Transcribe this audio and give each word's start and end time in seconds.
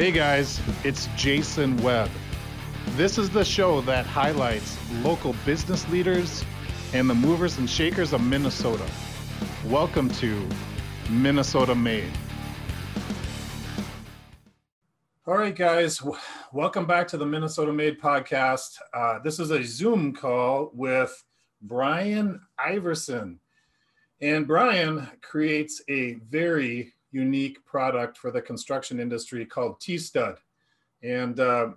Hey 0.00 0.12
guys, 0.12 0.58
it's 0.82 1.08
Jason 1.14 1.76
Webb. 1.82 2.08
This 2.92 3.18
is 3.18 3.28
the 3.28 3.44
show 3.44 3.82
that 3.82 4.06
highlights 4.06 4.78
local 5.02 5.34
business 5.44 5.86
leaders 5.90 6.42
and 6.94 7.10
the 7.10 7.14
movers 7.14 7.58
and 7.58 7.68
shakers 7.68 8.14
of 8.14 8.22
Minnesota. 8.22 8.86
Welcome 9.66 10.08
to 10.12 10.48
Minnesota 11.10 11.74
Made. 11.74 12.10
All 15.26 15.36
right, 15.36 15.54
guys, 15.54 16.00
welcome 16.50 16.86
back 16.86 17.06
to 17.08 17.18
the 17.18 17.26
Minnesota 17.26 17.70
Made 17.70 18.00
podcast. 18.00 18.78
Uh, 18.94 19.18
this 19.18 19.38
is 19.38 19.50
a 19.50 19.62
Zoom 19.62 20.14
call 20.14 20.70
with 20.72 21.22
Brian 21.60 22.40
Iverson. 22.58 23.38
And 24.22 24.46
Brian 24.46 25.10
creates 25.20 25.82
a 25.90 26.14
very 26.30 26.94
unique 27.12 27.64
product 27.64 28.18
for 28.18 28.30
the 28.30 28.40
construction 28.40 29.00
industry 29.00 29.44
called 29.44 29.80
T 29.80 29.98
Stud. 29.98 30.38
And 31.02 31.38
uh, 31.40 31.70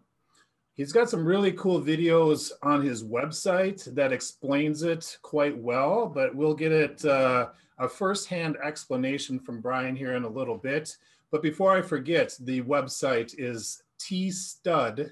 he's 0.74 0.92
got 0.92 1.10
some 1.10 1.26
really 1.26 1.52
cool 1.54 1.82
videos 1.82 2.52
on 2.62 2.82
his 2.82 3.04
website 3.04 3.84
that 3.96 4.12
explains 4.12 4.84
it 4.84 5.18
quite 5.22 5.58
well, 5.58 6.08
but 6.08 6.36
we'll 6.36 6.54
get 6.54 6.72
it 6.72 7.04
uh, 7.06 7.50
a 7.80 7.88
firsthand 7.88 8.58
explanation 8.64 9.40
from 9.40 9.62
Brian 9.62 9.96
here 9.96 10.16
in 10.16 10.24
a 10.24 10.30
little 10.30 10.58
bit. 10.58 10.98
But 11.32 11.42
before 11.42 11.76
I 11.76 11.82
forget, 11.82 12.36
the 12.40 12.62
website 12.62 13.34
is 13.38 13.82
tstud.com. 14.00 15.12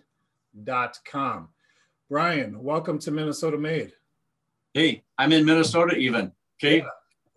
Brian, 2.10 2.62
welcome 2.62 3.00
to 3.00 3.10
Minnesota 3.10 3.58
Made. 3.58 3.94
Hey, 4.74 5.04
I'm 5.18 5.32
in 5.32 5.46
Minnesota 5.46 5.96
even. 5.96 6.32
Okay. 6.62 6.80
Yeah. 6.80 6.90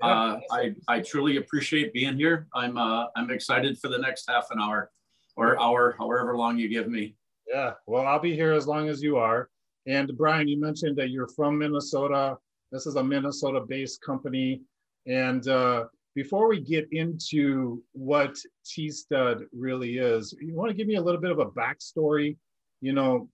Uh, 0.02 0.38
I, 0.50 0.74
I 0.88 1.00
truly 1.00 1.36
appreciate 1.36 1.92
being 1.92 2.16
here. 2.16 2.46
I'm 2.54 2.76
uh, 2.76 3.06
I'm 3.16 3.30
excited 3.30 3.78
for 3.78 3.88
the 3.88 3.98
next 3.98 4.28
half 4.28 4.46
an 4.50 4.60
hour 4.60 4.90
or 5.36 5.60
hour, 5.60 5.94
however 5.98 6.36
long 6.36 6.58
you 6.58 6.68
give 6.68 6.88
me. 6.88 7.16
Yeah, 7.48 7.74
well, 7.86 8.06
I'll 8.06 8.20
be 8.20 8.34
here 8.34 8.52
as 8.52 8.66
long 8.66 8.88
as 8.88 9.02
you 9.02 9.16
are. 9.16 9.48
And 9.86 10.16
Brian, 10.16 10.48
you 10.48 10.58
mentioned 10.60 10.96
that 10.96 11.10
you're 11.10 11.28
from 11.28 11.58
Minnesota. 11.58 12.36
This 12.72 12.86
is 12.86 12.96
a 12.96 13.04
Minnesota-based 13.04 14.00
company. 14.02 14.62
And 15.06 15.46
uh, 15.46 15.84
before 16.14 16.48
we 16.48 16.60
get 16.60 16.88
into 16.90 17.82
what 17.92 18.36
T-Stud 18.64 19.44
really 19.52 19.98
is, 19.98 20.34
you 20.40 20.54
want 20.54 20.70
to 20.70 20.76
give 20.76 20.86
me 20.86 20.96
a 20.96 21.02
little 21.02 21.20
bit 21.20 21.30
of 21.30 21.38
a 21.38 21.46
backstory, 21.46 22.36
you 22.80 22.92
know, 22.92 23.28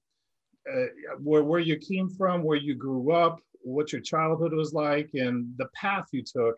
uh, 0.70 0.86
where, 1.22 1.44
where 1.44 1.60
you 1.60 1.76
came 1.76 2.08
from, 2.08 2.42
where 2.42 2.56
you 2.56 2.74
grew 2.74 3.12
up, 3.12 3.40
what 3.62 3.92
your 3.92 4.00
childhood 4.00 4.52
was 4.52 4.72
like 4.72 5.10
and 5.14 5.52
the 5.56 5.68
path 5.74 6.06
you 6.12 6.22
took 6.22 6.56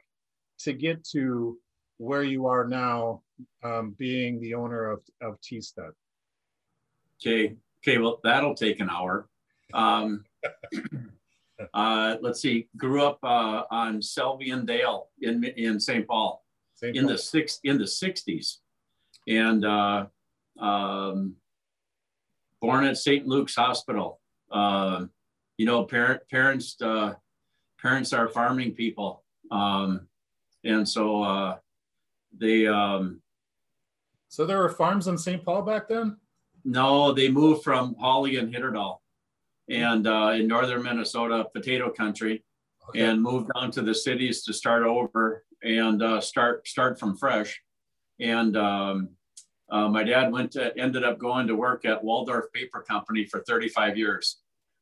to 0.61 0.73
get 0.73 1.05
to 1.05 1.59
where 1.99 2.23
you 2.23 2.47
are 2.47 2.67
now, 2.67 3.23
um, 3.63 3.95
being 3.99 4.41
the 4.41 4.55
owner 4.55 4.91
of, 4.91 5.01
of 5.21 5.41
T-Stud. 5.41 5.93
Okay. 7.21 7.57
Okay. 7.83 7.99
Well, 7.99 8.21
that'll 8.25 8.55
take 8.55 8.81
an 8.81 8.91
hour. 8.91 9.29
Um, 9.75 10.25
uh, 11.75 12.17
let's 12.21 12.41
see. 12.41 12.69
Grew 12.77 13.05
up 13.05 13.19
uh, 13.23 13.63
on 13.71 14.03
Selby 14.03 14.51
and 14.51 14.67
Dale 14.67 15.09
in 15.21 15.45
in 15.45 15.81
St. 15.81 16.07
Paul, 16.07 16.45
St. 16.75 16.97
in 16.97 17.05
Paul. 17.05 17.13
the 17.13 17.19
six 17.19 17.61
in 17.65 17.79
the 17.79 17.85
'60s, 17.85 18.59
and 19.27 19.65
uh, 19.65 20.07
um, 20.61 21.35
born 22.61 22.85
at 22.85 22.99
St. 22.99 23.27
Luke's 23.27 23.55
Hospital. 23.55 24.21
You 25.63 25.67
know, 25.67 25.85
parent 25.85 26.29
parents 26.29 26.75
uh, 26.83 27.15
parents 27.81 28.13
are 28.13 28.27
farming 28.27 28.73
people, 28.73 29.23
um, 29.53 30.09
and 30.65 30.89
so 30.89 31.23
uh, 31.23 31.59
they. 32.37 32.67
Um, 32.67 33.23
so 34.27 34.45
there 34.45 34.59
were 34.59 34.71
farms 34.71 35.07
in 35.07 35.17
St. 35.17 35.45
Paul 35.45 35.63
back 35.63 35.89
then. 35.89 36.17
No, 36.65 37.13
they 37.13 37.29
moved 37.29 37.63
from 37.63 37.95
Hawley 38.01 38.39
and 38.39 38.53
Hitterdal, 38.53 38.97
and 39.71 40.05
uh, 40.09 40.33
in 40.35 40.49
northern 40.49 40.83
Minnesota, 40.83 41.47
potato 41.55 41.91
country, 41.91 42.43
okay. 42.89 43.03
and 43.03 43.23
moved 43.23 43.53
down 43.55 43.71
to 43.71 43.83
the 43.83 43.95
cities 43.95 44.43
to 44.43 44.53
start 44.53 44.83
over 44.83 45.45
and 45.63 46.03
uh, 46.03 46.21
start 46.21 46.67
start 46.67 46.99
from 46.99 47.17
fresh. 47.17 47.63
And 48.19 48.57
um, 48.57 49.11
uh, 49.71 49.87
my 49.87 50.03
dad 50.03 50.33
went 50.33 50.51
to 50.55 50.77
ended 50.77 51.05
up 51.05 51.21
going 51.21 51.47
to 51.47 51.55
work 51.55 51.85
at 51.85 52.03
Waldorf 52.03 52.47
Paper 52.53 52.83
Company 52.83 53.27
for 53.27 53.45
35 53.47 53.97
years. 53.97 54.39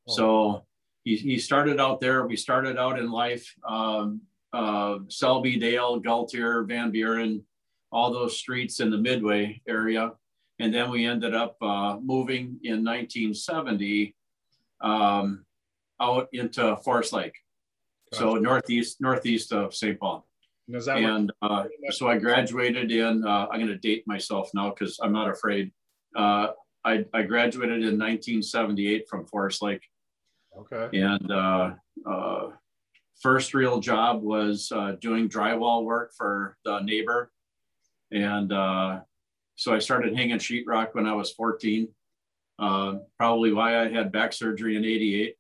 Oh. 0.09 0.17
So 0.17 0.67
he, 1.05 1.17
he 1.17 1.39
started 1.39 1.81
out 1.81 2.01
there. 2.01 2.27
We 2.27 2.37
started 2.37 2.77
out 2.77 2.99
in 2.99 3.11
life, 3.11 3.55
um, 3.67 4.21
uh, 4.53 4.99
Selby, 5.09 5.59
Dale, 5.59 6.01
Galtier, 6.01 6.67
Van 6.67 6.91
Buren, 6.91 7.43
all 7.93 8.13
those 8.13 8.37
streets 8.37 8.81
in 8.81 8.91
the 8.91 8.99
Midway 8.99 9.63
area. 9.69 10.13
And 10.59 10.75
then 10.75 10.91
we 10.91 11.07
ended 11.07 11.35
up 11.35 11.57
uh, 11.63 11.99
moving 12.03 12.59
in 12.63 12.85
1970 12.85 14.15
um, 14.83 15.45
out 16.01 16.29
into 16.33 16.77
Forest 16.85 17.13
Lake. 17.13 17.35
Gotcha. 18.13 18.23
So 18.23 18.35
northeast, 18.35 19.01
northeast 19.01 19.53
of 19.53 19.75
St. 19.75 19.99
Paul. 19.99 20.27
And 21.05 21.33
uh, 21.43 21.65
so 21.91 22.09
I 22.09 22.19
graduated 22.19 22.93
in, 22.93 23.27
uh, 23.27 23.47
I'm 23.51 23.59
going 23.59 23.69
to 23.69 23.79
date 23.79 24.07
myself 24.07 24.51
now 24.55 24.71
because 24.71 24.99
I'm 25.03 25.13
not 25.13 25.31
afraid. 25.31 25.73
Uh, 26.15 26.49
I, 26.85 27.05
I 27.13 27.23
graduated 27.23 27.79
in 27.79 27.99
1978 27.99 29.09
from 29.09 29.27
Forest 29.27 29.63
Lake. 29.63 29.83
Okay. 30.57 31.01
And 31.01 31.31
uh, 31.31 31.71
uh, 32.07 32.49
first 33.21 33.55
real 33.55 33.81
job 33.81 34.23
was 34.23 34.71
uh, 34.75 34.97
doing 35.01 35.29
drywall 35.29 35.85
work 35.85 36.13
for 36.17 36.57
the 36.65 36.81
neighbor. 36.81 37.31
And 38.13 38.53
uh, 38.53 39.01
so 39.57 39.75
I 39.75 39.79
started 39.79 40.17
hanging 40.17 40.39
sheetrock 40.39 40.95
when 40.95 41.07
I 41.07 41.13
was 41.13 41.33
14. 41.33 41.89
Uh, 42.59 42.95
probably 43.17 43.53
why 43.53 43.81
I 43.81 43.89
had 43.89 44.13
back 44.13 44.33
surgery 44.33 44.77
in 44.77 44.85
88. 44.85 45.37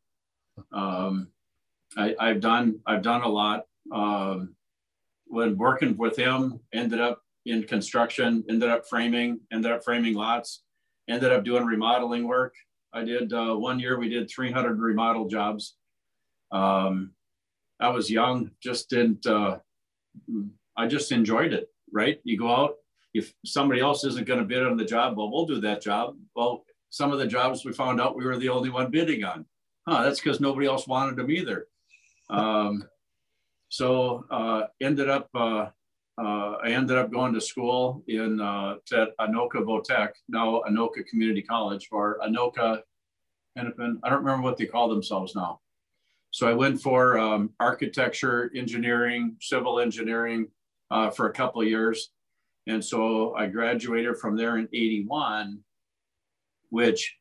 Um, 0.72 1.28
I, 1.96 2.14
have 2.20 2.40
done 2.40 2.80
I've 2.86 3.02
done 3.02 3.22
a 3.22 3.28
lot. 3.28 3.64
Um, 3.92 4.54
when 5.26 5.56
working 5.56 5.96
with 5.96 6.16
him, 6.16 6.60
ended 6.72 7.00
up 7.00 7.22
in 7.46 7.64
construction, 7.64 8.44
ended 8.48 8.68
up 8.68 8.86
framing, 8.86 9.40
ended 9.52 9.72
up 9.72 9.84
framing 9.84 10.14
lots, 10.14 10.62
ended 11.08 11.32
up 11.32 11.44
doing 11.44 11.64
remodeling 11.64 12.26
work. 12.26 12.54
I 12.92 13.04
did 13.04 13.32
uh, 13.32 13.54
one 13.54 13.78
year, 13.78 13.98
we 13.98 14.08
did 14.08 14.30
300 14.30 14.78
remodel 14.78 15.28
jobs. 15.28 15.76
Um, 16.52 17.12
I 17.80 17.88
was 17.88 18.10
young, 18.10 18.50
just 18.62 18.90
didn't, 18.90 19.26
uh, 19.26 19.58
I 20.76 20.86
just 20.86 21.12
enjoyed 21.12 21.52
it, 21.52 21.68
right? 21.92 22.20
You 22.24 22.36
go 22.36 22.54
out, 22.54 22.74
if 23.14 23.32
somebody 23.44 23.80
else 23.80 24.04
isn't 24.04 24.26
going 24.26 24.40
to 24.40 24.44
bid 24.44 24.66
on 24.66 24.76
the 24.76 24.84
job, 24.84 25.16
well, 25.16 25.30
we'll 25.30 25.46
do 25.46 25.60
that 25.60 25.82
job. 25.82 26.16
Well, 26.34 26.64
some 26.90 27.12
of 27.12 27.18
the 27.18 27.26
jobs 27.26 27.64
we 27.64 27.72
found 27.72 28.00
out 28.00 28.16
we 28.16 28.24
were 28.24 28.36
the 28.36 28.48
only 28.48 28.70
one 28.70 28.90
bidding 28.90 29.24
on. 29.24 29.46
Huh, 29.88 30.04
that's 30.04 30.20
because 30.20 30.40
nobody 30.40 30.66
else 30.66 30.86
wanted 30.86 31.16
them 31.16 31.30
either. 31.30 31.66
Um, 32.28 32.84
so 33.68 34.24
uh, 34.30 34.62
ended 34.80 35.08
up 35.08 35.28
uh, 36.18 36.56
I 36.62 36.70
ended 36.70 36.98
up 36.98 37.10
going 37.10 37.32
to 37.34 37.40
school 37.40 38.02
in 38.08 38.40
uh, 38.40 38.74
at 38.92 39.16
Anoka 39.18 39.56
Votech, 39.56 40.10
now 40.28 40.62
Anoka 40.68 41.06
Community 41.06 41.42
College, 41.42 41.88
or 41.90 42.18
Anoka 42.20 42.80
Hennepin. 43.56 43.98
I 44.02 44.10
don't 44.10 44.24
remember 44.24 44.42
what 44.42 44.56
they 44.56 44.66
call 44.66 44.88
themselves 44.88 45.34
now. 45.34 45.60
So 46.30 46.46
I 46.46 46.52
went 46.52 46.80
for 46.80 47.18
um, 47.18 47.50
architecture, 47.58 48.50
engineering, 48.54 49.36
civil 49.40 49.80
engineering 49.80 50.48
uh, 50.90 51.10
for 51.10 51.26
a 51.26 51.32
couple 51.32 51.62
of 51.62 51.68
years. 51.68 52.10
And 52.66 52.84
so 52.84 53.34
I 53.34 53.46
graduated 53.46 54.18
from 54.18 54.36
there 54.36 54.58
in 54.58 54.68
81, 54.72 55.58
which, 56.68 57.16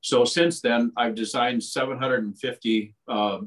so 0.00 0.24
since 0.24 0.60
then, 0.60 0.90
I've 0.96 1.14
designed 1.14 1.62
750 1.62 2.94
uh, 3.06 3.38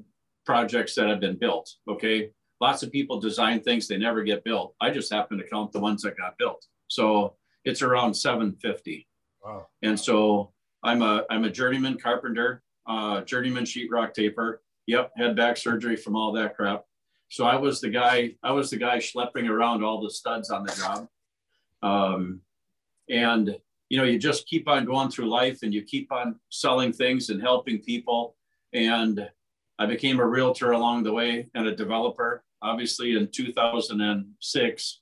projects 0.46 0.96
that 0.96 1.10
have 1.10 1.20
been 1.20 1.38
built. 1.38 1.70
Okay 1.90 2.32
lots 2.62 2.84
of 2.84 2.92
people 2.92 3.20
design 3.20 3.60
things 3.60 3.88
they 3.88 3.98
never 3.98 4.24
get 4.24 4.44
built. 4.44 4.76
I 4.80 4.92
just 4.92 5.12
happen 5.12 5.38
to 5.40 5.44
count 5.44 5.72
the 5.72 5.80
ones 5.80 6.04
that 6.04 6.16
got 6.16 6.38
built. 6.38 6.66
So 6.88 7.36
it's 7.66 7.82
around 7.82 8.14
750. 8.14 9.08
Wow. 9.44 9.68
And 9.82 10.00
so 10.00 10.54
I'm 10.84 11.02
a 11.02 11.26
I'm 11.30 11.44
a 11.44 11.50
journeyman 11.50 11.98
carpenter, 11.98 12.62
uh, 12.88 13.22
journeyman 13.22 13.64
sheetrock 13.64 14.14
taper. 14.14 14.62
Yep, 14.88 15.12
had 15.18 15.36
back 15.36 15.58
surgery 15.58 15.96
from 15.96 16.16
all 16.16 16.32
that 16.34 16.56
crap. 16.56 16.86
So 17.30 17.46
I 17.46 17.56
was 17.56 17.82
the 17.82 17.90
guy. 17.90 18.36
I 18.44 18.52
was 18.52 18.70
the 18.70 18.78
guy 18.78 18.98
schlepping 18.98 19.50
around 19.50 19.84
all 19.84 20.02
the 20.02 20.10
studs 20.10 20.50
on 20.50 20.64
the 20.66 20.74
job. 20.74 21.08
Um, 21.82 22.42
and 23.10 23.58
you 23.90 23.98
know, 23.98 24.04
you 24.04 24.20
just 24.20 24.48
keep 24.48 24.68
on 24.68 24.86
going 24.86 25.10
through 25.10 25.30
life, 25.30 25.60
and 25.64 25.74
you 25.74 25.84
keep 25.84 26.12
on 26.12 26.40
selling 26.50 26.94
things 26.94 27.30
and 27.30 27.42
helping 27.42 27.80
people. 27.80 28.36
And 28.74 29.28
I 29.80 29.86
became 29.86 30.20
a 30.20 30.26
realtor 30.26 30.72
along 30.72 31.04
the 31.04 31.14
way 31.14 31.48
and 31.56 31.68
a 31.68 31.76
developer 31.76 32.44
obviously 32.62 33.16
in 33.16 33.28
2006. 33.28 35.00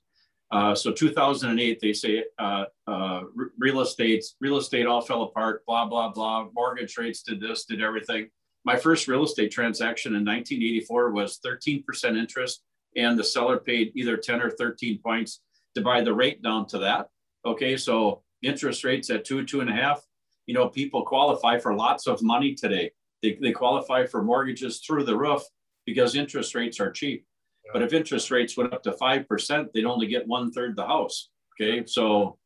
Uh, 0.52 0.74
so 0.74 0.92
2008, 0.92 1.78
they 1.80 1.92
say 1.92 2.24
uh, 2.38 2.64
uh, 2.88 3.20
real 3.58 3.80
estate, 3.80 4.24
real 4.40 4.56
estate 4.56 4.86
all 4.86 5.00
fell 5.00 5.22
apart, 5.22 5.64
blah, 5.66 5.86
blah, 5.86 6.10
blah. 6.10 6.48
Mortgage 6.54 6.96
rates 6.98 7.22
did 7.22 7.40
this, 7.40 7.64
did 7.64 7.80
everything. 7.80 8.28
My 8.64 8.76
first 8.76 9.08
real 9.08 9.24
estate 9.24 9.50
transaction 9.52 10.12
in 10.14 10.24
1984 10.24 11.12
was 11.12 11.38
13% 11.44 12.18
interest 12.18 12.62
and 12.96 13.18
the 13.18 13.24
seller 13.24 13.58
paid 13.58 13.92
either 13.94 14.16
10 14.16 14.42
or 14.42 14.50
13 14.50 14.98
points 14.98 15.40
to 15.74 15.80
buy 15.80 16.00
the 16.00 16.12
rate 16.12 16.42
down 16.42 16.66
to 16.66 16.78
that. 16.78 17.08
Okay, 17.44 17.76
so 17.76 18.22
interest 18.42 18.84
rates 18.84 19.10
at 19.10 19.24
two, 19.24 19.44
two 19.44 19.60
and 19.60 19.70
a 19.70 19.72
half, 19.72 20.02
you 20.46 20.54
know, 20.54 20.68
people 20.68 21.04
qualify 21.04 21.58
for 21.58 21.74
lots 21.74 22.06
of 22.06 22.22
money 22.22 22.54
today. 22.54 22.90
They, 23.22 23.38
they 23.40 23.52
qualify 23.52 24.06
for 24.06 24.22
mortgages 24.22 24.80
through 24.80 25.04
the 25.04 25.16
roof 25.16 25.42
because 25.86 26.16
interest 26.16 26.54
rates 26.54 26.80
are 26.80 26.90
cheap. 26.90 27.24
But 27.72 27.82
if 27.82 27.92
interest 27.92 28.30
rates 28.30 28.56
went 28.56 28.72
up 28.72 28.82
to 28.84 28.92
5%, 28.92 29.72
they'd 29.72 29.84
only 29.84 30.06
get 30.06 30.26
one 30.26 30.50
third 30.52 30.76
the 30.76 30.86
house. 30.86 31.30
Okay. 31.60 31.84
So, 31.86 32.38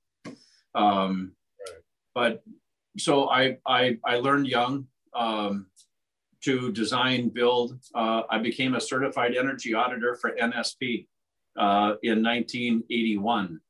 um, 0.75 1.33
right. 1.61 1.79
but 2.15 2.43
so 2.99 3.29
I, 3.29 3.59
I, 3.67 3.99
I 4.05 4.17
learned 4.17 4.47
young 4.47 4.87
um, 5.15 5.67
to 6.45 6.73
design, 6.73 7.29
build. 7.29 7.79
Uh, 7.95 8.23
I 8.31 8.39
became 8.39 8.75
a 8.75 8.81
certified 8.81 9.35
energy 9.37 9.75
auditor 9.75 10.15
for 10.15 10.33
NSP 10.33 11.07
uh, 11.59 11.95
in 12.03 12.23
1981. 12.23 13.61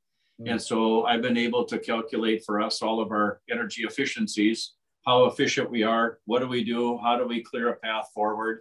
Mm. 0.40 0.50
And 0.50 0.60
so 0.60 1.04
I've 1.04 1.22
been 1.22 1.36
able 1.36 1.64
to 1.66 1.78
calculate 1.78 2.42
for 2.44 2.60
us 2.60 2.82
all 2.82 3.00
of 3.00 3.10
our 3.10 3.40
energy 3.50 3.84
efficiencies, 3.84 4.72
how 5.06 5.26
efficient 5.26 5.70
we 5.70 5.82
are, 5.82 6.18
what 6.24 6.40
do 6.40 6.48
we 6.48 6.64
do, 6.64 6.98
how 6.98 7.16
do 7.16 7.26
we 7.26 7.42
clear 7.42 7.68
a 7.68 7.76
path 7.76 8.08
forward. 8.14 8.60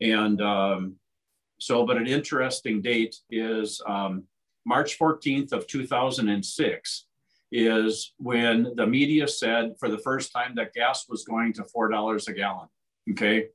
And 0.00 0.40
um, 0.40 0.96
so, 1.58 1.86
but 1.86 1.96
an 1.96 2.06
interesting 2.06 2.82
date 2.82 3.16
is 3.30 3.80
um, 3.86 4.24
March 4.66 4.98
14th 4.98 5.52
of 5.52 5.66
2006 5.66 7.06
is 7.52 8.12
when 8.18 8.72
the 8.74 8.86
media 8.86 9.28
said 9.28 9.74
for 9.78 9.88
the 9.88 9.98
first 9.98 10.32
time 10.32 10.54
that 10.56 10.74
gas 10.74 11.06
was 11.08 11.24
going 11.24 11.52
to 11.52 11.62
$4 11.62 12.28
a 12.28 12.32
gallon. 12.32 12.68
Okay. 13.10 13.48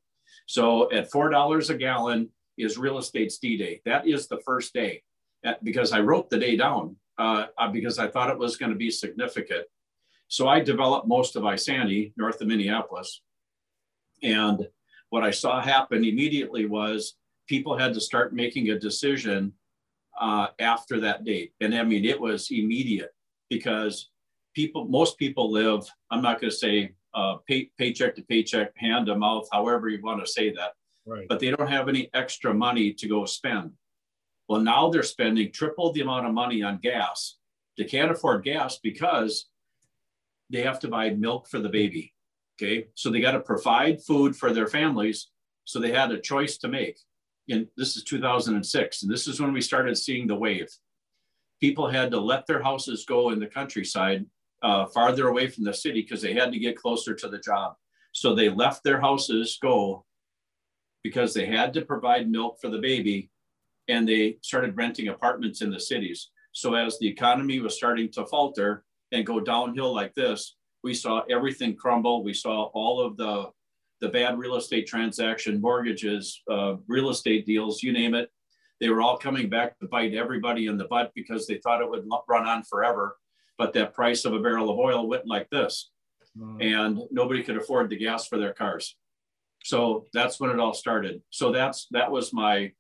So 0.46 0.92
at 0.92 1.12
$4 1.12 1.70
a 1.70 1.76
gallon 1.76 2.30
is 2.58 2.78
real 2.78 2.98
estate's 2.98 3.38
D 3.40 3.58
day. 3.58 3.82
That 3.86 4.08
is 4.08 4.28
the 4.28 4.40
first 4.46 4.74
day 4.74 5.04
because 5.64 5.92
I 5.92 6.00
wrote 6.00 6.30
the 6.30 6.38
day 6.38 6.56
down 6.56 6.96
uh, 7.18 7.48
uh, 7.58 7.70
because 7.70 8.00
I 8.00 8.08
thought 8.08 8.30
it 8.30 8.38
was 8.38 8.58
going 8.58 8.72
to 8.72 8.78
be 8.78 8.92
significant. 8.92 9.66
So 10.28 10.48
I 10.48 10.60
developed 10.60 11.08
most 11.08 11.36
of 11.36 11.44
Isanti 11.44 12.14
north 12.16 12.40
of 12.42 12.48
Minneapolis. 12.48 13.22
And 14.22 14.68
what 15.10 15.24
I 15.24 15.32
saw 15.32 15.62
happen 15.62 16.06
immediately 16.06 16.66
was 16.66 17.16
people 17.50 17.78
had 17.78 17.94
to 17.96 18.00
start 18.00 18.34
making 18.34 18.70
a 18.70 18.80
decision 18.80 19.52
uh, 20.22 20.48
after 20.60 21.00
that 21.02 21.26
date. 21.26 21.52
And 21.60 21.74
I 21.76 21.84
mean, 21.84 22.06
it 22.06 22.22
was 22.22 22.52
immediate 22.52 23.12
because 23.50 24.12
people, 24.54 24.86
most 24.86 25.18
people 25.18 25.52
live, 25.52 25.82
I'm 26.12 26.22
not 26.22 26.40
going 26.40 26.52
to 26.52 26.56
say 26.56 26.94
uh, 27.16 27.38
pay, 27.48 27.72
paycheck 27.78 28.16
to 28.16 28.22
paycheck, 28.22 28.72
hand 28.78 29.08
to 29.08 29.16
mouth, 29.16 29.48
however 29.52 29.90
you 29.90 30.00
want 30.02 30.24
to 30.24 30.32
say 30.32 30.52
that. 30.54 30.74
Right. 31.06 31.26
But 31.28 31.40
they 31.40 31.50
don't 31.50 31.70
have 31.70 31.90
any 31.90 32.10
extra 32.14 32.54
money 32.54 32.94
to 32.94 33.08
go 33.08 33.26
spend. 33.26 33.72
Well, 34.48 34.62
now 34.62 34.90
they're 34.90 35.04
spending 35.04 35.52
triple 35.52 35.92
the 35.92 36.02
amount 36.02 36.28
of 36.28 36.34
money 36.34 36.62
on 36.62 36.78
gas. 36.78 37.38
They 37.78 37.86
can't 37.86 38.12
afford 38.12 38.44
gas 38.44 38.78
because 38.84 39.48
they 40.52 40.62
have 40.62 40.80
to 40.82 40.88
buy 40.88 41.12
milk 41.12 41.48
for 41.48 41.60
the 41.60 41.70
baby. 41.70 42.14
Okay. 42.62 42.88
So 42.94 43.10
they 43.10 43.22
got 43.22 43.32
to 43.32 43.40
provide 43.40 44.04
food 44.04 44.36
for 44.36 44.54
their 44.54 44.68
families. 44.68 45.30
So 45.66 45.80
they 45.80 45.92
had 45.92 46.12
a 46.12 46.20
choice 46.20 46.58
to 46.60 46.68
make. 46.68 46.98
And 47.50 47.68
this 47.76 47.98
is 47.98 48.04
2006. 48.04 49.04
And 49.04 49.12
this 49.12 49.28
is 49.28 49.42
when 49.42 49.54
we 49.54 49.62
started 49.62 49.98
seeing 49.98 50.28
the 50.28 50.36
wave. 50.36 50.70
People 51.60 51.90
had 51.90 52.12
to 52.12 52.20
let 52.20 52.48
their 52.48 52.62
houses 52.62 53.06
go 53.06 53.32
in 53.32 53.40
the 53.40 53.48
countryside 53.48 54.26
uh, 54.62 54.86
farther 54.88 55.28
away 55.28 55.48
from 55.48 55.64
the 55.64 55.74
city 55.74 56.02
because 56.02 56.22
they 56.22 56.34
had 56.34 56.52
to 56.52 56.60
get 56.60 56.78
closer 56.78 57.14
to 57.16 57.28
the 57.28 57.40
job. 57.40 57.74
So 58.12 58.34
they 58.34 58.50
left 58.50 58.84
their 58.84 59.00
houses 59.00 59.58
go 59.62 60.06
because 61.04 61.34
they 61.34 61.46
had 61.46 61.74
to 61.74 61.82
provide 61.82 62.30
milk 62.30 62.60
for 62.62 62.70
the 62.70 62.80
baby 62.80 63.30
and 63.88 64.08
they 64.08 64.38
started 64.42 64.78
renting 64.78 65.08
apartments 65.08 65.62
in 65.62 65.72
the 65.72 65.80
cities. 65.80 66.30
So 66.52 66.76
as 66.76 67.00
the 67.00 67.08
economy 67.08 67.60
was 67.60 67.76
starting 67.76 68.12
to 68.12 68.26
falter 68.26 68.84
and 69.12 69.26
go 69.26 69.40
downhill 69.40 69.94
like 69.94 70.14
this, 70.14 70.56
we 70.84 70.94
saw 70.94 71.24
everything 71.30 71.76
crumble. 71.76 72.24
We 72.24 72.34
saw 72.34 72.66
all 72.74 73.02
of 73.02 73.18
the 73.18 73.50
the 74.02 74.10
bad 74.10 74.38
real 74.38 74.56
estate 74.56 74.88
transaction, 74.88 75.62
mortgages, 75.62 76.42
uh, 76.50 76.76
real 76.88 77.10
estate 77.10 77.46
deals, 77.46 77.84
you 77.84 77.92
name 77.92 78.16
it. 78.16 78.30
They 78.80 78.90
were 78.90 79.02
all 79.02 79.18
coming 79.18 79.50
back 79.50 79.78
to 79.80 79.88
bite 79.88 80.14
everybody 80.14 80.68
in 80.68 80.78
the 80.78 80.86
butt 80.86 81.12
because 81.14 81.46
they 81.46 81.58
thought 81.58 81.82
it 81.82 81.90
would 81.90 82.08
run 82.28 82.48
on 82.48 82.64
forever. 82.64 83.18
But 83.58 83.74
that 83.74 83.94
price 83.94 84.24
of 84.24 84.34
a 84.34 84.40
barrel 84.40 84.70
of 84.70 84.80
oil 84.80 85.08
went 85.08 85.28
like 85.28 85.50
this, 85.50 85.92
mm. 86.38 86.64
and 86.64 87.02
nobody 87.12 87.44
could 87.44 87.58
afford 87.58 87.90
the 87.90 87.98
gas 87.98 88.26
for 88.26 88.38
their 88.38 88.54
cars. 88.54 88.96
So 89.66 90.08
that's 90.14 90.40
when 90.40 90.50
it 90.50 90.60
all 90.60 90.74
started. 90.74 91.22
So 91.30 91.52
that's 91.52 91.88
that 91.92 92.10
was 92.10 92.32
my 92.32 92.72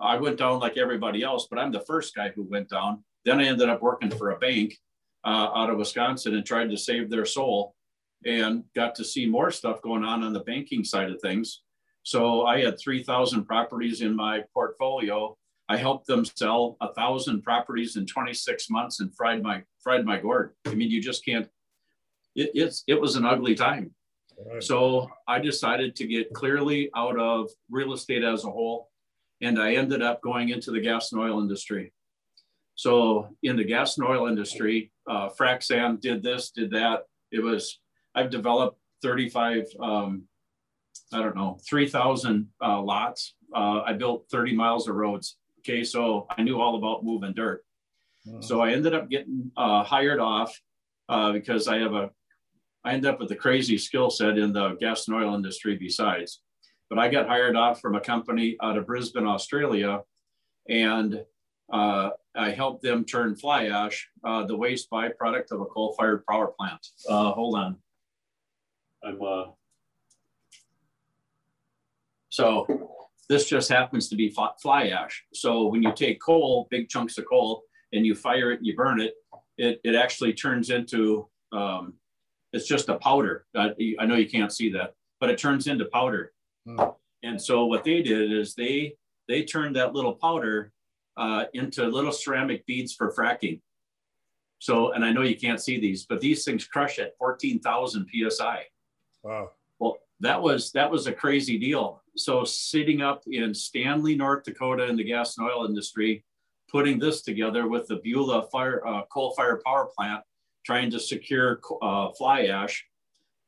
I 0.00 0.16
went 0.16 0.38
down 0.38 0.60
like 0.60 0.76
everybody 0.76 1.22
else, 1.22 1.46
but 1.50 1.58
I'm 1.58 1.72
the 1.72 1.80
first 1.80 2.14
guy 2.14 2.30
who 2.34 2.44
went 2.44 2.68
down. 2.68 3.02
Then 3.24 3.40
I 3.40 3.44
ended 3.44 3.68
up 3.68 3.82
working 3.82 4.10
for 4.10 4.30
a 4.30 4.38
bank 4.38 4.76
uh, 5.24 5.50
out 5.54 5.70
of 5.70 5.78
Wisconsin 5.78 6.34
and 6.34 6.44
tried 6.44 6.70
to 6.70 6.76
save 6.76 7.10
their 7.10 7.24
soul 7.24 7.74
and 8.26 8.64
got 8.74 8.94
to 8.96 9.04
see 9.04 9.26
more 9.26 9.50
stuff 9.50 9.82
going 9.82 10.04
on 10.04 10.22
on 10.22 10.32
the 10.32 10.40
banking 10.40 10.84
side 10.84 11.10
of 11.10 11.20
things. 11.20 11.62
So 12.02 12.44
I 12.44 12.60
had 12.60 12.78
3,000 12.78 13.44
properties 13.44 14.02
in 14.02 14.14
my 14.14 14.42
portfolio. 14.52 15.36
I 15.68 15.76
helped 15.76 16.06
them 16.06 16.24
sell 16.24 16.76
a 16.80 16.92
thousand 16.92 17.42
properties 17.42 17.96
in 17.96 18.06
26 18.06 18.68
months 18.68 19.00
and 19.00 19.14
fried 19.16 19.42
my 19.42 19.62
fried 19.82 20.04
my 20.04 20.18
gourd. 20.18 20.52
I 20.66 20.74
mean, 20.74 20.90
you 20.90 21.00
just 21.00 21.24
can't. 21.24 21.48
It, 22.34 22.50
it's 22.54 22.84
it 22.86 23.00
was 23.00 23.16
an 23.16 23.24
ugly 23.24 23.54
time. 23.54 23.94
Right. 24.46 24.62
So 24.62 25.08
I 25.26 25.38
decided 25.38 25.96
to 25.96 26.06
get 26.06 26.34
clearly 26.34 26.90
out 26.94 27.18
of 27.18 27.50
real 27.70 27.94
estate 27.94 28.24
as 28.24 28.44
a 28.44 28.50
whole 28.50 28.90
and 29.40 29.60
I 29.60 29.74
ended 29.74 30.02
up 30.02 30.22
going 30.22 30.48
into 30.50 30.70
the 30.70 30.80
gas 30.80 31.12
and 31.12 31.20
oil 31.20 31.40
industry. 31.40 31.92
So 32.76 33.28
in 33.42 33.56
the 33.56 33.64
gas 33.64 33.98
and 33.98 34.06
oil 34.06 34.26
industry, 34.26 34.90
uh, 35.08 35.28
frac 35.28 35.62
sand 35.62 36.00
did 36.00 36.22
this, 36.22 36.50
did 36.50 36.70
that. 36.70 37.02
It 37.30 37.42
was 37.42 37.78
I've 38.14 38.30
developed 38.30 38.78
35, 39.02 39.66
um, 39.80 40.24
I 41.12 41.20
don't 41.20 41.36
know, 41.36 41.58
3,000 41.68 42.48
uh, 42.62 42.80
lots. 42.80 43.34
Uh, 43.54 43.82
I 43.86 43.92
built 43.92 44.26
30 44.30 44.54
miles 44.54 44.88
of 44.88 44.96
roads. 44.96 45.36
Okay, 45.60 45.84
so 45.84 46.26
I 46.36 46.42
knew 46.42 46.60
all 46.60 46.76
about 46.76 47.04
moving 47.04 47.32
dirt. 47.32 47.64
So 48.40 48.62
I 48.62 48.72
ended 48.72 48.94
up 48.94 49.10
getting 49.10 49.50
uh, 49.56 49.84
hired 49.84 50.18
off 50.18 50.58
uh, 51.08 51.32
because 51.32 51.68
I 51.68 51.78
have 51.78 51.92
a, 51.92 52.10
I 52.82 52.94
ended 52.94 53.10
up 53.10 53.20
with 53.20 53.30
a 53.32 53.36
crazy 53.36 53.76
skill 53.76 54.10
set 54.10 54.38
in 54.38 54.52
the 54.52 54.76
gas 54.76 55.08
and 55.08 55.16
oil 55.16 55.34
industry 55.34 55.76
besides. 55.76 56.40
But 56.88 56.98
I 56.98 57.08
got 57.08 57.28
hired 57.28 57.56
off 57.56 57.80
from 57.80 57.94
a 57.96 58.00
company 58.00 58.56
out 58.62 58.78
of 58.78 58.86
Brisbane, 58.86 59.26
Australia, 59.26 60.00
and 60.68 61.22
uh, 61.72 62.10
I 62.34 62.50
helped 62.50 62.82
them 62.82 63.04
turn 63.04 63.36
fly 63.36 63.66
ash, 63.66 64.08
uh, 64.24 64.44
the 64.44 64.56
waste 64.56 64.90
byproduct 64.90 65.50
of 65.50 65.60
a 65.60 65.66
coal-fired 65.66 66.24
power 66.26 66.52
plant. 66.58 66.86
Uh, 67.08 67.32
hold 67.32 67.56
on, 67.56 67.76
I'm. 69.06 69.20
Uh, 69.22 69.44
so 72.28 72.66
this 73.28 73.48
just 73.48 73.70
happens 73.70 74.08
to 74.08 74.16
be 74.16 74.34
fly 74.60 74.88
ash. 74.88 75.24
So 75.32 75.66
when 75.66 75.82
you 75.82 75.92
take 75.94 76.20
coal, 76.20 76.66
big 76.70 76.88
chunks 76.88 77.16
of 77.18 77.26
coal, 77.28 77.62
and 77.92 78.04
you 78.04 78.14
fire 78.14 78.50
it, 78.52 78.60
you 78.62 78.74
burn 78.74 79.00
it, 79.00 79.14
it, 79.56 79.80
it 79.84 79.94
actually 79.94 80.32
turns 80.32 80.70
into, 80.70 81.28
um, 81.52 81.94
it's 82.52 82.66
just 82.66 82.88
a 82.88 82.96
powder. 82.96 83.46
I 83.56 84.06
know 84.06 84.16
you 84.16 84.28
can't 84.28 84.52
see 84.52 84.70
that, 84.72 84.94
but 85.20 85.30
it 85.30 85.38
turns 85.38 85.68
into 85.68 85.84
powder. 85.86 86.32
Mm. 86.66 86.94
And 87.22 87.40
so 87.40 87.66
what 87.66 87.84
they 87.84 88.02
did 88.02 88.32
is 88.32 88.54
they 88.54 88.96
they 89.26 89.42
turned 89.42 89.76
that 89.76 89.94
little 89.94 90.14
powder 90.14 90.72
uh, 91.16 91.44
into 91.54 91.86
little 91.86 92.12
ceramic 92.12 92.66
beads 92.66 92.94
for 92.94 93.14
fracking. 93.14 93.60
So, 94.58 94.92
and 94.92 95.04
I 95.04 95.12
know 95.12 95.22
you 95.22 95.36
can't 95.36 95.60
see 95.60 95.80
these, 95.80 96.04
but 96.06 96.20
these 96.20 96.44
things 96.44 96.66
crush 96.66 96.98
at 96.98 97.16
14,000 97.18 98.06
psi. 98.30 98.64
Wow. 99.24 99.50
Well, 99.80 99.96
that 100.20 100.40
was 100.40 100.70
that 100.72 100.90
was 100.90 101.08
a 101.08 101.12
crazy 101.12 101.58
deal. 101.58 102.02
So, 102.16 102.44
sitting 102.44 103.02
up 103.02 103.22
in 103.26 103.52
Stanley, 103.52 104.14
North 104.14 104.44
Dakota, 104.44 104.84
in 104.84 104.96
the 104.96 105.02
gas 105.02 105.36
and 105.36 105.48
oil 105.48 105.66
industry, 105.66 106.24
putting 106.70 107.00
this 107.00 107.22
together 107.22 107.66
with 107.68 107.88
the 107.88 107.96
Beulah 107.96 108.48
fire 108.52 108.86
uh, 108.86 109.02
coal-fired 109.12 109.64
power 109.64 109.90
plant, 109.96 110.22
trying 110.64 110.90
to 110.92 111.00
secure 111.00 111.58
uh, 111.82 112.12
fly 112.12 112.44
ash 112.44 112.84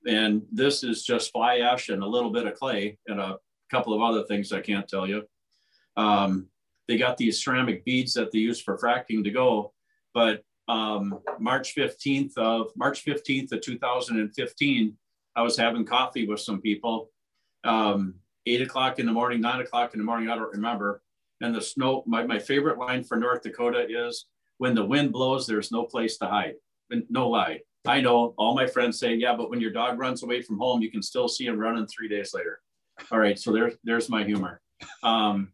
and 0.06 0.42
this 0.52 0.84
is 0.84 1.04
just 1.04 1.32
fly 1.32 1.58
ash 1.58 1.88
and 1.88 2.02
a 2.02 2.06
little 2.06 2.30
bit 2.30 2.46
of 2.46 2.54
clay 2.54 2.96
and 3.08 3.20
a 3.20 3.38
couple 3.70 3.92
of 3.92 4.00
other 4.00 4.24
things 4.24 4.52
I 4.52 4.60
can't 4.60 4.88
tell 4.88 5.06
you. 5.06 5.24
Um, 5.96 6.46
they 6.86 6.96
got 6.96 7.16
these 7.16 7.42
ceramic 7.42 7.84
beads 7.84 8.14
that 8.14 8.30
they 8.30 8.38
use 8.38 8.60
for 8.60 8.78
fracking 8.78 9.24
to 9.24 9.30
go, 9.30 9.72
but 10.14 10.42
um, 10.68 11.20
March 11.40 11.74
15th 11.74 12.36
of 12.38 12.68
March 12.76 13.04
15th 13.04 13.52
of 13.52 13.60
2015, 13.60 14.96
I 15.36 15.42
was 15.42 15.56
having 15.56 15.84
coffee 15.84 16.26
with 16.26 16.40
some 16.40 16.60
people. 16.60 17.10
Um, 17.64 18.14
eight 18.46 18.62
o'clock 18.62 18.98
in 18.98 19.06
the 19.06 19.12
morning, 19.12 19.40
nine 19.40 19.60
o'clock 19.60 19.92
in 19.92 19.98
the 19.98 20.04
morning, 20.04 20.28
I 20.28 20.36
don't 20.36 20.52
remember. 20.52 21.02
And 21.40 21.54
the 21.54 21.60
snow, 21.60 22.02
my, 22.06 22.24
my 22.24 22.38
favorite 22.38 22.78
line 22.78 23.04
for 23.04 23.16
North 23.16 23.42
Dakota 23.42 23.86
is 23.88 24.26
when 24.58 24.74
the 24.74 24.84
wind 24.84 25.12
blows, 25.12 25.46
there's 25.46 25.70
no 25.70 25.84
place 25.84 26.16
to 26.18 26.26
hide. 26.26 26.54
No 27.10 27.28
lie. 27.28 27.60
I 27.86 28.00
know 28.00 28.34
all 28.38 28.54
my 28.54 28.66
friends 28.66 28.98
say, 28.98 29.14
yeah, 29.14 29.36
but 29.36 29.50
when 29.50 29.60
your 29.60 29.70
dog 29.70 29.98
runs 29.98 30.22
away 30.22 30.42
from 30.42 30.58
home, 30.58 30.80
you 30.80 30.90
can 30.90 31.02
still 31.02 31.28
see 31.28 31.46
him 31.46 31.58
running 31.58 31.86
three 31.86 32.08
days 32.08 32.32
later. 32.34 32.60
All 33.10 33.18
right, 33.18 33.38
so 33.38 33.52
there's 33.52 33.74
there's 33.84 34.08
my 34.08 34.24
humor. 34.24 34.60
Um, 35.02 35.52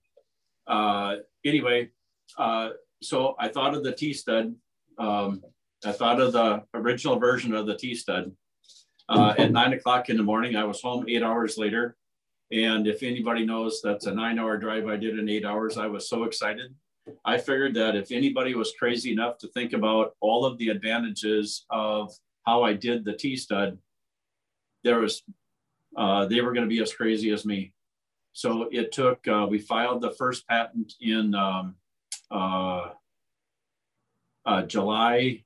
uh, 0.67 1.17
anyway, 1.45 1.91
uh, 2.39 2.71
so 3.03 3.35
I 3.39 3.49
thought 3.49 3.75
of 3.75 3.83
the 3.83 3.93
T 3.93 4.13
stud. 4.13 4.55
Um, 4.99 5.43
I 5.85 5.93
thought 5.93 6.21
of 6.21 6.33
the 6.33 6.63
original 6.75 7.19
version 7.19 7.53
of 7.53 7.67
the 7.67 7.77
T 7.77 7.95
stud. 7.95 8.33
Uh, 9.13 9.35
at 9.37 9.53
nine 9.53 9.75
o'clock 9.75 10.09
in 10.09 10.17
the 10.17 10.23
morning, 10.23 10.57
I 10.57 10.65
was 10.65 10.81
home 10.81 11.05
eight 11.07 11.23
hours 11.23 11.59
later. 11.59 11.97
And 12.51 12.87
if 12.87 13.03
anybody 13.03 13.45
knows 13.45 13.83
that's 13.83 14.07
a 14.07 14.15
nine 14.15 14.39
hour 14.39 14.57
drive 14.57 14.87
I 14.87 14.97
did 14.97 15.19
in 15.19 15.29
eight 15.29 15.45
hours, 15.45 15.77
I 15.77 15.87
was 15.87 16.09
so 16.09 16.25
excited. 16.25 16.75
I 17.23 17.37
figured 17.37 17.75
that 17.75 17.95
if 17.95 18.11
anybody 18.11 18.55
was 18.55 18.73
crazy 18.79 19.13
enough 19.13 19.37
to 19.39 19.49
think 19.49 19.75
about 19.75 20.15
all 20.21 20.47
of 20.47 20.57
the 20.57 20.71
advantages 20.71 21.67
of 21.69 22.11
how 22.47 22.63
I 22.63 22.73
did 22.73 23.05
the 23.05 23.13
T 23.13 23.37
stud, 23.37 23.77
there 24.83 25.01
was, 25.01 25.23
uh, 25.95 26.25
they 26.25 26.41
were 26.41 26.55
going 26.55 26.67
to 26.67 26.75
be 26.75 26.81
as 26.81 26.95
crazy 26.95 27.33
as 27.33 27.45
me. 27.45 27.75
So 28.33 28.69
it 28.73 28.93
took, 28.93 29.29
uh, 29.29 29.47
we 29.49 29.59
filed 29.59 30.01
the 30.01 30.13
first 30.13 30.49
patent 30.49 30.95
in 31.03 31.35
um, 31.35 31.75
uh, 32.31 32.91
uh 34.47 34.63
July, 34.63 35.45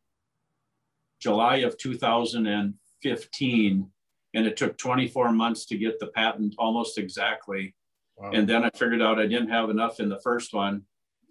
July 1.21 1.57
of 1.59 1.77
2015. 1.79 2.47
And 2.47 2.75
it 3.05 4.57
took 4.57 4.77
24 4.77 5.33
months 5.33 5.67
to 5.67 5.79
get 5.79 5.99
the 5.99 6.09
patent 6.09 6.55
almost 6.59 6.99
exactly. 6.99 7.75
Wow. 8.17 8.31
And 8.33 8.49
then 8.49 8.65
I 8.65 8.71
figured 8.75 9.03
out 9.03 9.19
I 9.19 9.27
didn't 9.27 9.51
have 9.51 9.71
enough 9.71 10.01
in 10.01 10.09
the 10.09 10.21
first 10.21 10.55
one. 10.55 10.83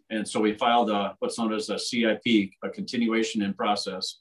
And 0.10 0.28
so 0.28 0.40
we 0.40 0.54
filed 0.54 0.90
a, 0.90 1.16
what's 1.20 1.38
known 1.40 1.54
as 1.54 1.70
a 1.70 1.80
CIP, 1.80 2.52
a 2.64 2.70
continuation 2.70 3.42
in 3.42 3.54
process. 3.54 4.20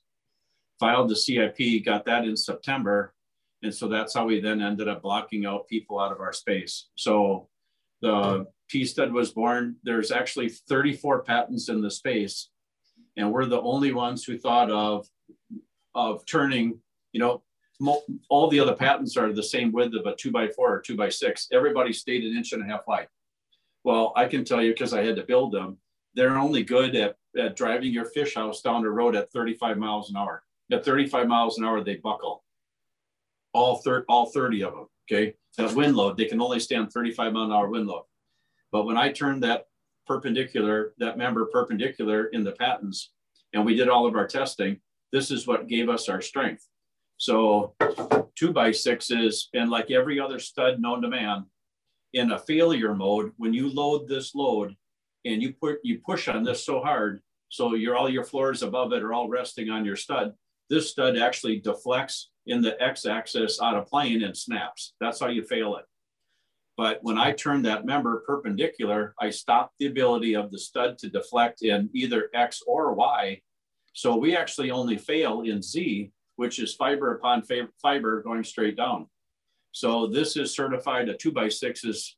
Filed 0.80 1.08
the 1.10 1.16
CIP, 1.16 1.84
got 1.84 2.04
that 2.06 2.24
in 2.24 2.36
September. 2.36 3.14
And 3.62 3.74
so 3.74 3.88
that's 3.88 4.14
how 4.14 4.26
we 4.26 4.40
then 4.40 4.62
ended 4.62 4.88
up 4.88 5.02
blocking 5.02 5.46
out 5.46 5.68
people 5.68 5.98
out 5.98 6.12
of 6.12 6.20
our 6.20 6.32
space. 6.32 6.88
So 6.96 7.48
the 8.02 8.46
T-Stud 8.70 9.12
was 9.12 9.30
born. 9.32 9.76
There's 9.84 10.10
actually 10.10 10.48
34 10.48 11.22
patents 11.22 11.68
in 11.68 11.80
the 11.80 11.90
space. 11.90 12.50
And 13.16 13.32
we're 13.32 13.46
the 13.46 13.60
only 13.60 13.92
ones 13.92 14.24
who 14.24 14.38
thought 14.38 14.70
of, 14.70 15.06
of 15.94 16.26
turning, 16.26 16.80
you 17.14 17.20
know, 17.20 17.42
all 18.28 18.48
the 18.48 18.60
other 18.60 18.74
patents 18.74 19.16
are 19.16 19.32
the 19.32 19.42
same 19.42 19.72
width 19.72 19.94
of 19.94 20.04
a 20.04 20.14
two 20.16 20.30
by 20.30 20.48
four 20.48 20.74
or 20.74 20.80
two 20.80 20.96
by 20.96 21.08
six. 21.08 21.48
Everybody 21.52 21.92
stayed 21.92 22.24
an 22.24 22.36
inch 22.36 22.52
and 22.52 22.62
a 22.62 22.66
half 22.66 22.82
wide. 22.86 23.08
Well, 23.84 24.12
I 24.16 24.26
can 24.26 24.44
tell 24.44 24.62
you 24.62 24.72
because 24.72 24.92
I 24.92 25.02
had 25.02 25.16
to 25.16 25.22
build 25.22 25.52
them, 25.52 25.78
they're 26.14 26.36
only 26.36 26.64
good 26.64 26.94
at, 26.96 27.16
at 27.38 27.56
driving 27.56 27.92
your 27.92 28.06
fish 28.06 28.34
house 28.34 28.62
down 28.62 28.82
the 28.82 28.90
road 28.90 29.14
at 29.14 29.30
35 29.30 29.78
miles 29.78 30.10
an 30.10 30.16
hour. 30.16 30.42
At 30.72 30.84
35 30.84 31.28
miles 31.28 31.58
an 31.58 31.64
hour, 31.64 31.82
they 31.82 31.96
buckle. 31.96 32.42
All, 33.52 33.76
thir- 33.76 34.04
all 34.08 34.26
30 34.26 34.62
of 34.64 34.72
them, 34.72 34.86
okay? 35.10 35.34
That 35.56 35.74
wind 35.74 35.96
load, 35.96 36.16
they 36.16 36.24
can 36.24 36.40
only 36.40 36.58
stand 36.58 36.92
35 36.92 37.32
mile 37.32 37.44
an 37.44 37.52
hour 37.52 37.68
wind 37.68 37.86
load. 37.86 38.04
But 38.72 38.86
when 38.86 38.96
I 38.96 39.12
turned 39.12 39.42
that 39.44 39.66
perpendicular, 40.06 40.94
that 40.98 41.18
member 41.18 41.46
perpendicular 41.46 42.26
in 42.26 42.42
the 42.42 42.52
patents, 42.52 43.12
and 43.52 43.64
we 43.64 43.76
did 43.76 43.88
all 43.88 44.06
of 44.06 44.16
our 44.16 44.26
testing, 44.26 44.80
this 45.12 45.30
is 45.30 45.46
what 45.46 45.68
gave 45.68 45.88
us 45.88 46.08
our 46.08 46.20
strength. 46.20 46.66
So 47.24 47.74
two 48.34 48.52
by 48.52 48.70
sixes, 48.70 49.48
and 49.54 49.70
like 49.70 49.90
every 49.90 50.20
other 50.20 50.38
stud 50.38 50.78
known 50.78 51.00
to 51.00 51.08
man, 51.08 51.46
in 52.12 52.32
a 52.32 52.38
failure 52.38 52.94
mode, 52.94 53.32
when 53.38 53.54
you 53.54 53.70
load 53.70 54.06
this 54.06 54.34
load 54.34 54.76
and 55.24 55.42
you 55.42 55.54
put 55.54 55.78
you 55.82 56.00
push 56.04 56.28
on 56.28 56.44
this 56.44 56.62
so 56.62 56.82
hard, 56.82 57.22
so 57.48 57.74
your 57.76 57.96
all 57.96 58.10
your 58.10 58.24
floors 58.24 58.62
above 58.62 58.92
it 58.92 59.02
are 59.02 59.14
all 59.14 59.30
resting 59.30 59.70
on 59.70 59.86
your 59.86 59.96
stud. 59.96 60.34
This 60.68 60.90
stud 60.90 61.16
actually 61.16 61.60
deflects 61.60 62.28
in 62.44 62.60
the 62.60 62.80
x-axis 62.82 63.58
out 63.58 63.78
of 63.78 63.86
plane 63.86 64.22
and 64.22 64.36
snaps. 64.36 64.92
That's 65.00 65.20
how 65.20 65.28
you 65.28 65.44
fail 65.44 65.76
it. 65.76 65.86
But 66.76 66.98
when 67.00 67.16
I 67.16 67.32
turn 67.32 67.62
that 67.62 67.86
member 67.86 68.22
perpendicular, 68.26 69.14
I 69.18 69.30
stop 69.30 69.72
the 69.78 69.86
ability 69.86 70.34
of 70.34 70.50
the 70.50 70.58
stud 70.58 70.98
to 70.98 71.08
deflect 71.08 71.62
in 71.62 71.88
either 71.94 72.28
X 72.34 72.62
or 72.66 72.92
Y. 72.92 73.40
So 73.94 74.14
we 74.14 74.36
actually 74.36 74.70
only 74.70 74.98
fail 74.98 75.40
in 75.40 75.62
Z, 75.62 76.10
which 76.36 76.58
is 76.58 76.74
fiber 76.74 77.14
upon 77.14 77.42
fiber 77.80 78.22
going 78.22 78.44
straight 78.44 78.76
down. 78.76 79.06
So 79.72 80.06
this 80.06 80.36
is 80.36 80.54
certified 80.54 81.08
a 81.08 81.16
two 81.16 81.32
by 81.32 81.48
six 81.48 81.84
is 81.84 82.16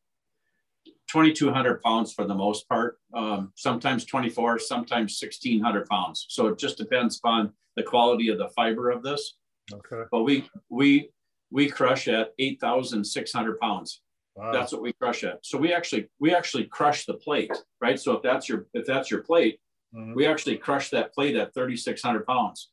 2,200 1.11 1.83
pounds 1.83 2.13
for 2.13 2.27
the 2.27 2.35
most 2.35 2.69
part, 2.69 2.99
um, 3.15 3.53
sometimes 3.55 4.05
24, 4.05 4.59
sometimes 4.59 5.19
1,600 5.23 5.89
pounds. 5.89 6.27
So 6.29 6.49
it 6.49 6.59
just 6.59 6.77
depends 6.77 7.19
upon 7.19 7.53
the 7.77 7.83
quality 7.83 8.29
of 8.29 8.39
the 8.39 8.49
fiber 8.51 8.91
of 8.91 9.03
this. 9.03 9.37
Okay. 9.73 10.03
But 10.11 10.23
we 10.23 10.49
we 10.69 11.11
we 11.51 11.69
crush 11.69 12.09
at 12.09 12.33
8,600 12.39 13.61
pounds. 13.61 14.03
Wow. 14.35 14.53
That's 14.53 14.73
what 14.73 14.83
we 14.83 14.93
crush 14.93 15.25
at. 15.25 15.39
So 15.45 15.59
we 15.59 15.73
actually 15.73 16.09
we 16.21 16.35
actually 16.35 16.65
crush 16.65 17.07
the 17.07 17.15
plate, 17.15 17.53
right? 17.81 17.99
So 17.99 18.13
if 18.13 18.23
that's 18.23 18.49
your 18.49 18.67
if 18.75 18.87
that's 18.87 19.11
your 19.11 19.23
plate, 19.23 19.59
mm-hmm. 19.95 20.15
we 20.15 20.27
actually 20.27 20.57
crush 20.59 20.91
that 20.91 21.15
plate 21.15 21.37
at 21.37 21.55
3,600 21.55 22.27
pounds. 22.27 22.71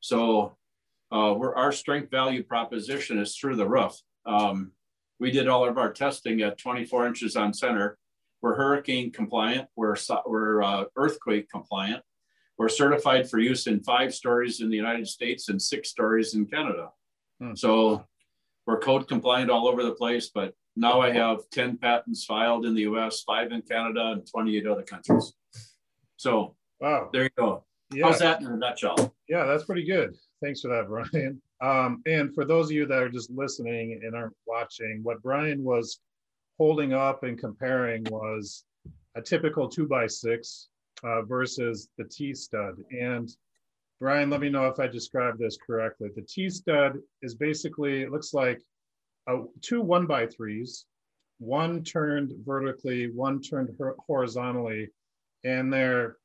So 0.00 0.56
uh, 1.12 1.34
we're, 1.36 1.54
our 1.54 1.72
strength 1.72 2.10
value 2.10 2.42
proposition 2.42 3.18
is 3.18 3.36
through 3.36 3.56
the 3.56 3.68
roof. 3.68 3.94
Um, 4.26 4.72
we 5.20 5.30
did 5.30 5.48
all 5.48 5.66
of 5.68 5.78
our 5.78 5.92
testing 5.92 6.42
at 6.42 6.58
24 6.58 7.06
inches 7.06 7.36
on 7.36 7.52
center. 7.54 7.98
We're 8.42 8.56
hurricane 8.56 9.12
compliant. 9.12 9.68
We're, 9.76 9.96
we're 10.26 10.62
uh, 10.62 10.84
earthquake 10.96 11.48
compliant. 11.50 12.02
We're 12.58 12.68
certified 12.68 13.28
for 13.28 13.38
use 13.38 13.66
in 13.66 13.82
five 13.82 14.14
stories 14.14 14.60
in 14.60 14.70
the 14.70 14.76
United 14.76 15.08
States 15.08 15.48
and 15.48 15.60
six 15.60 15.88
stories 15.90 16.34
in 16.34 16.46
Canada. 16.46 16.90
Hmm. 17.40 17.54
So 17.54 18.04
we're 18.66 18.78
code 18.78 19.08
compliant 19.08 19.50
all 19.50 19.68
over 19.68 19.82
the 19.82 19.92
place, 19.92 20.30
but 20.32 20.54
now 20.76 21.00
I 21.00 21.12
have 21.12 21.38
10 21.52 21.78
patents 21.78 22.24
filed 22.24 22.64
in 22.66 22.74
the 22.74 22.82
US, 22.82 23.22
five 23.22 23.52
in 23.52 23.62
Canada, 23.62 24.12
and 24.12 24.26
28 24.30 24.66
other 24.66 24.82
countries. 24.82 25.32
So 26.16 26.56
wow. 26.80 27.10
there 27.12 27.24
you 27.24 27.30
go. 27.36 27.64
Yeah. 27.92 28.06
How's 28.06 28.18
that 28.20 28.40
in 28.40 28.46
a 28.46 28.56
nutshell? 28.56 29.14
Yeah, 29.28 29.44
that's 29.44 29.64
pretty 29.64 29.84
good. 29.84 30.14
Thanks 30.44 30.60
for 30.60 30.68
that, 30.68 30.88
Brian. 30.88 31.40
Um, 31.60 32.02
and 32.04 32.34
for 32.34 32.44
those 32.44 32.66
of 32.66 32.72
you 32.72 32.84
that 32.84 33.02
are 33.02 33.08
just 33.08 33.30
listening 33.30 33.98
and 34.04 34.14
aren't 34.14 34.36
watching, 34.46 35.00
what 35.02 35.22
Brian 35.22 35.64
was 35.64 36.00
holding 36.58 36.92
up 36.92 37.22
and 37.22 37.38
comparing 37.38 38.04
was 38.10 38.64
a 39.14 39.22
typical 39.22 39.66
two 39.66 39.86
by 39.86 40.06
six 40.06 40.68
uh, 41.04 41.22
versus 41.22 41.88
the 41.96 42.04
T 42.04 42.34
stud. 42.34 42.74
And 42.90 43.34
Brian, 43.98 44.28
let 44.28 44.42
me 44.42 44.50
know 44.50 44.66
if 44.66 44.78
I 44.78 44.88
described 44.88 45.38
this 45.38 45.56
correctly. 45.56 46.10
The 46.14 46.20
T 46.20 46.50
stud 46.50 46.98
is 47.22 47.34
basically, 47.34 48.02
it 48.02 48.10
looks 48.10 48.34
like 48.34 48.60
a, 49.26 49.38
two 49.62 49.80
one 49.80 50.04
by 50.04 50.26
threes, 50.26 50.84
one 51.38 51.82
turned 51.82 52.34
vertically, 52.44 53.10
one 53.10 53.40
turned 53.40 53.70
horizontally, 54.06 54.90
and 55.44 55.72
they're 55.72 56.18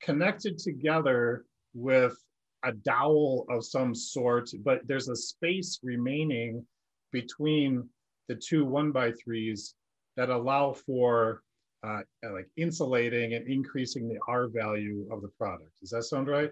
connected 0.00 0.58
together 0.58 1.46
with 1.74 2.16
a 2.64 2.72
dowel 2.72 3.46
of 3.48 3.64
some 3.64 3.94
sort, 3.94 4.50
but 4.64 4.80
there's 4.86 5.08
a 5.08 5.16
space 5.16 5.78
remaining 5.82 6.64
between 7.12 7.88
the 8.28 8.34
two 8.34 8.64
one 8.64 8.90
by 8.90 9.12
threes 9.12 9.74
that 10.16 10.30
allow 10.30 10.72
for 10.72 11.42
uh, 11.84 12.00
like 12.32 12.48
insulating 12.56 13.34
and 13.34 13.46
increasing 13.46 14.08
the 14.08 14.18
R 14.26 14.48
value 14.48 15.06
of 15.10 15.20
the 15.22 15.28
product. 15.28 15.70
Does 15.80 15.90
that 15.90 16.04
sound 16.04 16.28
right? 16.28 16.50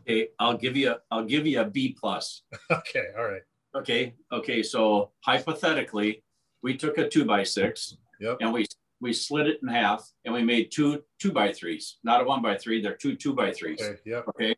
Okay, 0.00 0.28
I'll 0.38 0.56
give 0.56 0.76
you 0.76 0.92
a, 0.92 0.98
I'll 1.10 1.24
give 1.24 1.46
you 1.46 1.60
a 1.60 1.64
B 1.64 1.96
plus. 1.98 2.42
okay, 2.70 3.06
all 3.16 3.24
right. 3.24 3.42
Okay, 3.74 4.14
okay. 4.32 4.62
So 4.62 5.10
hypothetically, 5.20 6.22
we 6.62 6.76
took 6.76 6.98
a 6.98 7.08
two 7.08 7.24
by 7.24 7.42
six 7.42 7.96
yep. 8.20 8.38
and 8.40 8.52
we 8.52 8.66
we 9.00 9.12
slit 9.12 9.46
it 9.46 9.60
in 9.62 9.68
half 9.68 10.08
and 10.24 10.34
we 10.34 10.42
made 10.42 10.70
two 10.72 11.02
two 11.20 11.32
by 11.32 11.52
threes, 11.52 11.98
not 12.02 12.22
a 12.22 12.24
one 12.24 12.42
by 12.42 12.56
three. 12.56 12.80
They're 12.80 12.96
two 12.96 13.16
two 13.16 13.34
by 13.34 13.52
threes. 13.52 13.80
Okay. 13.82 13.98
Yep. 14.06 14.28
Okay. 14.28 14.56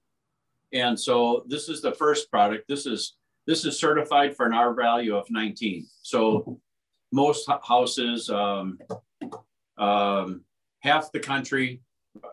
And 0.73 0.99
so 0.99 1.45
this 1.49 1.69
is 1.69 1.83
the 1.83 1.93
first 1.93 2.31
product. 2.31 2.69
This 2.69 2.87
is 2.87 3.17
this 3.47 3.65
is 3.65 3.79
certified 3.79 4.37
for 4.37 4.47
an 4.47 4.53
R 4.53 4.75
value 4.75 5.17
of 5.17 5.27
19. 5.31 5.87
So 6.03 6.61
most 7.12 7.50
houses, 7.65 8.31
um, 8.31 8.79
um, 9.79 10.45
half 10.81 11.11
the 11.11 11.19
country, 11.19 11.83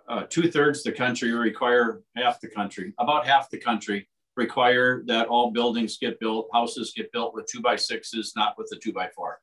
uh, 0.08 0.24
two 0.30 0.52
thirds 0.52 0.84
the 0.84 0.92
country 0.92 1.32
require 1.32 2.02
half 2.16 2.40
the 2.40 2.50
country, 2.50 2.94
about 3.00 3.26
half 3.26 3.50
the 3.50 3.58
country 3.58 4.08
require 4.36 5.04
that 5.08 5.28
all 5.28 5.52
buildings 5.52 5.98
get 5.98 6.20
built, 6.20 6.48
houses 6.54 6.94
get 6.96 7.12
built 7.12 7.34
with 7.34 7.48
two 7.48 7.62
by 7.62 7.76
sixes, 7.76 8.34
not 8.36 8.54
with 8.58 8.68
the 8.70 8.78
two 8.78 8.94
by 8.94 9.10
four. 9.16 9.40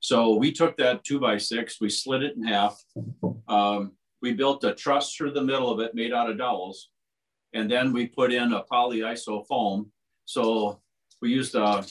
So 0.00 0.34
we 0.34 0.50
took 0.50 0.76
that 0.78 1.04
two 1.04 1.20
by 1.20 1.36
six, 1.36 1.80
we 1.80 1.90
slid 1.90 2.22
it 2.22 2.36
in 2.36 2.42
half. 2.42 2.82
Um, 3.46 3.92
we 4.22 4.32
built 4.32 4.64
a 4.64 4.74
truss 4.74 5.14
through 5.14 5.32
the 5.32 5.42
middle 5.42 5.70
of 5.70 5.80
it 5.80 5.94
made 5.94 6.12
out 6.12 6.30
of 6.30 6.38
dowels. 6.38 6.88
And 7.54 7.70
then 7.70 7.92
we 7.92 8.06
put 8.06 8.32
in 8.32 8.52
a 8.52 8.64
polyiso 8.64 9.46
foam. 9.46 9.90
So 10.24 10.80
we 11.20 11.30
used 11.30 11.54
a, 11.54 11.64
uh, 11.64 11.82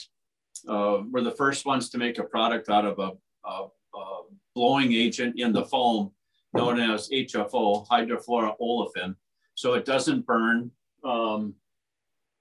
uh, 0.68 1.02
we're 1.10 1.22
the 1.22 1.32
first 1.32 1.66
ones 1.66 1.90
to 1.90 1.98
make 1.98 2.18
a 2.18 2.24
product 2.24 2.68
out 2.68 2.84
of 2.84 2.98
a, 2.98 3.12
a, 3.48 3.66
a 3.98 4.20
blowing 4.54 4.92
agent 4.92 5.38
in 5.38 5.52
the 5.52 5.64
foam 5.64 6.12
known 6.54 6.78
as 6.78 7.08
HFO, 7.08 7.86
hydrofluoroolefin. 7.88 9.16
So 9.54 9.74
it 9.74 9.84
doesn't 9.84 10.26
burn. 10.26 10.70
Um, 11.04 11.54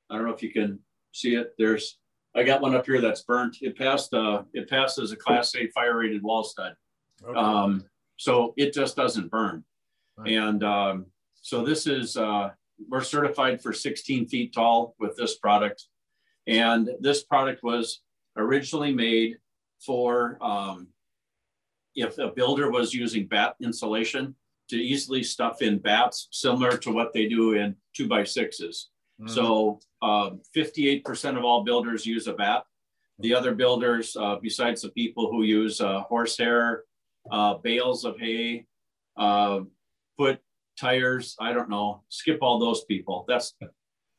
I 0.09 0.15
don't 0.15 0.25
know 0.25 0.33
if 0.33 0.43
you 0.43 0.51
can 0.51 0.79
see 1.13 1.35
it. 1.35 1.53
There's, 1.57 1.97
I 2.35 2.43
got 2.43 2.61
one 2.61 2.75
up 2.75 2.85
here 2.85 3.01
that's 3.01 3.23
burnt. 3.23 3.57
It 3.61 3.77
passed, 3.77 4.13
uh, 4.13 4.43
it 4.53 4.69
passed 4.69 4.99
as 4.99 5.11
a 5.11 5.15
class 5.15 5.55
A 5.55 5.67
fire 5.67 5.97
rated 5.97 6.23
wall 6.23 6.43
stud. 6.43 6.75
Okay. 7.23 7.39
Um, 7.39 7.85
so 8.17 8.53
it 8.57 8.73
just 8.73 8.95
doesn't 8.95 9.31
burn. 9.31 9.63
Right. 10.17 10.33
And 10.33 10.63
um, 10.63 11.05
so 11.41 11.63
this 11.63 11.87
is, 11.87 12.17
uh, 12.17 12.51
we're 12.89 13.01
certified 13.01 13.61
for 13.61 13.73
16 13.73 14.27
feet 14.27 14.53
tall 14.53 14.95
with 14.99 15.15
this 15.15 15.37
product. 15.37 15.85
And 16.47 16.89
this 16.99 17.23
product 17.23 17.63
was 17.63 18.01
originally 18.37 18.93
made 18.93 19.37
for 19.85 20.37
um, 20.41 20.87
if 21.95 22.17
a 22.17 22.29
builder 22.29 22.71
was 22.71 22.93
using 22.93 23.27
batt 23.27 23.55
insulation 23.61 24.35
to 24.69 24.77
easily 24.77 25.23
stuff 25.23 25.61
in 25.61 25.79
batts, 25.79 26.27
similar 26.31 26.77
to 26.77 26.91
what 26.91 27.13
they 27.13 27.27
do 27.27 27.53
in 27.53 27.75
two 27.95 28.07
by 28.07 28.21
6s 28.21 28.59
mm-hmm. 28.59 29.27
So 29.27 29.79
58% 30.03 31.25
um, 31.25 31.37
of 31.37 31.43
all 31.43 31.63
builders 31.63 32.05
use 32.05 32.27
a 32.27 32.33
batt. 32.33 32.63
The 33.19 33.35
other 33.35 33.53
builders, 33.53 34.15
uh, 34.19 34.37
besides 34.41 34.81
the 34.81 34.89
people 34.89 35.29
who 35.29 35.43
use 35.43 35.79
uh, 35.79 36.01
horsehair, 36.01 36.85
uh, 37.29 37.55
bales 37.55 38.03
of 38.03 38.17
hay, 38.19 38.65
uh, 39.17 39.59
put 40.17 40.39
tires, 40.79 41.35
I 41.39 41.53
don't 41.53 41.69
know, 41.69 42.03
skip 42.09 42.39
all 42.41 42.59
those 42.59 42.83
people. 42.85 43.25
That's 43.27 43.53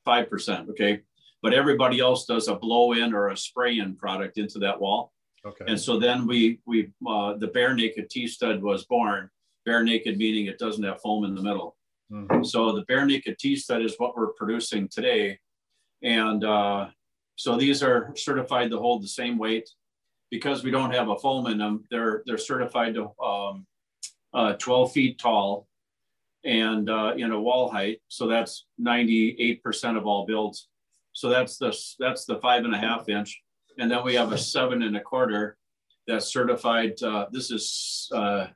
5%. 0.06 0.70
Okay. 0.70 1.00
But 1.42 1.54
everybody 1.54 2.00
else 2.00 2.24
does 2.24 2.48
a 2.48 2.54
blow 2.54 2.92
in 2.92 3.12
or 3.14 3.28
a 3.28 3.36
spray 3.36 3.78
in 3.78 3.96
product 3.96 4.38
into 4.38 4.58
that 4.60 4.80
wall. 4.80 5.12
Okay. 5.44 5.64
And 5.66 5.80
so 5.80 5.98
then 5.98 6.26
we, 6.26 6.60
we 6.66 6.90
uh, 7.06 7.34
the 7.34 7.48
bare 7.48 7.74
naked 7.74 8.08
T 8.10 8.28
stud 8.28 8.62
was 8.62 8.84
born. 8.84 9.28
Bare 9.64 9.82
naked 9.82 10.18
meaning 10.18 10.46
it 10.46 10.58
doesn't 10.58 10.84
have 10.84 11.00
foam 11.00 11.24
in 11.24 11.34
the 11.34 11.42
middle. 11.42 11.76
Mm-hmm. 12.12 12.44
So 12.44 12.72
the 12.72 12.82
bare 12.82 13.06
naked 13.06 13.38
T 13.38 13.56
stud 13.56 13.82
is 13.82 13.96
what 13.98 14.16
we're 14.16 14.32
producing 14.34 14.88
today. 14.88 15.38
And 16.02 16.44
uh, 16.44 16.88
so 17.36 17.56
these 17.56 17.82
are 17.82 18.12
certified 18.16 18.70
to 18.70 18.78
hold 18.78 19.02
the 19.02 19.08
same 19.08 19.38
weight 19.38 19.68
because 20.30 20.62
we 20.62 20.70
don't 20.70 20.92
have 20.92 21.08
a 21.08 21.18
foam 21.18 21.46
in 21.46 21.58
them. 21.58 21.84
They're, 21.90 22.22
they're 22.24 22.38
certified 22.38 22.94
to 22.94 23.10
um, 23.22 23.66
uh, 24.32 24.54
12 24.54 24.92
feet 24.92 25.18
tall 25.18 25.66
and 26.44 26.90
uh, 26.90 27.14
in 27.16 27.30
a 27.30 27.40
wall 27.40 27.70
height. 27.70 28.00
So 28.08 28.26
that's 28.26 28.66
98% 28.80 29.96
of 29.96 30.06
all 30.06 30.26
builds. 30.26 30.68
So 31.12 31.28
that's 31.28 31.58
the, 31.58 31.76
that's 31.98 32.24
the 32.24 32.38
five 32.38 32.64
and 32.64 32.74
a 32.74 32.78
half 32.78 33.08
inch. 33.08 33.42
And 33.78 33.90
then 33.90 34.04
we 34.04 34.14
have 34.14 34.32
a 34.32 34.38
seven 34.38 34.82
and 34.82 34.96
a 34.96 35.00
quarter 35.00 35.56
that's 36.06 36.32
certified. 36.32 37.00
Uh, 37.02 37.26
this 37.30 37.50
is 37.50 38.08
uh, 38.14 38.46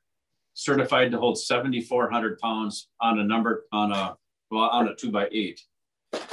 certified 0.54 1.10
to 1.12 1.18
hold 1.18 1.38
7,400 1.38 2.38
pounds 2.38 2.88
on 3.00 3.18
a 3.18 3.24
number 3.24 3.64
on 3.72 3.92
a, 3.92 4.16
well, 4.50 4.64
on 4.64 4.88
a 4.88 4.94
two 4.94 5.10
by 5.10 5.28
eight. 5.32 5.60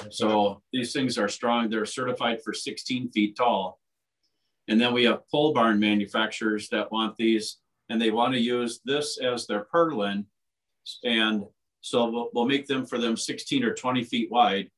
So 0.09 0.61
these 0.71 0.93
things 0.93 1.17
are 1.17 1.29
strong. 1.29 1.69
They're 1.69 1.85
certified 1.85 2.41
for 2.43 2.53
16 2.53 3.11
feet 3.11 3.35
tall. 3.35 3.79
And 4.67 4.79
then 4.79 4.93
we 4.93 5.03
have 5.05 5.27
pole 5.29 5.53
barn 5.53 5.79
manufacturers 5.79 6.69
that 6.69 6.91
want 6.91 7.17
these 7.17 7.57
and 7.89 8.01
they 8.01 8.11
want 8.11 8.33
to 8.33 8.39
use 8.39 8.79
this 8.85 9.19
as 9.19 9.45
their 9.45 9.65
purlin 9.65 10.25
and 11.03 11.45
so 11.81 12.09
we'll, 12.09 12.29
we'll, 12.33 12.45
make 12.45 12.65
them 12.65 12.85
for 12.85 12.97
them 12.97 13.17
16 13.17 13.63
or 13.63 13.73
20 13.73 14.03
feet 14.03 14.31
wide. 14.31 14.69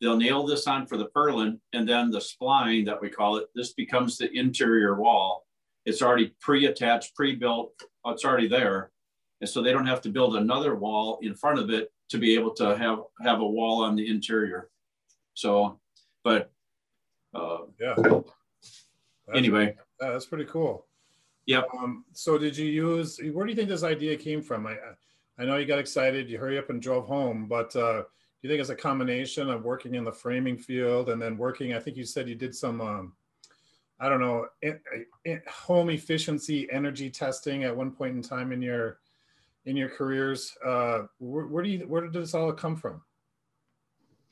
They'll 0.00 0.16
nail 0.16 0.44
this 0.44 0.66
on 0.66 0.86
for 0.86 0.98
the 0.98 1.08
purlin 1.16 1.58
and 1.72 1.88
then 1.88 2.10
the 2.10 2.18
spline 2.18 2.84
that 2.86 3.00
we 3.00 3.08
call 3.08 3.36
it, 3.38 3.46
this 3.54 3.72
becomes 3.72 4.18
the 4.18 4.30
interior 4.32 4.96
wall. 4.96 5.46
It's 5.86 6.02
already 6.02 6.34
pre-attached, 6.40 7.14
pre-built, 7.14 7.72
it's 8.06 8.24
already 8.24 8.48
there. 8.48 8.90
And 9.40 9.48
so 9.48 9.62
they 9.62 9.72
don't 9.72 9.86
have 9.86 10.02
to 10.02 10.08
build 10.10 10.36
another 10.36 10.74
wall 10.74 11.18
in 11.22 11.34
front 11.34 11.58
of 11.58 11.70
it 11.70 11.90
to 12.10 12.18
be 12.18 12.34
able 12.34 12.52
to 12.54 12.76
have, 12.76 12.98
have 13.22 13.40
a 13.40 13.46
wall 13.46 13.82
on 13.82 13.96
the 13.96 14.08
interior. 14.08 14.70
So, 15.34 15.80
but 16.22 16.50
uh, 17.34 17.58
yeah. 17.80 17.94
That's 17.98 19.38
anyway. 19.38 19.76
that's 19.98 20.26
pretty 20.26 20.44
cool. 20.44 20.86
Yep. 21.46 21.68
Um, 21.78 22.04
so 22.12 22.38
did 22.38 22.56
you 22.56 22.66
use, 22.66 23.20
where 23.32 23.46
do 23.46 23.52
you 23.52 23.56
think 23.56 23.68
this 23.68 23.84
idea 23.84 24.16
came 24.16 24.42
from? 24.42 24.66
I, 24.66 24.76
I 25.38 25.44
know 25.44 25.56
you 25.56 25.66
got 25.66 25.78
excited, 25.78 26.30
you 26.30 26.38
hurry 26.38 26.58
up 26.58 26.70
and 26.70 26.80
drove 26.80 27.06
home, 27.06 27.46
but 27.46 27.74
uh, 27.76 28.02
do 28.02 28.06
you 28.42 28.48
think 28.48 28.60
it's 28.60 28.70
a 28.70 28.76
combination 28.76 29.50
of 29.50 29.64
working 29.64 29.94
in 29.94 30.04
the 30.04 30.12
framing 30.12 30.56
field 30.56 31.10
and 31.10 31.20
then 31.20 31.36
working, 31.36 31.74
I 31.74 31.80
think 31.80 31.96
you 31.96 32.04
said 32.04 32.28
you 32.28 32.34
did 32.34 32.54
some, 32.54 32.80
um, 32.80 33.12
I 34.00 34.08
don't 34.08 34.20
know, 34.20 34.46
in, 34.62 34.78
in 35.24 35.42
home 35.48 35.90
efficiency 35.90 36.70
energy 36.70 37.10
testing 37.10 37.64
at 37.64 37.76
one 37.76 37.90
point 37.90 38.16
in 38.16 38.22
time 38.22 38.52
in 38.52 38.62
your, 38.62 38.98
in 39.66 39.76
your 39.76 39.88
careers. 39.88 40.56
Uh, 40.64 41.02
where, 41.18 41.46
where 41.46 41.62
do 41.62 41.70
you, 41.70 41.80
where 41.86 42.02
did 42.02 42.12
this 42.12 42.34
all 42.34 42.52
come 42.52 42.76
from? 42.76 43.02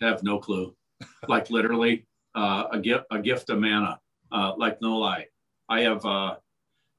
I 0.01 0.07
have 0.07 0.23
no 0.23 0.39
clue. 0.39 0.75
like 1.29 1.51
literally 1.51 2.07
uh, 2.35 2.65
a 2.73 2.79
gift, 2.79 3.05
a 3.11 3.19
gift 3.19 3.51
of 3.51 3.59
manna, 3.59 3.99
uh, 4.33 4.53
like 4.57 4.81
no 4.81 4.99
lie. 4.99 5.27
I 5.69 5.81
have, 5.81 6.05
uh, 6.05 6.37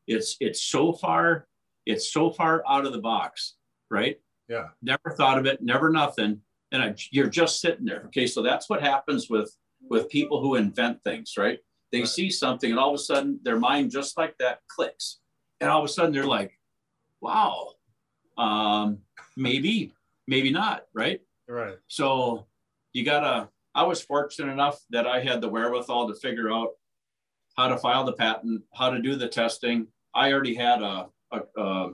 it's 0.07 0.37
it's 0.39 0.61
so 0.63 0.93
far 0.93 1.47
it's 1.85 2.11
so 2.11 2.29
far 2.29 2.63
out 2.67 2.85
of 2.85 2.93
the 2.93 2.99
box 2.99 3.55
right? 3.89 4.17
Yeah. 4.47 4.67
Never 4.81 5.15
thought 5.17 5.37
of 5.37 5.45
it 5.45 5.61
never 5.61 5.89
nothing. 5.89 6.41
And 6.71 6.81
I, 6.81 6.95
you're 7.11 7.29
just 7.29 7.61
sitting 7.61 7.85
there 7.85 8.03
okay? 8.07 8.27
So 8.27 8.41
that's 8.41 8.69
what 8.69 8.81
happens 8.81 9.29
with 9.29 9.55
with 9.81 10.09
people 10.09 10.41
who 10.41 10.55
invent 10.55 11.03
things 11.03 11.33
right? 11.37 11.59
They 11.91 11.99
right. 11.99 12.07
see 12.07 12.29
something 12.29 12.71
and 12.71 12.79
all 12.79 12.89
of 12.89 12.95
a 12.95 13.03
sudden 13.03 13.39
their 13.43 13.59
mind 13.59 13.91
just 13.91 14.17
like 14.17 14.37
that 14.39 14.59
clicks. 14.67 15.19
And 15.61 15.69
all 15.69 15.79
of 15.79 15.85
a 15.85 15.89
sudden 15.91 16.11
they're 16.11 16.25
like 16.25 16.57
wow 17.21 17.71
um 18.37 18.99
maybe 19.37 19.93
maybe 20.27 20.51
not 20.51 20.85
right? 20.93 21.21
Right. 21.47 21.77
So 21.87 22.47
you 22.93 23.03
gotta 23.05 23.49
i 23.73 23.83
was 23.83 24.01
fortunate 24.01 24.51
enough 24.51 24.79
that 24.89 25.05
i 25.05 25.19
had 25.19 25.41
the 25.41 25.49
wherewithal 25.49 26.07
to 26.07 26.15
figure 26.15 26.49
out 26.49 26.69
how 27.55 27.67
to 27.67 27.77
file 27.77 28.03
the 28.03 28.13
patent 28.13 28.61
how 28.73 28.89
to 28.89 29.01
do 29.01 29.15
the 29.15 29.27
testing. 29.27 29.87
I 30.13 30.31
already 30.31 30.55
had 30.55 30.81
a, 30.81 31.07
a, 31.31 31.39
a 31.57 31.93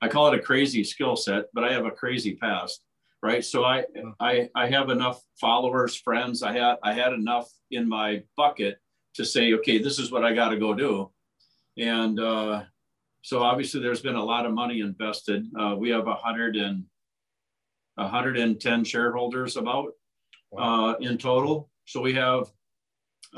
I 0.00 0.08
call 0.08 0.32
it 0.32 0.38
a 0.38 0.42
crazy 0.42 0.84
skill 0.84 1.16
set, 1.16 1.46
but 1.54 1.64
I 1.64 1.72
have 1.72 1.86
a 1.86 1.90
crazy 1.90 2.34
past, 2.34 2.82
right? 3.22 3.44
So 3.44 3.64
I, 3.64 3.84
I, 4.20 4.48
I 4.54 4.68
have 4.68 4.90
enough 4.90 5.22
followers, 5.40 5.96
friends. 5.96 6.42
I 6.42 6.52
had, 6.52 6.76
I 6.82 6.92
had 6.92 7.12
enough 7.12 7.50
in 7.70 7.88
my 7.88 8.22
bucket 8.36 8.78
to 9.14 9.24
say, 9.24 9.54
okay, 9.54 9.78
this 9.78 9.98
is 9.98 10.12
what 10.12 10.24
I 10.24 10.34
got 10.34 10.50
to 10.50 10.58
go 10.58 10.74
do. 10.74 11.10
And 11.78 12.20
uh, 12.20 12.64
so 13.22 13.42
obviously 13.42 13.80
there's 13.80 14.02
been 14.02 14.16
a 14.16 14.24
lot 14.24 14.46
of 14.46 14.52
money 14.52 14.80
invested. 14.80 15.46
Uh, 15.58 15.74
we 15.76 15.90
have 15.90 16.06
a 16.06 16.14
hundred 16.14 16.56
and 16.56 16.84
110 17.96 18.84
shareholders 18.84 19.56
about 19.56 19.92
wow. 20.50 20.90
uh, 20.90 20.92
in 21.00 21.16
total. 21.16 21.70
So 21.86 22.00
we 22.00 22.14
have, 22.14 22.50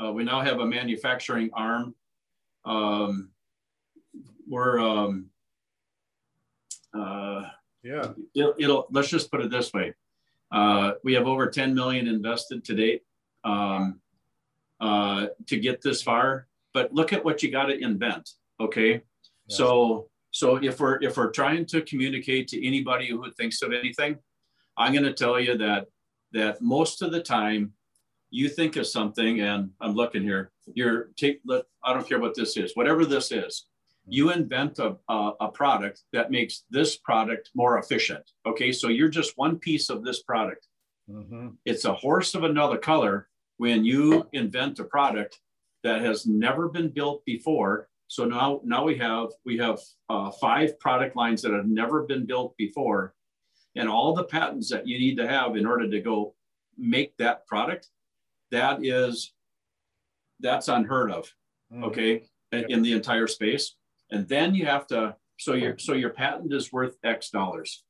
uh, 0.01 0.11
we 0.11 0.23
now 0.23 0.41
have 0.41 0.59
a 0.59 0.65
manufacturing 0.65 1.49
arm. 1.53 1.95
Um, 2.65 3.29
we're 4.47 4.79
um, 4.79 5.27
uh, 6.93 7.43
yeah. 7.83 8.11
It'll, 8.35 8.53
it'll, 8.57 8.87
let's 8.91 9.09
just 9.09 9.31
put 9.31 9.41
it 9.41 9.51
this 9.51 9.73
way: 9.73 9.93
uh, 10.51 10.93
we 11.03 11.13
have 11.13 11.27
over 11.27 11.47
10 11.47 11.73
million 11.73 12.07
invested 12.07 12.63
to 12.65 12.75
date 12.75 13.03
um, 13.43 13.99
uh, 14.79 15.27
to 15.47 15.59
get 15.59 15.81
this 15.81 16.01
far. 16.01 16.47
But 16.73 16.93
look 16.93 17.13
at 17.13 17.23
what 17.23 17.41
you 17.41 17.51
got 17.51 17.65
to 17.65 17.77
invent. 17.77 18.29
Okay, 18.59 18.91
yes. 18.91 19.01
so 19.47 20.09
so 20.31 20.57
if 20.57 20.79
we're 20.79 21.01
if 21.01 21.17
we're 21.17 21.31
trying 21.31 21.65
to 21.67 21.81
communicate 21.81 22.47
to 22.49 22.65
anybody 22.65 23.09
who 23.09 23.31
thinks 23.31 23.61
of 23.61 23.73
anything, 23.73 24.17
I'm 24.77 24.93
going 24.93 25.05
to 25.05 25.13
tell 25.13 25.39
you 25.39 25.57
that 25.57 25.87
that 26.33 26.61
most 26.61 27.01
of 27.01 27.11
the 27.11 27.21
time 27.21 27.73
you 28.29 28.47
think 28.47 28.75
of 28.75 28.85
something 28.85 29.41
and 29.41 29.71
I'm 29.81 29.95
looking 29.95 30.21
here, 30.21 30.51
you're 30.73 31.09
take, 31.17 31.41
I 31.83 31.93
don't 31.93 32.07
care 32.07 32.19
what 32.19 32.35
this 32.35 32.57
is, 32.57 32.73
whatever 32.75 33.05
this 33.05 33.31
is, 33.31 33.65
you 34.09 34.31
invent 34.31 34.79
a, 34.79 34.95
a, 35.07 35.31
a, 35.41 35.47
product 35.49 36.03
that 36.13 36.31
makes 36.31 36.63
this 36.69 36.97
product 36.97 37.49
more 37.55 37.77
efficient. 37.77 38.23
Okay, 38.45 38.71
so 38.71 38.87
you're 38.87 39.09
just 39.09 39.37
one 39.37 39.57
piece 39.57 39.89
of 39.89 40.03
this 40.03 40.23
product. 40.23 40.67
Mm-hmm. 41.09 41.49
It's 41.65 41.85
a 41.85 41.93
horse 41.93 42.35
of 42.35 42.43
another 42.43 42.77
color 42.77 43.29
when 43.57 43.83
you 43.83 44.27
invent 44.33 44.79
a 44.79 44.83
product 44.83 45.39
that 45.83 46.01
has 46.01 46.25
never 46.25 46.69
been 46.69 46.89
built 46.89 47.23
before. 47.25 47.89
So 48.07 48.25
now, 48.25 48.61
now 48.63 48.83
we 48.83 48.97
have 48.97 49.29
we 49.45 49.57
have 49.57 49.79
uh, 50.09 50.31
five 50.31 50.79
product 50.79 51.15
lines 51.15 51.41
that 51.43 51.53
have 51.53 51.67
never 51.67 52.03
been 52.03 52.25
built 52.25 52.55
before, 52.57 53.13
and 53.75 53.87
all 53.87 54.13
the 54.13 54.23
patents 54.23 54.69
that 54.69 54.87
you 54.87 54.97
need 54.97 55.17
to 55.17 55.27
have 55.27 55.55
in 55.55 55.65
order 55.65 55.89
to 55.89 56.01
go 56.01 56.33
make 56.77 57.15
that 57.17 57.45
product. 57.47 57.87
That 58.51 58.83
is, 58.83 59.33
that's 60.39 60.69
unheard 60.69 61.11
of. 61.11 61.31
Mm-hmm. 61.71 61.83
Okay, 61.83 62.23
in 62.51 62.81
the 62.81 62.93
entire 62.93 63.27
space 63.27 63.75
and 64.11 64.27
then 64.27 64.55
you 64.55 64.65
have 64.65 64.87
to 64.87 65.15
so 65.37 65.53
your 65.53 65.77
so 65.77 65.93
your 65.93 66.09
patent 66.09 66.53
is 66.53 66.71
worth 66.71 66.97
x 67.03 67.29
dollars. 67.29 67.83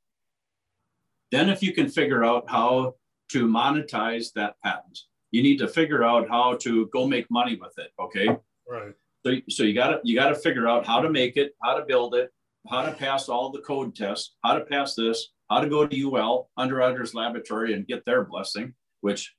Then 1.32 1.50
if 1.50 1.62
you 1.62 1.74
can 1.74 1.90
figure 1.90 2.24
out 2.24 2.50
how 2.50 2.96
to 3.32 3.48
monetize 3.48 4.34
that 4.34 4.56
patent 4.64 5.00
you 5.32 5.44
need 5.44 5.58
to 5.60 5.68
figure 5.68 6.04
out 6.04 6.28
how 6.28 6.56
to 6.56 6.88
go 6.88 7.08
make 7.08 7.30
money 7.30 7.56
with 7.56 7.78
it 7.78 7.92
okay? 8.00 8.28
Right. 8.68 8.94
So, 9.26 9.34
so 9.50 9.64
you 9.64 9.74
got 9.74 9.90
to 9.90 10.00
you 10.04 10.16
got 10.16 10.30
to 10.30 10.36
figure 10.36 10.68
out 10.68 10.88
how 10.88 11.02
to 11.02 11.10
make 11.10 11.38
it 11.38 11.54
how 11.62 11.76
to 11.78 11.86
build 11.86 12.16
it 12.16 12.32
how 12.70 12.84
to 12.84 12.92
pass 12.92 13.30
all 13.30 13.52
the 13.52 13.62
code 13.62 13.96
tests 13.96 14.36
how 14.44 14.54
to 14.54 14.66
pass 14.66 14.96
this 14.96 15.30
how 15.50 15.60
to 15.62 15.70
go 15.70 15.86
to 15.86 16.18
ul 16.18 16.50
underwriters 16.58 17.14
laboratory 17.14 17.74
and 17.74 17.88
get 17.88 18.04
their 18.06 18.24
blessing 18.24 18.74
which 19.02 19.34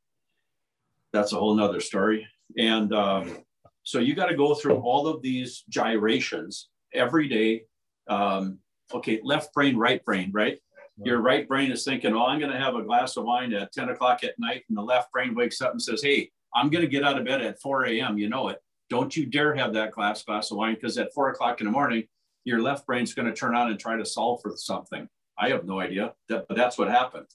that's 1.12 1.32
a 1.32 1.36
whole 1.36 1.54
nother 1.54 1.80
story. 1.80 2.26
And 2.56 2.92
um, 2.92 3.38
so 3.82 3.98
you 3.98 4.14
got 4.14 4.26
to 4.26 4.36
go 4.36 4.54
through 4.54 4.76
all 4.76 5.06
of 5.06 5.22
these 5.22 5.64
gyrations 5.68 6.68
every 6.92 7.28
day. 7.28 7.64
Um, 8.08 8.58
okay, 8.92 9.20
left 9.22 9.52
brain, 9.54 9.76
right 9.76 10.04
brain, 10.04 10.30
right? 10.32 10.58
Your 11.02 11.20
right 11.20 11.48
brain 11.48 11.72
is 11.72 11.82
thinking, 11.82 12.12
oh, 12.12 12.26
I'm 12.26 12.38
going 12.38 12.52
to 12.52 12.58
have 12.58 12.74
a 12.74 12.82
glass 12.82 13.16
of 13.16 13.24
wine 13.24 13.54
at 13.54 13.72
10 13.72 13.88
o'clock 13.88 14.22
at 14.22 14.38
night. 14.38 14.64
And 14.68 14.76
the 14.76 14.82
left 14.82 15.10
brain 15.12 15.34
wakes 15.34 15.62
up 15.62 15.72
and 15.72 15.80
says, 15.80 16.02
hey, 16.02 16.30
I'm 16.54 16.68
going 16.68 16.84
to 16.84 16.90
get 16.90 17.04
out 17.04 17.18
of 17.18 17.24
bed 17.24 17.40
at 17.40 17.60
4 17.60 17.86
a.m. 17.86 18.18
You 18.18 18.28
know 18.28 18.48
it. 18.48 18.58
Don't 18.90 19.16
you 19.16 19.24
dare 19.24 19.54
have 19.54 19.72
that 19.74 19.92
glass 19.92 20.22
glass 20.24 20.50
of 20.50 20.56
wine 20.56 20.74
because 20.74 20.98
at 20.98 21.14
four 21.14 21.30
o'clock 21.30 21.60
in 21.60 21.66
the 21.66 21.72
morning, 21.72 22.04
your 22.44 22.60
left 22.60 22.86
brain's 22.86 23.14
going 23.14 23.28
to 23.28 23.34
turn 23.34 23.54
on 23.54 23.70
and 23.70 23.78
try 23.78 23.96
to 23.96 24.04
solve 24.04 24.42
for 24.42 24.52
something. 24.56 25.08
I 25.38 25.50
have 25.50 25.64
no 25.64 25.80
idea, 25.80 26.12
that, 26.28 26.48
but 26.48 26.56
that's 26.56 26.76
what 26.76 26.88
happened. 26.88 27.26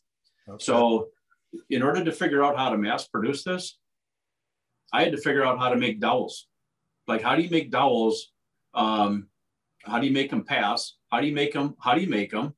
Okay. 0.48 0.64
So, 0.64 1.08
in 1.70 1.82
order 1.82 2.04
to 2.04 2.12
figure 2.12 2.44
out 2.44 2.58
how 2.58 2.70
to 2.70 2.78
mass 2.78 3.08
produce 3.08 3.44
this, 3.44 3.80
I 4.92 5.04
had 5.04 5.14
to 5.14 5.18
figure 5.18 5.46
out 5.46 5.58
how 5.58 5.70
to 5.70 5.78
make 5.78 6.02
dowels. 6.02 6.48
Like, 7.08 7.22
how 7.22 7.36
do 7.36 7.42
you 7.42 7.50
make 7.50 7.72
dowels? 7.72 8.32
Um, 8.74 9.28
how 9.86 10.00
do 10.00 10.08
you 10.08 10.14
make 10.14 10.30
them 10.30 10.44
pass? 10.44 10.96
How 11.12 11.22
do 11.22 11.28
you 11.28 11.34
make 11.34 11.54
them? 11.54 11.76
How 11.80 11.96
do 11.96 12.02
you 12.02 12.10
make 12.10 12.32
them? 12.32 12.54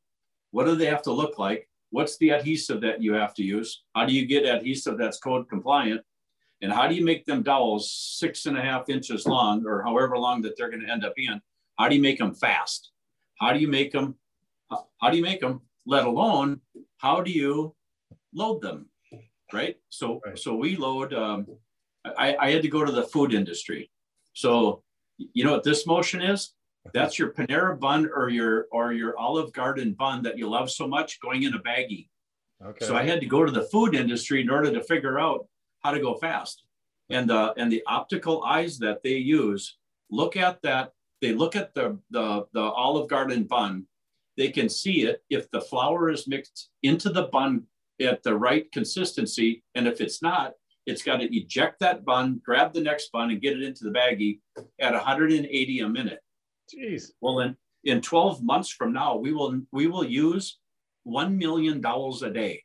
What 0.51 0.65
do 0.65 0.75
they 0.75 0.85
have 0.85 1.01
to 1.03 1.11
look 1.11 1.37
like? 1.37 1.69
What's 1.89 2.17
the 2.17 2.31
adhesive 2.31 2.81
that 2.81 3.01
you 3.01 3.13
have 3.13 3.33
to 3.35 3.43
use? 3.43 3.83
How 3.95 4.05
do 4.05 4.13
you 4.13 4.25
get 4.25 4.45
adhesive 4.45 4.97
that's 4.97 5.19
code 5.19 5.49
compliant? 5.49 6.01
And 6.61 6.71
how 6.71 6.87
do 6.87 6.95
you 6.95 7.05
make 7.05 7.25
them 7.25 7.43
dowels 7.43 7.91
six 7.91 8.45
and 8.45 8.57
a 8.57 8.61
half 8.61 8.89
inches 8.89 9.25
long 9.25 9.65
or 9.65 9.83
however 9.83 10.17
long 10.17 10.41
that 10.41 10.57
they're 10.57 10.69
going 10.69 10.85
to 10.85 10.91
end 10.91 11.05
up 11.05 11.13
in? 11.17 11.39
How 11.77 11.87
do 11.87 11.95
you 11.95 12.01
make 12.01 12.17
them 12.17 12.33
fast? 12.33 12.91
How 13.39 13.53
do 13.53 13.59
you 13.59 13.67
make 13.67 13.91
them? 13.91 14.15
How 14.99 15.09
do 15.09 15.17
you 15.17 15.23
make 15.23 15.39
them? 15.39 15.61
Let 15.85 16.05
alone 16.05 16.61
how 16.97 17.21
do 17.21 17.31
you 17.31 17.75
load 18.33 18.61
them? 18.61 18.89
Right. 19.53 19.77
So 19.89 20.21
right. 20.25 20.37
so 20.37 20.55
we 20.55 20.75
load. 20.75 21.13
Um, 21.13 21.47
I, 22.17 22.35
I 22.39 22.51
had 22.51 22.61
to 22.63 22.69
go 22.69 22.83
to 22.83 22.91
the 22.91 23.03
food 23.03 23.33
industry. 23.33 23.89
So 24.33 24.83
you 25.17 25.43
know 25.43 25.53
what 25.53 25.63
this 25.63 25.87
motion 25.87 26.21
is? 26.21 26.53
That's 26.93 27.17
your 27.19 27.31
Panera 27.31 27.79
bun 27.79 28.09
or 28.13 28.29
your 28.29 28.67
or 28.71 28.93
your 28.93 29.17
Olive 29.17 29.51
Garden 29.53 29.93
bun 29.93 30.23
that 30.23 30.37
you 30.37 30.49
love 30.49 30.71
so 30.71 30.87
much 30.87 31.19
going 31.21 31.43
in 31.43 31.53
a 31.53 31.59
baggie. 31.59 32.09
Okay. 32.63 32.85
So 32.85 32.95
I 32.95 33.03
had 33.03 33.19
to 33.21 33.27
go 33.27 33.45
to 33.45 33.51
the 33.51 33.63
food 33.63 33.95
industry 33.95 34.41
in 34.41 34.49
order 34.49 34.71
to 34.71 34.83
figure 34.83 35.19
out 35.19 35.47
how 35.83 35.91
to 35.91 35.99
go 35.99 36.15
fast. 36.15 36.63
And 37.09 37.29
the 37.29 37.53
and 37.57 37.71
the 37.71 37.83
optical 37.87 38.43
eyes 38.43 38.79
that 38.79 39.03
they 39.03 39.17
use 39.17 39.77
look 40.09 40.35
at 40.35 40.61
that. 40.63 40.91
They 41.21 41.33
look 41.33 41.55
at 41.55 41.73
the 41.73 41.97
the 42.09 42.45
the 42.53 42.61
Olive 42.61 43.09
Garden 43.09 43.43
bun. 43.43 43.85
They 44.35 44.49
can 44.49 44.69
see 44.69 45.01
it 45.03 45.23
if 45.29 45.49
the 45.51 45.61
flour 45.61 46.11
is 46.11 46.27
mixed 46.27 46.69
into 46.83 47.09
the 47.09 47.23
bun 47.23 47.63
at 47.99 48.21
the 48.21 48.35
right 48.35 48.71
consistency, 48.71 49.63
and 49.73 49.87
if 49.87 49.99
it's 49.99 50.21
not, 50.21 50.53
it's 50.85 51.01
got 51.01 51.17
to 51.17 51.35
eject 51.35 51.79
that 51.79 52.05
bun, 52.05 52.41
grab 52.45 52.73
the 52.73 52.81
next 52.81 53.11
bun, 53.11 53.31
and 53.31 53.41
get 53.41 53.57
it 53.57 53.63
into 53.63 53.83
the 53.83 53.89
baggie 53.89 54.39
at 54.79 54.93
180 54.93 55.79
a 55.79 55.89
minute. 55.89 56.19
Jeez. 56.73 57.11
Well, 57.21 57.39
in, 57.39 57.55
in 57.83 58.01
12 58.01 58.43
months 58.43 58.69
from 58.69 58.93
now, 58.93 59.15
we 59.15 59.33
will 59.33 59.61
we 59.71 59.87
will 59.87 60.05
use 60.05 60.59
one 61.03 61.37
million 61.37 61.79
dollars 61.79 62.21
a 62.21 62.29
day. 62.29 62.63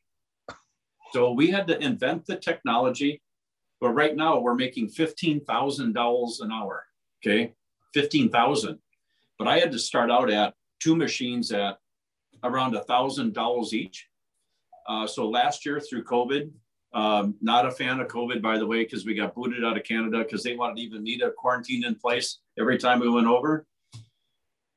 So 1.12 1.32
we 1.32 1.50
had 1.50 1.66
to 1.68 1.78
invent 1.78 2.26
the 2.26 2.36
technology, 2.36 3.22
but 3.80 3.90
right 3.90 4.16
now 4.16 4.40
we're 4.40 4.54
making 4.54 4.88
fifteen 4.88 5.44
thousand 5.44 5.92
dollars 5.92 6.40
an 6.40 6.50
hour. 6.50 6.84
Okay, 7.24 7.54
fifteen 7.94 8.30
thousand. 8.30 8.78
But 9.38 9.48
I 9.48 9.58
had 9.58 9.72
to 9.72 9.78
start 9.78 10.10
out 10.10 10.30
at 10.30 10.54
two 10.80 10.96
machines 10.96 11.52
at 11.52 11.78
around 12.42 12.74
a 12.74 12.82
thousand 12.82 13.34
dollars 13.34 13.72
each. 13.74 14.08
Uh, 14.88 15.06
so 15.06 15.28
last 15.28 15.64
year 15.64 15.78
through 15.78 16.04
COVID, 16.04 16.50
um, 16.92 17.34
not 17.40 17.66
a 17.66 17.70
fan 17.70 18.00
of 18.00 18.08
COVID, 18.08 18.42
by 18.42 18.58
the 18.58 18.66
way, 18.66 18.82
because 18.82 19.04
we 19.04 19.14
got 19.14 19.34
booted 19.34 19.64
out 19.64 19.76
of 19.76 19.84
Canada 19.84 20.18
because 20.18 20.42
they 20.42 20.56
wanted 20.56 20.76
to 20.76 20.82
even 20.82 21.04
need 21.04 21.22
a 21.22 21.30
quarantine 21.30 21.84
in 21.84 21.94
place 21.94 22.38
every 22.58 22.78
time 22.78 23.00
we 23.00 23.08
went 23.08 23.26
over. 23.26 23.66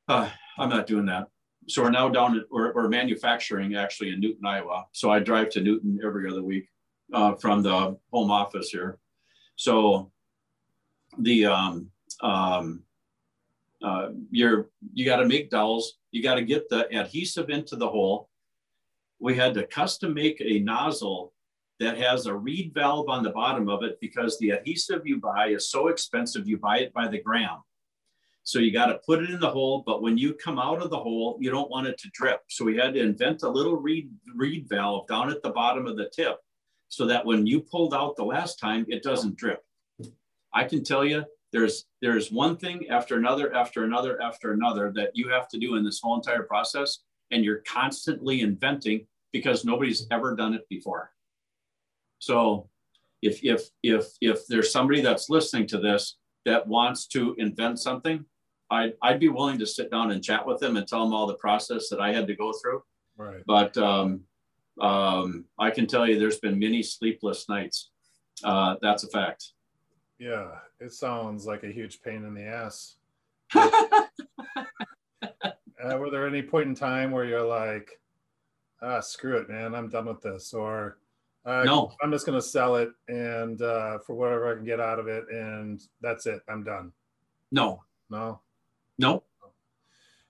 Uh, 0.08 0.30
I'm 0.58 0.68
not 0.68 0.86
doing 0.86 1.06
that. 1.06 1.28
So 1.68 1.82
we're 1.82 1.90
now 1.90 2.08
down, 2.08 2.34
to, 2.34 2.42
we're, 2.50 2.72
we're, 2.72 2.88
manufacturing 2.88 3.74
actually 3.74 4.10
in 4.10 4.20
Newton, 4.20 4.46
Iowa. 4.46 4.86
So 4.92 5.10
I 5.10 5.18
drive 5.18 5.48
to 5.50 5.60
Newton 5.60 5.98
every 6.04 6.30
other 6.30 6.42
week 6.42 6.68
uh, 7.12 7.34
from 7.34 7.62
the 7.62 7.96
home 8.12 8.30
office 8.30 8.70
here. 8.70 8.98
So 9.56 10.12
the, 11.18 11.46
um, 11.46 11.90
um, 12.22 12.82
uh, 13.82 14.10
you're, 14.30 14.70
you 14.94 15.04
got 15.04 15.16
to 15.16 15.26
make 15.26 15.50
dowels. 15.50 15.94
You 16.12 16.22
got 16.22 16.36
to 16.36 16.42
get 16.42 16.68
the 16.68 16.86
adhesive 16.96 17.50
into 17.50 17.74
the 17.74 17.88
hole. 17.88 18.28
We 19.18 19.34
had 19.34 19.54
to 19.54 19.66
custom 19.66 20.14
make 20.14 20.40
a 20.40 20.60
nozzle 20.60 21.32
that 21.80 21.98
has 21.98 22.26
a 22.26 22.34
reed 22.34 22.72
valve 22.74 23.08
on 23.08 23.24
the 23.24 23.30
bottom 23.30 23.68
of 23.68 23.82
it 23.82 23.98
because 24.00 24.38
the 24.38 24.50
adhesive 24.50 25.02
you 25.04 25.18
buy 25.18 25.48
is 25.48 25.68
so 25.68 25.88
expensive. 25.88 26.48
You 26.48 26.58
buy 26.58 26.78
it 26.78 26.92
by 26.92 27.08
the 27.08 27.20
gram. 27.20 27.58
So 28.46 28.60
you 28.60 28.72
got 28.72 28.86
to 28.86 29.00
put 29.04 29.24
it 29.24 29.30
in 29.30 29.40
the 29.40 29.50
hole, 29.50 29.82
but 29.84 30.02
when 30.02 30.16
you 30.16 30.32
come 30.32 30.56
out 30.56 30.80
of 30.80 30.90
the 30.90 30.96
hole, 30.96 31.36
you 31.40 31.50
don't 31.50 31.68
want 31.68 31.88
it 31.88 31.98
to 31.98 32.10
drip. 32.12 32.42
So 32.48 32.64
we 32.64 32.76
had 32.76 32.94
to 32.94 33.00
invent 33.00 33.42
a 33.42 33.48
little 33.48 33.74
reed, 33.74 34.08
reed 34.36 34.68
valve 34.68 35.08
down 35.08 35.30
at 35.30 35.42
the 35.42 35.50
bottom 35.50 35.88
of 35.88 35.96
the 35.96 36.08
tip 36.14 36.36
so 36.88 37.06
that 37.06 37.26
when 37.26 37.44
you 37.44 37.60
pulled 37.60 37.92
out 37.92 38.14
the 38.14 38.24
last 38.24 38.60
time, 38.60 38.86
it 38.88 39.02
doesn't 39.02 39.36
drip. 39.36 39.64
I 40.54 40.62
can 40.62 40.84
tell 40.84 41.04
you 41.04 41.24
there's 41.50 41.86
there's 42.00 42.30
one 42.30 42.56
thing 42.56 42.88
after 42.88 43.16
another, 43.16 43.52
after 43.52 43.82
another, 43.82 44.22
after 44.22 44.52
another 44.52 44.92
that 44.94 45.10
you 45.14 45.28
have 45.28 45.48
to 45.48 45.58
do 45.58 45.74
in 45.74 45.84
this 45.84 45.98
whole 46.00 46.14
entire 46.14 46.44
process. 46.44 47.00
And 47.32 47.44
you're 47.44 47.62
constantly 47.66 48.42
inventing 48.42 49.08
because 49.32 49.64
nobody's 49.64 50.06
ever 50.12 50.36
done 50.36 50.54
it 50.54 50.68
before. 50.68 51.10
So 52.20 52.68
if 53.22 53.42
if 53.42 53.70
if 53.82 54.06
if 54.20 54.46
there's 54.46 54.70
somebody 54.70 55.00
that's 55.00 55.28
listening 55.28 55.66
to 55.66 55.78
this 55.78 56.16
that 56.44 56.68
wants 56.68 57.08
to 57.08 57.34
invent 57.38 57.80
something, 57.80 58.24
I'd, 58.70 58.94
I'd 59.02 59.20
be 59.20 59.28
willing 59.28 59.58
to 59.58 59.66
sit 59.66 59.90
down 59.90 60.10
and 60.10 60.22
chat 60.22 60.46
with 60.46 60.60
them 60.60 60.76
and 60.76 60.86
tell 60.86 61.04
them 61.04 61.14
all 61.14 61.26
the 61.26 61.34
process 61.34 61.88
that 61.88 62.00
I 62.00 62.12
had 62.12 62.26
to 62.26 62.34
go 62.34 62.52
through. 62.52 62.82
Right. 63.16 63.42
But 63.46 63.76
um, 63.78 64.22
um, 64.80 65.44
I 65.58 65.70
can 65.70 65.86
tell 65.86 66.06
you 66.06 66.18
there's 66.18 66.38
been 66.38 66.58
many 66.58 66.82
sleepless 66.82 67.48
nights. 67.48 67.90
Uh, 68.44 68.76
that's 68.82 69.04
a 69.04 69.08
fact. 69.08 69.52
Yeah, 70.18 70.48
it 70.80 70.92
sounds 70.92 71.46
like 71.46 71.62
a 71.62 71.72
huge 71.72 72.00
pain 72.02 72.24
in 72.24 72.34
the 72.34 72.44
ass. 72.44 72.96
uh, 73.54 74.00
were 75.82 76.10
there 76.10 76.26
any 76.26 76.42
point 76.42 76.68
in 76.68 76.74
time 76.74 77.10
where 77.10 77.24
you're 77.24 77.46
like, 77.46 78.00
ah, 78.82 79.00
screw 79.00 79.36
it, 79.36 79.48
man, 79.48 79.74
I'm 79.74 79.88
done 79.88 80.06
with 80.06 80.22
this? 80.22 80.52
Or 80.52 80.98
uh, 81.44 81.62
no, 81.64 81.92
I'm 82.02 82.10
just 82.10 82.26
going 82.26 82.38
to 82.38 82.46
sell 82.46 82.76
it 82.76 82.90
and 83.08 83.60
uh, 83.62 83.98
for 84.06 84.14
whatever 84.14 84.50
I 84.50 84.56
can 84.56 84.64
get 84.64 84.80
out 84.80 84.98
of 84.98 85.06
it. 85.06 85.24
And 85.30 85.80
that's 86.00 86.26
it. 86.26 86.40
I'm 86.48 86.64
done. 86.64 86.92
No, 87.52 87.82
no, 88.10 88.40
no. 88.98 89.22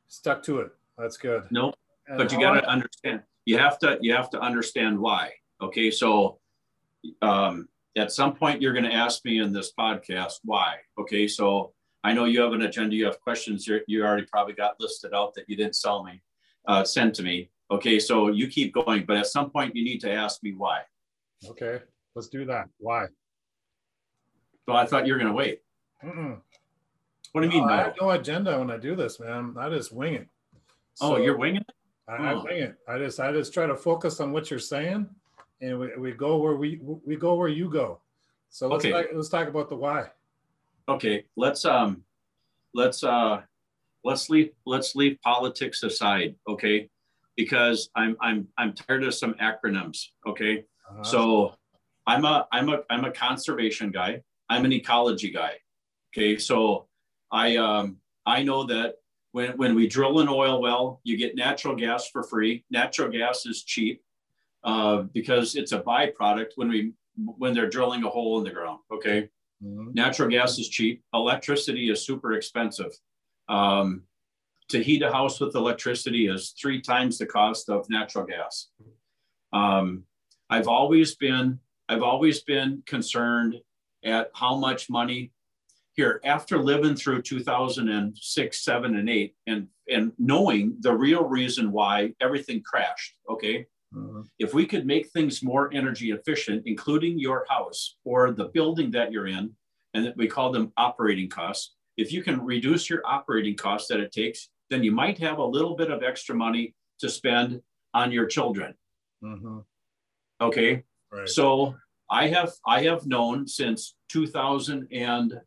Stuck 0.09 0.43
to 0.45 0.61
it. 0.61 0.71
That's 0.99 1.17
good. 1.17 1.45
No, 1.51 1.75
and 2.07 2.17
but 2.17 2.33
you 2.33 2.41
got 2.41 2.55
to 2.55 2.69
understand. 2.69 3.23
You 3.45 3.59
have 3.59 3.79
to. 3.81 3.99
You 4.01 4.15
have 4.15 4.31
to 4.31 4.41
understand 4.41 4.99
why. 4.99 5.33
Okay, 5.61 5.91
so 5.91 6.39
um, 7.23 7.69
at 7.97 8.13
some 8.13 8.35
point 8.35 8.63
you're 8.63 8.73
going 8.73 8.85
to 8.85 8.95
ask 8.95 9.25
me 9.25 9.41
in 9.41 9.53
this 9.53 9.73
podcast 9.79 10.41
why. 10.45 10.77
Okay, 10.99 11.27
so 11.27 11.73
I 12.05 12.13
know 12.13 12.25
you 12.25 12.41
have 12.41 12.53
an 12.53 12.63
agenda. 12.63 12.95
You 12.95 13.05
have 13.07 13.21
questions. 13.21 13.67
you 13.67 13.81
you 13.87 14.05
already 14.05 14.27
probably 14.27 14.55
got 14.55 14.79
listed 14.81 15.13
out 15.13 15.35
that 15.35 15.49
you 15.49 15.57
didn't 15.57 15.77
sell 15.77 16.05
me, 16.05 16.23
uh, 16.67 16.85
send 16.85 17.15
to 17.15 17.23
me. 17.23 17.51
Okay, 17.71 17.99
so 17.99 18.29
you 18.29 18.47
keep 18.47 18.73
going, 18.73 19.05
but 19.05 19.17
at 19.17 19.27
some 19.27 19.51
point 19.51 19.75
you 19.75 19.85
need 19.85 20.01
to 20.01 20.13
ask 20.13 20.43
me 20.43 20.53
why. 20.53 20.83
Okay, 21.49 21.81
let's 22.15 22.29
do 22.29 22.45
that. 22.47 22.69
Why? 22.79 23.07
So 24.67 24.75
I 24.75 24.87
thought 24.87 25.07
you 25.07 25.13
were 25.13 25.19
going 25.19 25.31
to 25.31 25.37
wait. 25.37 25.63
Mm-mm. 26.05 26.41
What 27.37 27.43
do 27.43 27.49
you 27.49 27.53
mean? 27.53 27.67
No? 27.67 27.75
I 27.75 27.77
have 27.83 27.95
no 28.01 28.11
agenda 28.13 28.59
when 28.59 28.71
I 28.71 28.79
do 28.79 28.97
this, 28.97 29.21
man. 29.21 29.57
I 29.59 29.69
just 29.69 29.93
wing 29.93 30.15
it. 30.15 30.27
Oh, 31.03 31.11
so 31.11 31.17
oh, 31.17 31.19
you're 31.19 31.37
winging 31.37 31.61
it? 31.61 31.73
I, 32.09 32.15
I, 32.15 32.33
wing 32.33 32.63
it. 32.63 32.77
I 32.89 32.97
just 32.97 33.21
I 33.21 33.31
just 33.31 33.53
try 33.53 33.67
to 33.67 33.77
focus 33.77 34.21
on 34.21 34.33
what 34.33 34.51
you're 34.51 34.59
saying, 34.59 35.07
and 35.61 35.79
we, 35.79 35.95
we 35.99 36.13
go 36.13 36.39
where 36.39 36.57
we 36.57 36.81
we 36.83 37.15
go 37.15 37.35
where 37.35 37.49
you 37.49 37.69
go. 37.69 38.01
So 38.49 38.69
let's 38.69 38.87
okay. 38.87 38.93
talk, 38.93 39.07
let's 39.13 39.29
talk 39.29 39.49
about 39.49 39.69
the 39.69 39.77
why. 39.77 40.07
Okay, 40.89 41.27
let's 41.37 41.67
um, 41.67 42.05
let's 42.73 43.05
uh, 43.05 43.43
let's 44.03 44.31
leave 44.31 44.53
let's 44.65 44.97
leave 44.97 45.21
politics 45.21 45.83
aside, 45.83 46.37
okay? 46.49 46.89
Because 47.37 47.91
I'm 47.95 48.17
I'm 48.23 48.49
I'm 48.57 48.73
tired 48.73 49.05
of 49.05 49.15
some 49.15 49.35
acronyms, 49.35 50.07
okay? 50.27 50.65
Uh-huh. 50.91 51.05
So 51.05 51.55
I'm 52.07 52.25
a 52.25 52.49
I'm 52.51 52.71
a 52.71 52.81
I'm 52.89 53.05
a 53.05 53.11
conservation 53.11 53.91
guy. 53.91 54.23
I'm 54.49 54.65
an 54.65 54.73
ecology 54.73 55.31
guy. 55.31 55.57
Okay, 56.15 56.39
so 56.39 56.86
I 57.31 57.57
um, 57.57 57.97
I 58.25 58.43
know 58.43 58.65
that 58.65 58.97
when, 59.33 59.57
when 59.57 59.75
we 59.75 59.87
drill 59.87 60.21
an 60.21 60.29
oil 60.29 60.61
well, 60.61 61.01
you 61.05 61.17
get 61.17 61.37
natural 61.37 61.77
gas 61.77 62.09
for 62.09 62.23
free. 62.23 62.65
Natural 62.71 63.11
gas 63.11 63.47
is 63.47 63.65
cheap 63.65 64.03
uh, 64.65 65.03
because 65.13 65.57
it's 65.57 65.73
a 65.73 65.81
byproduct 65.81 66.53
when 66.57 66.69
we 66.69 66.93
when 67.17 67.55
they're 67.55 67.69
drilling 67.69 68.05
a 68.05 68.09
hole 68.09 68.39
in 68.39 68.45
the 68.45 68.51
ground. 68.51 68.81
Okay, 68.93 69.29
mm-hmm. 69.63 69.93
natural 69.93 70.29
gas 70.29 70.59
is 70.59 70.69
cheap. 70.69 71.03
Electricity 71.15 71.91
is 71.91 72.05
super 72.05 72.33
expensive. 72.33 72.93
Um, 73.49 74.03
to 74.69 74.83
heat 74.83 75.03
a 75.03 75.13
house 75.13 75.39
with 75.39 75.55
electricity 75.55 76.27
is 76.27 76.55
three 76.61 76.81
times 76.81 77.19
the 77.19 77.27
cost 77.27 77.69
of 77.69 77.89
natural 77.89 78.25
gas. 78.25 78.69
Um, 79.53 80.05
I've 80.51 80.69
always 80.69 81.15
been 81.15 81.61
I've 81.89 82.03
always 82.03 82.43
been 82.43 82.83
concerned 82.87 83.57
at 84.05 84.31
how 84.35 84.57
much 84.57 84.91
money 84.91 85.33
here 85.97 86.21
after 86.25 86.59
living 86.59 86.95
through 86.95 87.23
2006 87.23 88.65
7 88.65 88.97
and 88.97 89.11
8 89.11 89.35
and 89.47 89.67
and 89.89 90.13
knowing 90.19 90.77
the 90.81 90.93
real 90.93 91.25
reason 91.25 91.73
why 91.73 92.13
everything 92.21 92.63
crashed. 92.63 93.15
Okay. 93.31 93.67
Mm-hmm. 93.95 94.23
If 94.39 94.53
we 94.53 94.67
could 94.67 94.87
make 94.87 95.09
things 95.09 95.43
more 95.43 95.73
energy 95.73 96.11
efficient, 96.11 96.65
including 96.67 97.19
your 97.19 97.47
house 97.49 97.97
or 98.05 98.33
the 98.33 98.47
building 98.47 98.91
that 98.91 99.11
you're 99.11 99.29
in, 99.29 99.53
and 99.95 100.13
we 100.17 100.27
call 100.27 100.53
them 100.53 100.73
operating 100.77 101.29
costs, 101.29 101.75
if 101.97 102.13
you 102.13 102.23
can 102.23 102.45
reduce 102.45 102.91
your 102.91 103.01
operating 103.07 103.57
costs 103.57 103.89
that 103.89 104.01
it 104.01 104.13
takes, 104.13 104.51
then 104.69 104.83
you 104.83 104.93
might 104.93 105.19
have 105.19 105.39
a 105.39 105.45
little 105.45 105.77
bit 105.77 105.91
of 105.91 106.03
extra 106.03 106.35
money 106.35 106.75
to 106.99 107.09
spend 107.09 107.63
on 107.95 108.13
your 108.13 108.27
children. 108.27 108.75
Mm-hmm. 109.25 109.59
Okay. 110.41 110.83
Right. 111.11 111.29
So 111.29 111.77
I 112.11 112.29
have 112.29 112.53
I 112.67 112.83
have 112.83 113.07
known 113.07 113.47
since 113.47 113.95
2000 114.11 114.89
and 114.93 115.41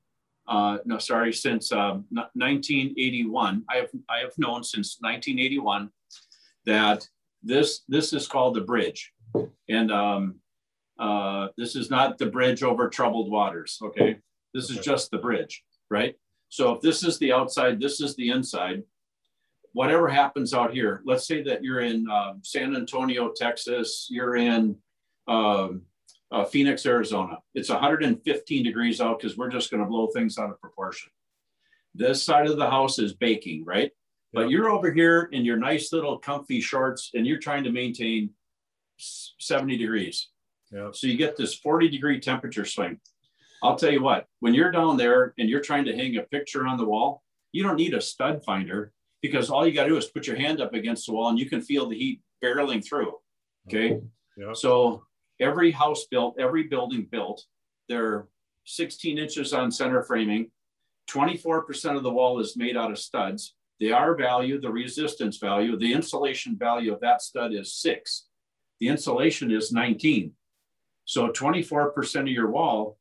uh, 0.50 0.80
no 0.84 0.98
sorry 0.98 1.32
since 1.32 1.72
um, 1.72 2.06
1981 2.10 3.64
I 3.70 3.76
have 3.78 3.90
I 4.10 4.20
have 4.20 4.34
known 4.38 4.64
since 4.64 4.98
1981 5.00 5.92
that 6.66 7.08
this 7.44 7.84
this 7.88 8.12
is 8.14 8.28
called 8.28 8.56
the 8.56 8.62
bridge. 8.62 9.14
And 9.70 9.92
um, 9.92 10.40
uh, 10.98 11.50
this 11.56 11.76
is 11.76 11.92
not 11.92 12.18
the 12.18 12.26
bridge 12.26 12.64
over 12.64 12.90
troubled 12.90 13.32
waters 13.32 13.78
okay? 13.82 14.18
This 14.54 14.72
is 14.72 14.80
just 14.80 15.12
the 15.12 15.20
bridge 15.20 15.64
right? 15.92 16.16
So 16.50 16.74
if 16.74 16.82
this 16.82 17.04
is 17.04 17.20
the 17.20 17.32
outside 17.32 17.80
this 17.80 18.02
is 18.02 18.16
the 18.16 18.32
inside. 18.32 18.84
Whatever 19.74 20.08
happens 20.08 20.56
out 20.56 20.74
here 20.74 21.04
let's 21.06 21.28
say 21.28 21.44
that 21.44 21.64
you're 21.64 21.82
in 21.82 22.10
uh, 22.10 22.34
San 22.42 22.76
Antonio 22.76 23.32
Texas 23.36 24.08
you're 24.10 24.36
in 24.36 24.76
um, 25.28 25.84
uh, 26.32 26.46
Phoenix, 26.46 26.86
Arizona. 26.86 27.38
It's 27.54 27.70
115 27.70 28.64
degrees 28.64 29.02
out 29.02 29.20
because 29.20 29.38
we're 29.38 29.50
just 29.50 29.72
going 29.72 29.82
to 29.82 29.90
blow 29.90 30.08
things 30.08 30.38
out 30.38 30.50
of 30.50 30.62
proportion. 30.62 31.12
This 31.96 32.24
side 32.24 32.48
of 32.48 32.58
the 32.58 32.70
house 32.70 33.00
is 33.00 33.14
baking, 33.14 33.66
right? 33.66 33.92
But 34.32 34.52
you're 34.52 34.70
over 34.70 34.92
here 34.94 35.30
in 35.32 35.44
your 35.44 35.58
nice 35.58 35.92
little 35.92 36.20
comfy 36.20 36.62
shorts 36.62 37.12
and 37.16 37.26
you're 37.26 37.40
trying 37.40 37.64
to 37.64 37.72
maintain 37.72 38.30
70 38.98 39.78
degrees. 39.78 40.30
Yep. 40.72 40.96
So 40.96 41.08
you 41.08 41.18
get 41.18 41.36
this 41.36 41.56
40 41.56 41.90
degree 41.90 42.20
temperature 42.20 42.66
swing. 42.66 43.00
I'll 43.64 43.76
tell 43.76 43.92
you 43.92 44.04
what, 44.04 44.28
when 44.40 44.54
you're 44.54 44.72
down 44.72 44.98
there 44.98 45.34
and 45.38 45.50
you're 45.50 45.62
trying 45.62 45.86
to 45.86 45.96
hang 45.96 46.16
a 46.18 46.22
picture 46.24 46.68
on 46.68 46.78
the 46.78 46.86
wall, 46.86 47.24
you 47.52 47.64
don't 47.64 47.76
need 47.76 47.94
a 47.94 48.02
stud 48.02 48.44
finder 48.46 48.94
because 49.22 49.50
all 49.50 49.66
you 49.66 49.74
got 49.74 49.84
to 49.84 49.90
do 49.90 49.98
is 49.98 50.06
put 50.06 50.28
your 50.28 50.38
hand 50.38 50.62
up 50.62 50.74
against 50.74 51.08
the 51.08 51.14
wall 51.14 51.30
and 51.30 51.40
you 51.40 51.50
can 51.50 51.62
feel 51.62 51.90
the 51.90 51.98
heat 51.98 52.22
barreling 52.44 52.86
through. 52.86 53.16
Okay. 53.68 54.00
Yep. 54.38 54.56
So 54.56 55.04
every 55.40 55.72
house 55.72 56.06
built, 56.10 56.36
every 56.40 56.64
building 56.64 57.08
built, 57.10 57.44
they're 57.88 58.28
16 58.66 59.18
inches 59.18 59.54
on 59.54 59.72
center 59.72 60.04
framing. 60.04 60.52
24% 61.10 61.98
of 61.98 62.04
the 62.04 62.12
wall 62.12 62.40
is 62.40 62.56
made 62.56 62.78
out 62.78 62.92
of 62.92 63.00
studs. 63.00 63.56
The 63.80 63.92
R 63.94 64.16
value, 64.16 64.60
the 64.60 64.70
resistance 64.70 65.38
value, 65.38 65.78
the 65.78 65.94
insulation 65.94 66.58
value 66.58 66.94
of 66.94 67.00
that 67.02 67.22
stud 67.22 67.54
is 67.54 67.74
six. 67.74 68.28
The 68.80 68.90
insulation 68.90 69.52
is 69.52 69.72
19. 69.72 70.34
So 71.06 71.30
24% 71.30 72.22
of 72.22 72.28
your 72.28 72.52
wall 72.52 72.98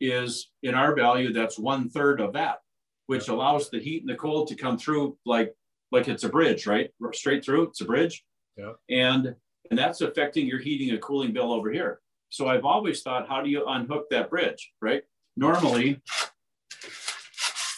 is 0.00 0.50
in 0.62 0.74
R 0.74 0.94
value, 0.94 1.32
that's 1.32 1.58
one 1.58 1.88
third 1.88 2.20
of 2.20 2.34
that, 2.34 2.58
which 3.06 3.28
allows 3.28 3.70
the 3.70 3.80
heat 3.80 4.02
and 4.02 4.10
the 4.10 4.16
cold 4.16 4.48
to 4.48 4.54
come 4.54 4.76
through 4.76 5.16
like, 5.24 5.54
like 5.92 6.08
it's 6.08 6.24
a 6.24 6.28
bridge, 6.28 6.66
right? 6.66 6.90
Straight 7.12 7.44
through, 7.44 7.68
it's 7.68 7.80
a 7.80 7.84
bridge. 7.84 8.24
Yeah. 8.56 8.72
And 8.90 9.34
and 9.68 9.78
that's 9.78 10.00
affecting 10.00 10.46
your 10.46 10.58
heating 10.58 10.90
and 10.90 11.00
cooling 11.00 11.32
bill 11.32 11.52
over 11.52 11.70
here. 11.70 12.00
So 12.28 12.48
I've 12.48 12.64
always 12.64 13.02
thought, 13.02 13.28
how 13.28 13.42
do 13.42 13.50
you 13.50 13.66
unhook 13.66 14.08
that 14.10 14.30
bridge, 14.30 14.72
right? 14.80 15.02
Normally, 15.36 16.00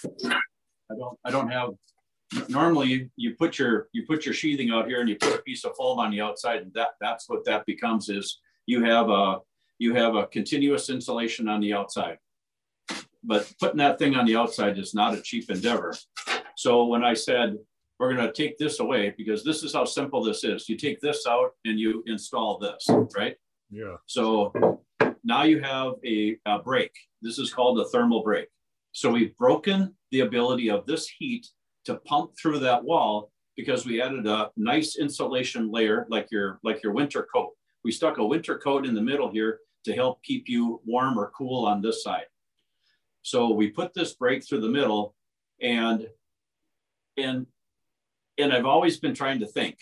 I 0.05 0.95
don't, 0.97 1.19
I 1.25 1.31
don't 1.31 1.49
have, 1.49 1.71
normally 2.49 3.11
you 3.17 3.35
put 3.35 3.59
your, 3.59 3.89
you 3.93 4.05
put 4.07 4.25
your 4.25 4.35
sheathing 4.35 4.71
out 4.71 4.87
here 4.87 5.01
and 5.01 5.09
you 5.09 5.17
put 5.17 5.35
a 5.35 5.43
piece 5.43 5.65
of 5.65 5.77
foam 5.77 5.99
on 5.99 6.11
the 6.11 6.21
outside 6.21 6.63
and 6.63 6.73
that, 6.75 6.91
that's 7.01 7.29
what 7.29 7.45
that 7.47 7.65
becomes 7.67 8.09
is 8.09 8.41
you 8.67 8.85
have 8.85 9.09
a, 9.09 9.39
you 9.79 9.95
have 9.95 10.15
a 10.15 10.27
continuous 10.27 10.91
insulation 10.91 11.49
on 11.49 11.61
the 11.61 11.73
outside. 11.73 12.19
But 13.25 13.53
putting 13.61 13.79
that 13.79 13.99
thing 13.99 14.17
on 14.17 14.27
the 14.27 14.37
outside 14.37 14.79
is 14.79 14.95
not 14.95 15.15
a 15.15 15.23
cheap 15.23 15.51
endeavor. 15.51 15.95
So 16.57 16.85
when 16.85 17.05
I 17.05 17.15
said, 17.15 17.57
we're 17.99 18.15
going 18.15 18.27
to 18.27 18.33
take 18.33 18.59
this 18.59 18.81
away 18.81 19.15
because 19.17 19.45
this 19.45 19.63
is 19.63 19.73
how 19.73 19.85
simple 19.85 20.23
this 20.23 20.45
is. 20.45 20.69
You 20.69 20.77
take 20.77 21.01
this 21.01 21.27
out 21.27 21.53
and 21.65 21.79
you 21.79 22.03
install 22.07 22.59
this, 22.59 22.89
right? 23.17 23.37
Yeah. 23.71 23.97
So 24.07 24.81
now 25.25 25.45
you 25.45 25.61
have 25.61 25.95
a, 26.05 26.37
a 26.47 26.59
break. 26.59 26.93
This 27.21 27.39
is 27.39 27.53
called 27.53 27.81
a 27.81 27.89
thermal 27.89 28.23
break. 28.23 28.49
So 28.93 29.11
we've 29.11 29.37
broken 29.37 29.95
the 30.11 30.21
ability 30.21 30.69
of 30.69 30.85
this 30.87 31.09
heat 31.09 31.47
to 31.85 31.97
pump 31.97 32.33
through 32.41 32.59
that 32.61 32.85
wall 32.85 33.31
because 33.57 33.87
we 33.87 34.03
added 34.03 34.27
a 34.27 34.51
nice 34.57 34.97
insulation 34.97 35.71
layer 35.71 36.07
like 36.11 36.29
your 36.31 36.59
like 36.63 36.83
your 36.83 36.93
winter 36.93 37.27
coat. 37.35 37.53
We 37.85 37.93
stuck 37.93 38.19
a 38.19 38.25
winter 38.25 38.59
coat 38.59 38.87
in 38.87 38.95
the 38.95 39.03
middle 39.03 39.31
here 39.31 39.61
to 39.85 39.95
help 39.95 40.23
keep 40.23 40.49
you 40.49 40.81
warm 40.87 41.19
or 41.19 41.33
cool 41.37 41.65
on 41.67 41.83
this 41.83 42.03
side. 42.03 42.27
So 43.23 43.53
we 43.53 43.71
put 43.71 43.95
this 43.95 44.15
break 44.15 44.47
through 44.47 44.61
the 44.61 44.69
middle 44.69 45.15
and 45.61 46.07
and 47.17 47.47
and 48.43 48.53
I've 48.53 48.67
always 48.67 48.99
been 48.99 49.15
trying 49.15 49.41
to 49.41 49.47
think. 49.47 49.79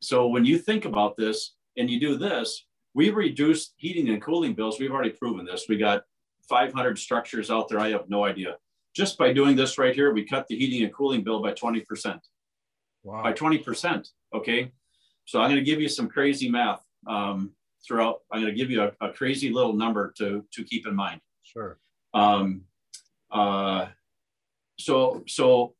So 0.00 0.26
when 0.26 0.44
you 0.44 0.58
think 0.58 0.84
about 0.84 1.16
this 1.16 1.54
and 1.76 1.88
you 1.88 2.00
do 2.00 2.16
this, 2.16 2.66
we've 2.94 3.14
reduced 3.14 3.74
heating 3.76 4.08
and 4.08 4.20
cooling 4.20 4.54
bills. 4.54 4.80
We've 4.80 4.90
already 4.90 5.10
proven 5.10 5.46
this. 5.46 5.66
We 5.68 5.76
got 5.76 6.02
500 6.48 6.98
structures 6.98 7.50
out 7.50 7.68
there. 7.68 7.78
I 7.78 7.90
have 7.90 8.08
no 8.08 8.24
idea. 8.24 8.56
Just 8.94 9.16
by 9.16 9.32
doing 9.32 9.56
this 9.56 9.78
right 9.78 9.94
here, 9.94 10.12
we 10.12 10.24
cut 10.24 10.46
the 10.48 10.56
heating 10.56 10.82
and 10.82 10.92
cooling 10.92 11.22
bill 11.22 11.40
by 11.40 11.52
20%. 11.52 12.18
Wow. 13.04 13.22
By 13.22 13.32
20%. 13.32 14.08
Okay. 14.34 14.72
So 15.24 15.40
I'm 15.40 15.48
going 15.48 15.56
to 15.56 15.70
give 15.70 15.80
you 15.80 15.88
some 15.88 16.08
crazy 16.08 16.50
math 16.50 16.84
um, 17.06 17.52
throughout. 17.86 18.20
I'm 18.30 18.40
going 18.40 18.52
to 18.52 18.58
give 18.58 18.70
you 18.70 18.82
a, 18.82 18.92
a, 19.00 19.12
crazy 19.12 19.50
little 19.50 19.72
number 19.72 20.12
to, 20.18 20.44
to 20.52 20.64
keep 20.64 20.86
in 20.86 20.94
mind. 20.94 21.20
Sure. 21.42 21.78
Um, 22.12 22.62
uh, 23.30 23.86
so, 24.78 25.22
so, 25.26 25.74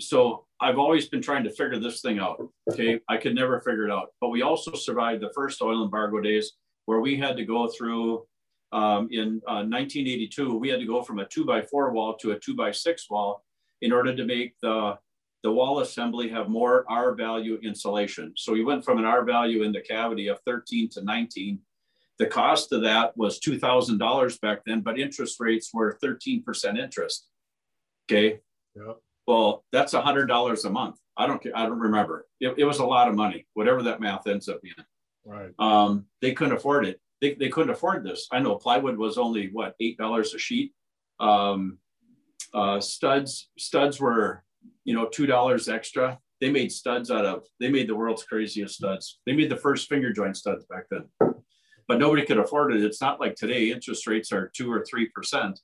so 0.00 0.46
I've 0.64 0.78
always 0.78 1.08
been 1.08 1.20
trying 1.20 1.44
to 1.44 1.50
figure 1.50 1.78
this 1.78 2.00
thing 2.00 2.18
out. 2.18 2.42
Okay. 2.70 2.98
I 3.08 3.18
could 3.18 3.34
never 3.34 3.60
figure 3.60 3.86
it 3.86 3.92
out. 3.92 4.08
But 4.20 4.30
we 4.30 4.40
also 4.40 4.72
survived 4.72 5.22
the 5.22 5.32
first 5.34 5.60
oil 5.60 5.84
embargo 5.84 6.20
days 6.20 6.52
where 6.86 7.00
we 7.00 7.16
had 7.16 7.36
to 7.36 7.44
go 7.44 7.68
through 7.68 8.26
um, 8.72 9.08
in 9.12 9.40
uh, 9.46 9.62
1982, 9.62 10.58
we 10.58 10.68
had 10.68 10.80
to 10.80 10.86
go 10.86 11.02
from 11.02 11.20
a 11.20 11.26
two 11.26 11.44
by 11.44 11.62
four 11.62 11.92
wall 11.92 12.16
to 12.16 12.32
a 12.32 12.38
two 12.38 12.56
by 12.56 12.72
six 12.72 13.08
wall 13.08 13.44
in 13.82 13.92
order 13.92 14.16
to 14.16 14.24
make 14.24 14.54
the, 14.62 14.98
the 15.44 15.52
wall 15.52 15.80
assembly 15.80 16.28
have 16.30 16.48
more 16.48 16.84
R 16.88 17.14
value 17.14 17.58
insulation. 17.62 18.32
So 18.36 18.52
we 18.52 18.64
went 18.64 18.84
from 18.84 18.98
an 18.98 19.04
R 19.04 19.22
value 19.24 19.62
in 19.62 19.70
the 19.70 19.80
cavity 19.80 20.28
of 20.28 20.40
13 20.46 20.88
to 20.94 21.04
19. 21.04 21.60
The 22.18 22.26
cost 22.26 22.72
of 22.72 22.82
that 22.82 23.16
was 23.16 23.38
$2,000 23.38 24.40
back 24.40 24.62
then, 24.66 24.80
but 24.80 24.98
interest 24.98 25.38
rates 25.40 25.70
were 25.72 25.98
13% 26.02 26.78
interest. 26.78 27.28
Okay. 28.10 28.40
Yep. 28.74 28.96
Well, 29.26 29.64
that's 29.72 29.94
a 29.94 30.02
hundred 30.02 30.26
dollars 30.26 30.64
a 30.64 30.70
month. 30.70 30.96
I 31.16 31.26
don't 31.26 31.42
care. 31.42 31.56
I 31.56 31.66
don't 31.66 31.78
remember. 31.78 32.26
It, 32.40 32.54
it, 32.58 32.64
was 32.64 32.78
a 32.78 32.84
lot 32.84 33.08
of 33.08 33.14
money, 33.14 33.46
whatever 33.54 33.82
that 33.84 34.00
math 34.00 34.26
ends 34.26 34.48
up 34.48 34.60
being. 34.62 34.74
Right. 35.24 35.52
Um, 35.58 36.06
they 36.20 36.32
couldn't 36.32 36.54
afford 36.54 36.86
it. 36.86 37.00
They, 37.20 37.34
they 37.34 37.48
couldn't 37.48 37.70
afford 37.70 38.04
this. 38.04 38.28
I 38.32 38.40
know 38.40 38.56
plywood 38.56 38.98
was 38.98 39.16
only 39.16 39.48
what 39.52 39.74
eight 39.80 39.96
dollars 39.96 40.34
a 40.34 40.38
sheet. 40.38 40.72
Um, 41.20 41.78
uh, 42.52 42.80
studs 42.80 43.48
studs 43.58 44.00
were 44.00 44.44
you 44.84 44.94
know 44.94 45.06
two 45.06 45.26
dollars 45.26 45.68
extra. 45.68 46.18
They 46.40 46.50
made 46.50 46.72
studs 46.72 47.10
out 47.10 47.24
of. 47.24 47.46
They 47.60 47.70
made 47.70 47.88
the 47.88 47.96
world's 47.96 48.24
craziest 48.24 48.74
studs. 48.74 49.20
They 49.24 49.32
made 49.32 49.50
the 49.50 49.56
first 49.56 49.88
finger 49.88 50.12
joint 50.12 50.36
studs 50.36 50.66
back 50.66 50.84
then, 50.90 51.08
but 51.88 51.98
nobody 51.98 52.26
could 52.26 52.38
afford 52.38 52.74
it. 52.74 52.84
It's 52.84 53.00
not 53.00 53.20
like 53.20 53.36
today. 53.36 53.70
Interest 53.70 54.06
rates 54.06 54.32
are 54.32 54.50
two 54.54 54.70
or 54.70 54.84
three 54.84 55.08
percent, 55.08 55.60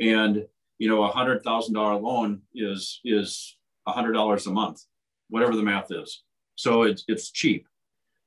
and 0.00 0.46
you 0.78 0.88
know, 0.88 1.02
a 1.04 1.10
hundred 1.10 1.42
thousand 1.42 1.74
dollar 1.74 1.96
loan 1.96 2.42
is 2.54 3.00
is 3.04 3.56
a 3.86 3.92
hundred 3.92 4.12
dollars 4.12 4.46
a 4.46 4.50
month, 4.50 4.82
whatever 5.28 5.54
the 5.54 5.62
math 5.62 5.90
is. 5.90 6.22
So 6.56 6.82
it's 6.82 7.04
it's 7.08 7.30
cheap, 7.30 7.66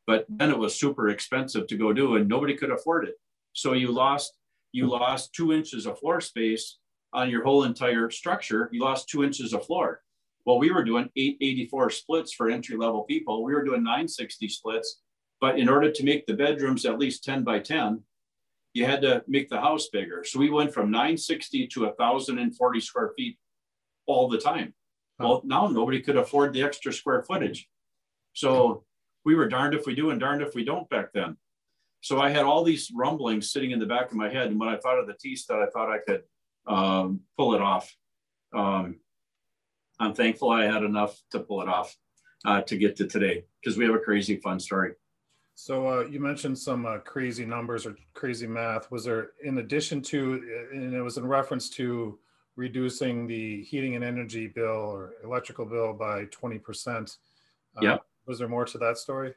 but 0.06 0.26
then 0.30 0.50
it 0.50 0.58
was 0.58 0.80
super 0.80 1.10
expensive 1.10 1.68
to 1.68 1.78
go 1.78 1.94
do, 1.94 2.16
and 2.16 2.28
nobody 2.28 2.56
could 2.56 2.72
afford 2.72 3.08
it. 3.08 3.16
So 3.54 3.74
you 3.74 3.92
lost 3.92 4.34
you 4.72 4.88
lost 4.88 5.34
two 5.34 5.54
inches 5.54 5.86
of 5.86 6.00
floor 6.00 6.22
space 6.22 6.78
on 7.14 7.30
your 7.30 7.44
whole 7.44 7.64
entire 7.64 8.10
structure. 8.10 8.70
You 8.72 8.82
lost 8.82 9.10
two 9.10 9.24
inches 9.24 9.54
of 9.54 9.66
floor. 9.66 10.02
Well, 10.46 10.60
we 10.60 10.72
were 10.72 10.84
doing 10.84 11.10
884 11.16 11.90
splits 11.90 12.34
for 12.34 12.50
entry 12.50 12.78
level 12.78 13.04
people. 13.04 13.44
We 13.44 13.54
were 13.54 13.66
doing 13.66 13.84
960 13.84 14.48
splits, 14.48 15.02
but 15.42 15.60
in 15.60 15.68
order 15.68 15.92
to 15.92 16.04
make 16.04 16.26
the 16.26 16.36
bedrooms 16.36 16.86
at 16.86 17.00
least 17.00 17.24
10 17.24 17.44
by 17.44 17.60
10, 17.60 18.02
you 18.78 18.86
had 18.86 19.02
to 19.02 19.24
make 19.28 19.50
the 19.50 19.60
house 19.60 19.88
bigger. 19.92 20.24
So 20.24 20.38
we 20.38 20.52
went 20.52 20.72
from 20.72 20.92
960 20.92 21.66
to 21.68 21.86
1,040 21.86 22.80
square 22.80 23.12
feet 23.18 23.40
all 24.06 24.30
the 24.30 24.38
time. 24.38 24.76
Well, 25.18 25.42
now 25.44 25.66
nobody 25.68 26.00
could 26.00 26.16
afford 26.16 26.54
the 26.54 26.62
extra 26.62 26.94
square 26.94 27.24
footage. 27.24 27.68
So 28.34 28.84
we 29.26 29.34
were 29.34 29.48
darned 29.48 29.74
if 29.74 29.88
we 29.88 29.96
do 29.96 30.12
and 30.12 30.20
darned 30.20 30.44
if 30.44 30.54
we 30.54 30.64
don't 30.64 30.88
back 30.92 31.08
then. 31.12 31.38
So 32.02 32.22
I 32.22 32.30
had 32.30 32.44
all 32.44 32.64
these 32.64 32.92
rumblings 32.96 33.52
sitting 33.52 33.72
in 33.72 33.80
the 33.80 33.88
back 33.88 34.12
of 34.12 34.16
my 34.16 34.30
head. 34.30 34.52
And 34.52 34.60
when 34.60 34.70
I 34.70 34.78
thought 34.78 35.00
of 35.00 35.08
the 35.08 35.16
T 35.20 35.36
stud, 35.36 35.60
I 35.60 35.72
thought 35.72 35.90
I 35.90 35.98
could 36.08 36.22
um, 36.68 37.22
pull 37.36 37.56
it 37.56 37.62
off. 37.62 37.92
Um, 38.54 39.00
I'm 40.00 40.14
thankful 40.14 40.52
I 40.52 40.66
had 40.66 40.84
enough 40.84 41.20
to 41.32 41.40
pull 41.40 41.64
it 41.64 41.68
off 41.68 41.96
uh, 42.46 42.62
to 42.62 42.78
get 42.78 42.96
to 42.98 43.08
today 43.08 43.46
because 43.60 43.76
we 43.76 43.86
have 43.86 43.96
a 43.96 44.00
crazy 44.00 44.36
fun 44.36 44.60
story. 44.60 44.94
So 45.60 45.88
uh, 45.88 46.06
you 46.06 46.20
mentioned 46.20 46.56
some 46.56 46.86
uh, 46.86 47.00
crazy 47.00 47.44
numbers 47.44 47.88
or 47.88 47.96
crazy 48.14 48.46
math. 48.46 48.92
Was 48.92 49.06
there, 49.06 49.32
in 49.44 49.58
addition 49.58 50.04
to, 50.04 50.68
and 50.72 50.94
it 50.94 51.02
was 51.02 51.18
in 51.18 51.26
reference 51.26 51.68
to 51.72 52.20
reducing 52.56 53.26
the 53.26 53.64
heating 53.64 53.96
and 53.96 54.04
energy 54.04 54.46
bill 54.46 54.68
or 54.68 55.14
electrical 55.24 55.66
bill 55.66 55.94
by 55.94 56.26
20%. 56.26 57.18
Uh, 57.76 57.82
yep. 57.82 58.04
Was 58.28 58.38
there 58.38 58.48
more 58.48 58.66
to 58.66 58.78
that 58.78 59.00
story? 59.00 59.34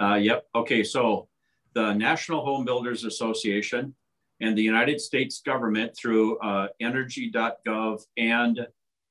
Uh, 0.00 0.14
yep. 0.14 0.46
Okay. 0.54 0.84
So 0.84 1.26
the 1.74 1.94
National 1.94 2.44
Home 2.44 2.64
Builders 2.64 3.02
Association 3.02 3.92
and 4.40 4.56
the 4.56 4.62
United 4.62 5.00
States 5.00 5.40
government 5.40 5.96
through 5.96 6.38
uh, 6.38 6.68
energy.gov 6.78 8.06
and 8.16 8.68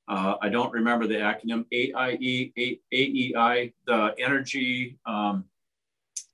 uh, 0.08 0.36
I 0.42 0.48
don't 0.48 0.72
remember 0.72 1.06
the 1.06 1.16
acronym 1.16 1.66
AIE, 1.74 2.80
AEI, 2.94 3.74
the 3.86 4.16
Energy 4.18 4.98
um, 5.06 5.44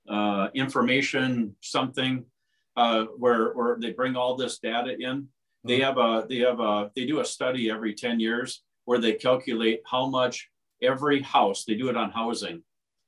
uh, 0.08 0.48
Information 0.54 1.54
something, 1.60 2.24
uh, 2.76 3.04
where, 3.16 3.52
where 3.52 3.76
they 3.80 3.92
bring 3.92 4.16
all 4.16 4.36
this 4.36 4.58
data 4.58 4.96
in. 4.98 5.28
They 5.64 5.80
have 5.80 5.98
a, 5.98 6.26
they 6.28 6.38
have 6.38 6.60
a, 6.60 6.90
they 6.94 7.06
do 7.06 7.20
a 7.20 7.24
study 7.24 7.70
every 7.70 7.94
10 7.94 8.20
years 8.20 8.62
where 8.84 8.98
they 8.98 9.14
calculate 9.14 9.82
how 9.84 10.06
much 10.06 10.48
every 10.82 11.20
house, 11.20 11.64
they 11.64 11.74
do 11.74 11.88
it 11.88 11.96
on 11.96 12.10
housing, 12.10 12.62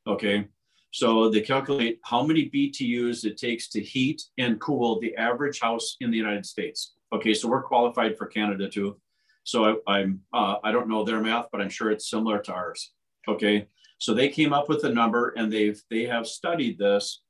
okay? 0.07 0.49
So 0.91 1.29
they 1.29 1.43
calculate 1.43 2.01
how 2.03 2.23
many 2.23 2.51
BTUs 2.51 3.25
it 3.25 3.37
takes 3.37 3.69
to 3.71 3.81
heat 3.81 4.23
and 4.39 4.61
cool 4.61 4.99
the 5.01 5.15
average 5.17 5.61
house 5.61 5.97
in 6.01 6.11
the 6.11 6.17
United 6.17 6.47
States. 6.47 6.95
Okay, 7.13 7.35
so 7.35 7.49
we're 7.49 7.63
qualified 7.63 8.17
for 8.17 8.27
Canada 8.27 8.69
too. 8.69 8.99
So 9.45 9.81
I, 9.87 9.95
I'm 9.95 10.21
uh, 10.33 10.57
I 10.63 10.73
don't 10.73 10.89
know 10.89 11.05
their 11.05 11.21
math, 11.21 11.47
but 11.51 11.61
I'm 11.61 11.71
sure 11.71 11.91
it's 11.91 12.11
similar 12.11 12.39
to 12.41 12.53
ours. 12.53 12.93
Okay, 13.27 13.69
so 13.99 14.15
they 14.15 14.29
came 14.29 14.53
up 14.53 14.69
with 14.69 14.85
a 14.85 14.93
number, 14.93 15.35
and 15.37 15.53
they've 15.53 15.81
they 15.91 16.05
have 16.05 16.27
studied 16.27 16.79
this 16.79 17.23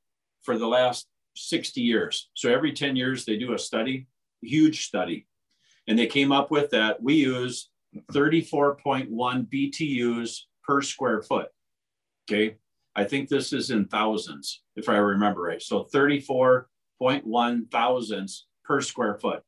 for 0.43 0.59
the 0.59 0.67
last 0.67 1.07
60 1.37 1.81
years. 1.81 2.31
So 2.35 2.53
every 2.53 2.73
10 2.73 2.97
years 2.97 3.25
they 3.25 3.37
do 3.37 3.55
a 3.55 3.59
study, 3.59 4.07
huge 4.43 4.87
study, 4.87 5.27
and 5.87 5.99
they 5.99 6.07
came 6.07 6.31
up 6.31 6.51
with 6.51 6.71
that 6.71 7.03
we 7.03 7.15
use 7.15 7.71
34.1 8.13 9.09
BTUs 9.11 10.41
per 10.63 10.83
square 10.83 11.23
foot. 11.23 11.49
Okay, 12.31 12.57
I 12.95 13.05
think 13.05 13.29
this 13.29 13.53
is 13.53 13.71
in 13.71 13.87
thousands, 13.87 14.63
if 14.77 14.89
I 14.89 14.97
remember 14.97 15.43
right. 15.43 15.63
So 15.63 15.85
34.1 15.95 17.71
thousandths 17.71 18.47
per 18.65 18.81
square 18.83 19.15
foot. 19.15 19.43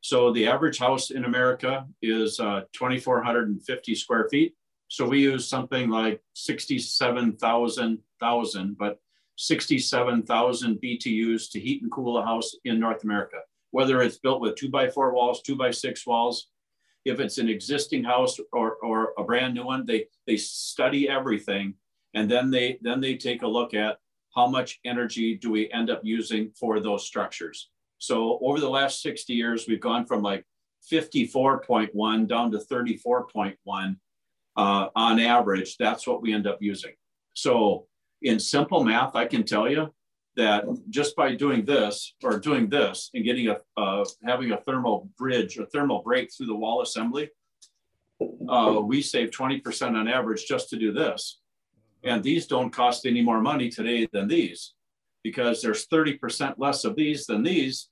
So 0.00 0.32
the 0.32 0.48
average 0.48 0.78
house 0.78 1.10
in 1.10 1.24
America 1.24 1.86
is 2.00 2.40
uh, 2.40 2.62
2,450 2.72 3.94
square 3.94 4.28
feet. 4.30 4.54
So 4.92 5.08
we 5.08 5.20
use 5.20 5.48
something 5.48 5.88
like 5.88 6.20
67,000, 6.34 7.98
thousand, 8.20 8.76
but 8.76 9.00
67,000 9.38 10.80
BTUs 10.84 11.50
to 11.50 11.58
heat 11.58 11.80
and 11.80 11.90
cool 11.90 12.18
a 12.18 12.22
house 12.22 12.54
in 12.66 12.78
North 12.78 13.02
America, 13.02 13.38
whether 13.70 14.02
it's 14.02 14.18
built 14.18 14.42
with 14.42 14.54
two 14.54 14.68
by 14.68 14.90
four 14.90 15.14
walls, 15.14 15.40
two 15.40 15.56
by 15.56 15.70
six 15.70 16.06
walls, 16.06 16.48
if 17.06 17.20
it's 17.20 17.38
an 17.38 17.48
existing 17.48 18.04
house 18.04 18.38
or, 18.52 18.76
or 18.82 19.14
a 19.16 19.24
brand 19.24 19.54
new 19.54 19.64
one, 19.64 19.86
they, 19.86 20.08
they 20.26 20.36
study 20.36 21.08
everything 21.08 21.72
and 22.12 22.30
then 22.30 22.50
they 22.50 22.78
then 22.82 23.00
they 23.00 23.16
take 23.16 23.40
a 23.40 23.48
look 23.48 23.72
at 23.72 23.96
how 24.36 24.46
much 24.46 24.78
energy 24.84 25.36
do 25.36 25.50
we 25.50 25.72
end 25.72 25.88
up 25.88 26.02
using 26.02 26.50
for 26.50 26.80
those 26.80 27.06
structures. 27.06 27.70
So 27.96 28.38
over 28.42 28.60
the 28.60 28.68
last 28.68 29.00
60 29.00 29.32
years, 29.32 29.64
we've 29.66 29.80
gone 29.80 30.04
from 30.04 30.20
like 30.20 30.44
54.1 30.92 32.28
down 32.28 32.50
to 32.50 32.58
34.1 32.58 33.96
uh, 34.56 34.88
on 34.94 35.20
average. 35.20 35.76
That's 35.76 36.06
what 36.06 36.22
we 36.22 36.32
end 36.32 36.46
up 36.46 36.58
using. 36.60 36.92
So 37.34 37.86
in 38.22 38.38
simple 38.38 38.84
math, 38.84 39.16
I 39.16 39.26
can 39.26 39.44
tell 39.44 39.70
you 39.70 39.92
that 40.36 40.64
just 40.88 41.14
by 41.16 41.34
doing 41.34 41.64
this 41.64 42.14
or 42.22 42.38
doing 42.38 42.68
this 42.68 43.10
and 43.14 43.24
getting 43.24 43.48
a 43.48 43.58
uh, 43.76 44.04
having 44.24 44.52
a 44.52 44.56
thermal 44.58 45.10
bridge 45.18 45.58
or 45.58 45.66
thermal 45.66 46.02
break 46.02 46.30
through 46.32 46.46
the 46.46 46.54
wall 46.54 46.82
assembly, 46.82 47.30
uh, 48.48 48.80
we 48.82 49.02
save 49.02 49.30
20% 49.30 49.96
on 49.96 50.08
average 50.08 50.46
just 50.46 50.70
to 50.70 50.78
do 50.78 50.92
this. 50.92 51.40
And 52.04 52.22
these 52.22 52.46
don't 52.46 52.70
cost 52.70 53.06
any 53.06 53.22
more 53.22 53.40
money 53.40 53.68
today 53.68 54.08
than 54.12 54.26
these 54.26 54.74
because 55.22 55.62
there's 55.62 55.86
30% 55.86 56.54
less 56.58 56.84
of 56.84 56.96
these 56.96 57.26
than 57.26 57.42
these, 57.44 57.88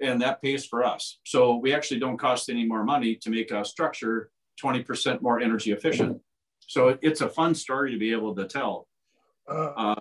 and 0.00 0.20
that 0.22 0.40
pays 0.40 0.64
for 0.64 0.82
us. 0.82 1.18
So 1.24 1.56
we 1.56 1.74
actually 1.74 2.00
don't 2.00 2.16
cost 2.16 2.48
any 2.48 2.64
more 2.64 2.84
money 2.84 3.16
to 3.16 3.30
make 3.30 3.50
a 3.50 3.64
structure 3.64 4.30
20% 4.62 5.22
more 5.22 5.40
energy 5.40 5.72
efficient. 5.72 6.20
So 6.60 6.98
it's 7.02 7.20
a 7.20 7.28
fun 7.28 7.54
story 7.54 7.92
to 7.92 7.98
be 7.98 8.12
able 8.12 8.34
to 8.36 8.46
tell. 8.46 8.86
Uh, 9.48 9.72
uh, 9.76 10.00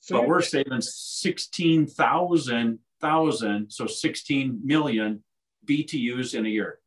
so 0.00 0.18
but 0.18 0.28
we're 0.28 0.42
saving 0.42 0.80
16,000 0.80 2.78
thousand, 3.00 3.70
so 3.70 3.86
16 3.86 4.60
million 4.62 5.24
BTUs 5.68 6.34
in 6.34 6.46
a 6.46 6.48
year. 6.48 6.78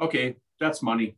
Okay, 0.00 0.36
that's 0.60 0.82
money. 0.82 1.16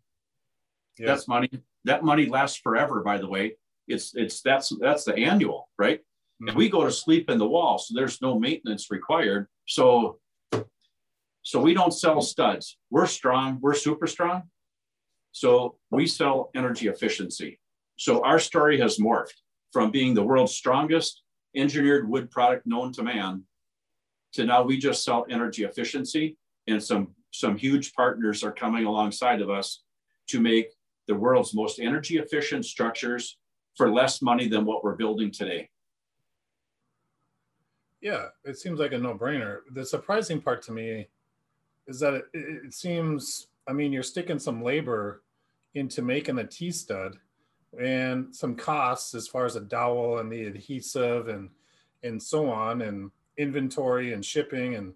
Yeah. 0.98 1.06
That's 1.06 1.26
money. 1.26 1.50
That 1.84 2.04
money 2.04 2.26
lasts 2.26 2.58
forever, 2.58 3.02
by 3.02 3.18
the 3.18 3.28
way. 3.28 3.56
It's 3.88 4.14
it's 4.14 4.42
that's 4.42 4.72
that's 4.80 5.04
the 5.04 5.16
annual, 5.16 5.68
right? 5.78 6.00
Mm-hmm. 6.00 6.48
And 6.48 6.56
we 6.56 6.68
go 6.68 6.84
to 6.84 6.92
sleep 6.92 7.30
in 7.30 7.38
the 7.38 7.46
wall, 7.46 7.78
so 7.78 7.94
there's 7.94 8.20
no 8.20 8.38
maintenance 8.38 8.90
required. 8.90 9.48
So 9.66 10.18
so 11.42 11.60
we 11.60 11.74
don't 11.74 11.92
sell 11.92 12.20
studs. 12.22 12.76
We're 12.90 13.06
strong. 13.06 13.58
We're 13.60 13.74
super 13.74 14.06
strong. 14.06 14.44
So 15.36 15.76
we 15.90 16.06
sell 16.06 16.50
energy 16.54 16.88
efficiency. 16.88 17.60
So 17.98 18.24
our 18.24 18.38
story 18.38 18.80
has 18.80 18.96
morphed 18.96 19.34
from 19.70 19.90
being 19.90 20.14
the 20.14 20.22
world's 20.22 20.54
strongest 20.54 21.24
engineered 21.54 22.08
wood 22.08 22.30
product 22.30 22.66
known 22.66 22.90
to 22.94 23.02
man 23.02 23.42
to 24.32 24.46
now 24.46 24.62
we 24.62 24.78
just 24.78 25.04
sell 25.04 25.26
energy 25.28 25.64
efficiency 25.64 26.38
and 26.68 26.82
some 26.82 27.08
some 27.32 27.54
huge 27.54 27.92
partners 27.92 28.42
are 28.42 28.50
coming 28.50 28.86
alongside 28.86 29.42
of 29.42 29.50
us 29.50 29.82
to 30.28 30.40
make 30.40 30.70
the 31.06 31.14
world's 31.14 31.52
most 31.52 31.80
energy 31.80 32.16
efficient 32.16 32.64
structures 32.64 33.36
for 33.74 33.92
less 33.92 34.22
money 34.22 34.48
than 34.48 34.64
what 34.64 34.82
we're 34.82 34.96
building 34.96 35.30
today. 35.30 35.68
Yeah, 38.00 38.28
it 38.46 38.56
seems 38.56 38.80
like 38.80 38.92
a 38.92 38.98
no-brainer. 38.98 39.58
The 39.74 39.84
surprising 39.84 40.40
part 40.40 40.62
to 40.62 40.72
me 40.72 41.08
is 41.86 42.00
that 42.00 42.14
it, 42.14 42.26
it 42.32 42.72
seems, 42.72 43.48
I 43.68 43.74
mean, 43.74 43.92
you're 43.92 44.02
sticking 44.02 44.38
some 44.38 44.62
labor 44.62 45.22
into 45.76 46.02
making 46.02 46.38
a 46.38 46.46
T-stud 46.46 47.16
and 47.80 48.34
some 48.34 48.56
costs 48.56 49.14
as 49.14 49.28
far 49.28 49.44
as 49.44 49.56
a 49.56 49.60
dowel 49.60 50.18
and 50.18 50.30
the 50.30 50.44
adhesive 50.44 51.28
and 51.28 51.50
and 52.02 52.22
so 52.22 52.50
on 52.50 52.82
and 52.82 53.10
inventory 53.36 54.12
and 54.12 54.24
shipping 54.24 54.76
and 54.76 54.94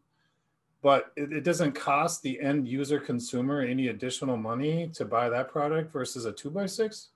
but 0.82 1.12
it, 1.16 1.32
it, 1.32 1.44
doesn't 1.44 1.72
cost 1.72 2.22
the 2.22 2.40
end 2.40 2.66
user 2.66 2.98
consumer 2.98 3.60
any 3.60 3.88
additional 3.88 4.36
money 4.36 4.88
to 4.94 5.04
buy 5.04 5.28
that 5.28 5.50
product 5.50 5.92
versus 5.92 6.24
a 6.24 6.32
two 6.32 6.50
by 6.50 6.64
six 6.64 7.10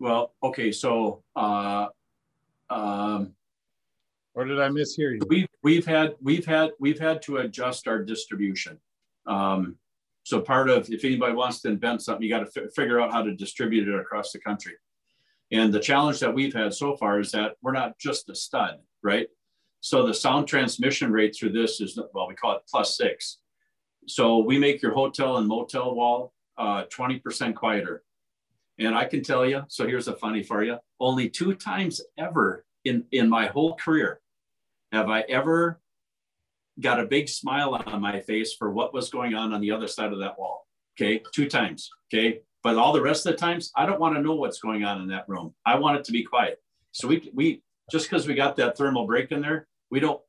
well, 0.00 0.32
okay, 0.42 0.72
so 0.72 1.22
uh, 1.36 1.86
um, 2.70 3.34
or 4.34 4.46
did 4.46 4.58
I 4.58 4.68
mishear 4.68 5.14
you? 5.14 5.20
We've 5.28 5.48
we've 5.62 5.84
had 5.84 6.16
we've 6.22 6.46
had 6.46 6.70
we've 6.80 6.98
had 6.98 7.20
to 7.22 7.36
adjust 7.38 7.86
our 7.86 8.02
distribution. 8.02 8.78
Um, 9.26 9.76
so 10.30 10.40
part 10.40 10.70
of 10.70 10.88
if 10.88 11.04
anybody 11.04 11.34
wants 11.34 11.60
to 11.60 11.68
invent 11.68 12.02
something, 12.02 12.22
you 12.22 12.30
got 12.30 12.48
to 12.54 12.70
figure 12.70 13.00
out 13.00 13.10
how 13.10 13.20
to 13.20 13.34
distribute 13.34 13.88
it 13.88 13.98
across 13.98 14.30
the 14.30 14.38
country. 14.38 14.74
And 15.50 15.74
the 15.74 15.80
challenge 15.80 16.20
that 16.20 16.32
we've 16.32 16.54
had 16.54 16.72
so 16.72 16.96
far 16.96 17.18
is 17.18 17.32
that 17.32 17.56
we're 17.62 17.72
not 17.72 17.98
just 17.98 18.30
a 18.30 18.34
stud, 18.36 18.78
right? 19.02 19.26
So 19.80 20.06
the 20.06 20.14
sound 20.14 20.46
transmission 20.46 21.10
rate 21.10 21.34
through 21.34 21.50
this 21.50 21.80
is 21.80 21.98
well, 22.14 22.28
we 22.28 22.36
call 22.36 22.54
it 22.54 22.62
plus 22.70 22.96
six. 22.96 23.38
So 24.06 24.38
we 24.38 24.56
make 24.56 24.80
your 24.80 24.94
hotel 24.94 25.38
and 25.38 25.48
motel 25.48 25.96
wall 25.96 26.32
uh, 26.56 26.84
20% 26.84 27.56
quieter. 27.56 28.04
And 28.78 28.94
I 28.94 29.06
can 29.06 29.24
tell 29.24 29.44
you, 29.44 29.64
so 29.66 29.84
here's 29.84 30.06
a 30.06 30.14
funny 30.14 30.44
for 30.44 30.62
you. 30.62 30.78
Only 31.00 31.28
two 31.28 31.54
times 31.54 32.00
ever 32.16 32.64
in, 32.84 33.04
in 33.10 33.28
my 33.28 33.46
whole 33.46 33.74
career 33.74 34.20
have 34.92 35.08
I 35.10 35.22
ever 35.22 35.80
got 36.80 37.00
a 37.00 37.06
big 37.06 37.28
smile 37.28 37.74
on 37.74 38.00
my 38.00 38.20
face 38.20 38.54
for 38.54 38.70
what 38.70 38.94
was 38.94 39.10
going 39.10 39.34
on 39.34 39.52
on 39.52 39.60
the 39.60 39.70
other 39.70 39.88
side 39.88 40.12
of 40.12 40.18
that 40.20 40.38
wall. 40.38 40.66
Okay, 40.98 41.22
two 41.34 41.48
times. 41.48 41.90
Okay, 42.12 42.40
but 42.62 42.76
all 42.76 42.92
the 42.92 43.02
rest 43.02 43.26
of 43.26 43.32
the 43.32 43.38
times, 43.38 43.70
I 43.76 43.86
don't 43.86 44.00
want 44.00 44.16
to 44.16 44.22
know 44.22 44.34
what's 44.34 44.60
going 44.60 44.84
on 44.84 45.00
in 45.00 45.08
that 45.08 45.28
room. 45.28 45.54
I 45.64 45.78
want 45.78 45.98
it 45.98 46.04
to 46.04 46.12
be 46.12 46.22
quiet. 46.22 46.58
So 46.92 47.08
we 47.08 47.30
we 47.32 47.62
just 47.90 48.08
because 48.08 48.26
we 48.26 48.34
got 48.34 48.56
that 48.56 48.76
thermal 48.76 49.06
break 49.06 49.32
in 49.32 49.40
there, 49.40 49.68
we 49.90 50.00
don't 50.00 50.20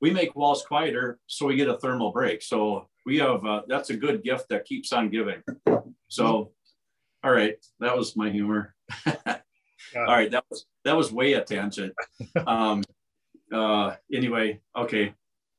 we 0.00 0.10
make 0.10 0.36
walls 0.36 0.64
quieter 0.64 1.18
so 1.26 1.46
we 1.46 1.56
get 1.56 1.68
a 1.68 1.78
thermal 1.78 2.12
break. 2.12 2.42
So 2.42 2.88
we 3.06 3.18
have 3.18 3.44
uh, 3.44 3.62
that's 3.68 3.90
a 3.90 3.96
good 3.96 4.22
gift 4.22 4.48
that 4.50 4.64
keeps 4.64 4.92
on 4.92 5.10
giving. 5.10 5.42
So 6.08 6.52
all 7.24 7.32
right, 7.32 7.56
that 7.80 7.96
was 7.96 8.16
my 8.16 8.30
humor. 8.30 8.74
All 9.96 10.06
right, 10.06 10.30
that 10.30 10.44
was 10.50 10.66
that 10.84 10.96
was 10.96 11.12
way 11.12 11.34
a 11.34 11.44
tangent. 11.44 11.94
Um, 12.46 12.82
uh, 13.52 13.94
anyway, 14.12 14.60
okay, 14.76 15.14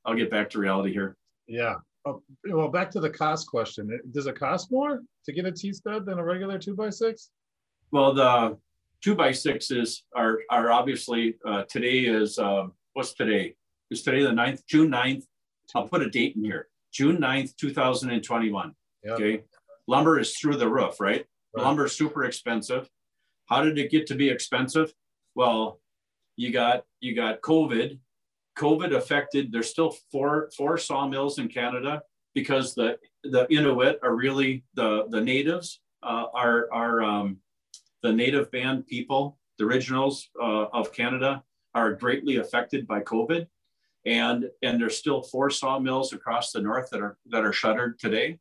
I'll 0.06 0.16
get 0.16 0.30
back 0.30 0.50
to 0.52 0.60
reality 0.60 0.92
here. 0.94 1.18
Yeah. 1.48 1.76
Oh, 2.06 2.22
well, 2.46 2.68
back 2.68 2.92
to 2.92 3.00
the 3.00 3.10
cost 3.10 3.48
question. 3.48 4.00
Does 4.12 4.28
it 4.28 4.38
cost 4.38 4.72
more 4.72 5.02
to 5.26 5.32
get 5.32 5.46
a 5.46 5.52
T 5.52 5.74
stud 5.74 6.06
than 6.06 6.20
a 6.20 6.24
regular 6.24 6.60
two 6.60 6.76
by 6.76 6.92
six? 6.92 7.32
Well, 7.92 8.14
the 8.14 8.58
two 9.02 9.16
by 9.16 9.32
sixes 9.32 10.04
are 10.16 10.40
are 10.50 10.72
obviously 10.72 11.36
uh, 11.46 11.64
today 11.70 12.00
is 12.02 12.38
uh, 12.38 12.68
what's 12.94 13.14
today? 13.14 13.56
Is 13.92 14.02
today 14.02 14.24
the 14.24 14.30
9th, 14.30 14.66
June 14.68 14.90
9th? 14.90 15.24
I'll 15.76 15.88
put 15.88 16.02
a 16.02 16.10
date 16.10 16.36
in 16.36 16.44
here. 16.44 16.68
June 16.92 17.18
9th, 17.18 17.56
2021. 17.58 18.74
Yep. 19.04 19.14
Okay. 19.14 19.44
Lumber 19.88 20.20
is 20.20 20.36
through 20.38 20.58
the 20.58 20.68
roof, 20.68 21.00
right? 21.00 21.26
right? 21.56 21.64
Lumber 21.64 21.86
is 21.86 21.94
super 21.94 22.24
expensive. 22.24 22.90
How 23.48 23.62
did 23.62 23.78
it 23.78 23.92
get 23.92 24.08
to 24.08 24.16
be 24.16 24.30
expensive? 24.30 24.92
Well, 25.36 25.80
you 26.36 26.52
got 26.52 26.86
you 27.00 27.16
got 27.16 27.42
COVID. 27.42 28.00
COVID 28.58 28.96
affected. 28.96 29.52
There's 29.52 29.70
still 29.70 29.96
four 30.12 30.50
four 30.58 30.78
sawmills 30.78 31.40
in 31.40 31.48
Canada 31.48 32.02
because 32.34 32.76
the 32.76 32.98
the 33.24 33.48
Inuit 33.52 34.00
are 34.04 34.16
really 34.16 34.64
the 34.74 35.06
the 35.10 35.22
natives 35.22 35.82
uh, 36.04 36.26
are 36.34 36.68
are 36.72 37.02
um, 37.04 37.38
the 38.04 38.14
native 38.14 38.52
band 38.52 38.86
people, 38.88 39.38
the 39.58 39.66
originals 39.66 40.30
uh, 40.42 40.66
of 40.74 40.94
Canada 40.94 41.44
are 41.74 41.94
greatly 41.94 42.38
affected 42.38 42.88
by 42.88 43.02
COVID, 43.02 43.48
and 44.06 44.50
and 44.62 44.80
there's 44.80 44.98
still 44.98 45.24
four 45.24 45.50
sawmills 45.50 46.14
across 46.14 46.52
the 46.52 46.62
north 46.62 46.90
that 46.92 47.02
are 47.02 47.18
that 47.28 47.44
are 47.44 47.54
shuttered 47.54 48.00
today. 48.00 48.40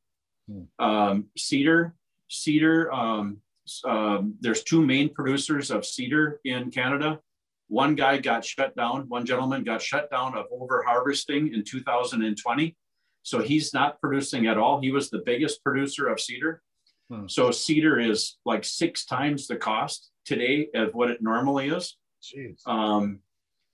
Hmm. 0.48 0.84
Um, 0.84 1.24
cedar, 1.36 1.94
cedar. 2.28 2.92
Um, 2.92 3.38
um, 3.86 4.34
there's 4.40 4.62
two 4.62 4.84
main 4.84 5.08
producers 5.08 5.70
of 5.70 5.86
cedar 5.86 6.40
in 6.44 6.70
Canada. 6.70 7.20
One 7.68 7.94
guy 7.94 8.18
got 8.18 8.44
shut 8.44 8.76
down. 8.76 9.08
One 9.08 9.24
gentleman 9.24 9.64
got 9.64 9.82
shut 9.82 10.10
down 10.10 10.36
of 10.36 10.46
over 10.50 10.82
harvesting 10.82 11.52
in 11.54 11.64
2020. 11.64 12.76
So 13.22 13.40
he's 13.40 13.72
not 13.72 14.00
producing 14.00 14.46
at 14.46 14.58
all. 14.58 14.80
He 14.80 14.92
was 14.92 15.08
the 15.08 15.22
biggest 15.24 15.64
producer 15.64 16.08
of 16.08 16.20
cedar. 16.20 16.62
Hmm. 17.10 17.26
So 17.26 17.50
cedar 17.50 17.98
is 17.98 18.36
like 18.44 18.64
six 18.64 19.06
times 19.06 19.46
the 19.46 19.56
cost 19.56 20.10
today 20.24 20.68
of 20.74 20.94
what 20.94 21.10
it 21.10 21.22
normally 21.22 21.68
is. 21.68 21.96
Jeez. 22.22 22.66
Um, 22.66 23.20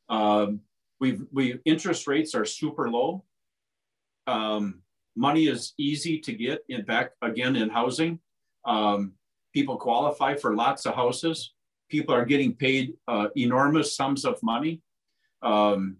um, 0.08 0.60
we've 1.00 1.22
we 1.32 1.58
interest 1.64 2.06
rates 2.06 2.34
are 2.34 2.44
super 2.44 2.90
low. 2.90 3.24
Um, 4.26 4.82
money 5.16 5.46
is 5.46 5.72
easy 5.78 6.18
to 6.20 6.32
get 6.32 6.60
in 6.68 6.84
back 6.84 7.12
again 7.22 7.56
in 7.56 7.70
housing. 7.70 8.20
Um, 8.64 9.14
people 9.52 9.76
qualify 9.76 10.36
for 10.36 10.54
lots 10.54 10.86
of 10.86 10.94
houses. 10.94 11.52
People 11.90 12.14
are 12.14 12.24
getting 12.24 12.54
paid 12.54 12.94
uh, 13.08 13.28
enormous 13.36 13.94
sums 13.94 14.24
of 14.24 14.42
money. 14.42 14.80
Um, 15.42 15.96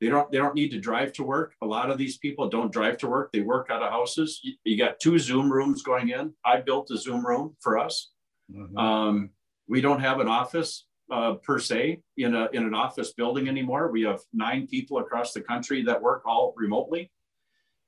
they 0.00 0.08
don't 0.08 0.30
they 0.32 0.38
don't 0.38 0.54
need 0.54 0.70
to 0.72 0.80
drive 0.80 1.12
to 1.14 1.22
work. 1.22 1.54
A 1.62 1.66
lot 1.66 1.88
of 1.90 1.96
these 1.96 2.18
people 2.18 2.48
don't 2.48 2.72
drive 2.72 2.98
to 2.98 3.08
work. 3.08 3.30
They 3.32 3.40
work 3.40 3.68
out 3.70 3.82
of 3.82 3.90
houses. 3.90 4.40
You, 4.42 4.54
you 4.64 4.76
got 4.76 4.98
two 4.98 5.18
Zoom 5.18 5.50
rooms 5.52 5.82
going 5.82 6.08
in. 6.08 6.34
I 6.44 6.60
built 6.60 6.90
a 6.90 6.96
Zoom 6.96 7.24
room 7.24 7.56
for 7.60 7.78
us. 7.78 8.10
Mm-hmm. 8.52 8.76
Um, 8.76 9.30
we 9.68 9.80
don't 9.80 10.00
have 10.00 10.18
an 10.18 10.28
office 10.28 10.86
uh, 11.10 11.34
per 11.34 11.58
se 11.58 12.00
in 12.16 12.34
a 12.34 12.48
in 12.52 12.64
an 12.64 12.74
office 12.74 13.12
building 13.12 13.48
anymore. 13.48 13.92
We 13.92 14.02
have 14.02 14.20
nine 14.32 14.66
people 14.66 14.98
across 14.98 15.32
the 15.32 15.40
country 15.40 15.84
that 15.84 16.02
work 16.02 16.22
all 16.26 16.52
remotely, 16.56 17.12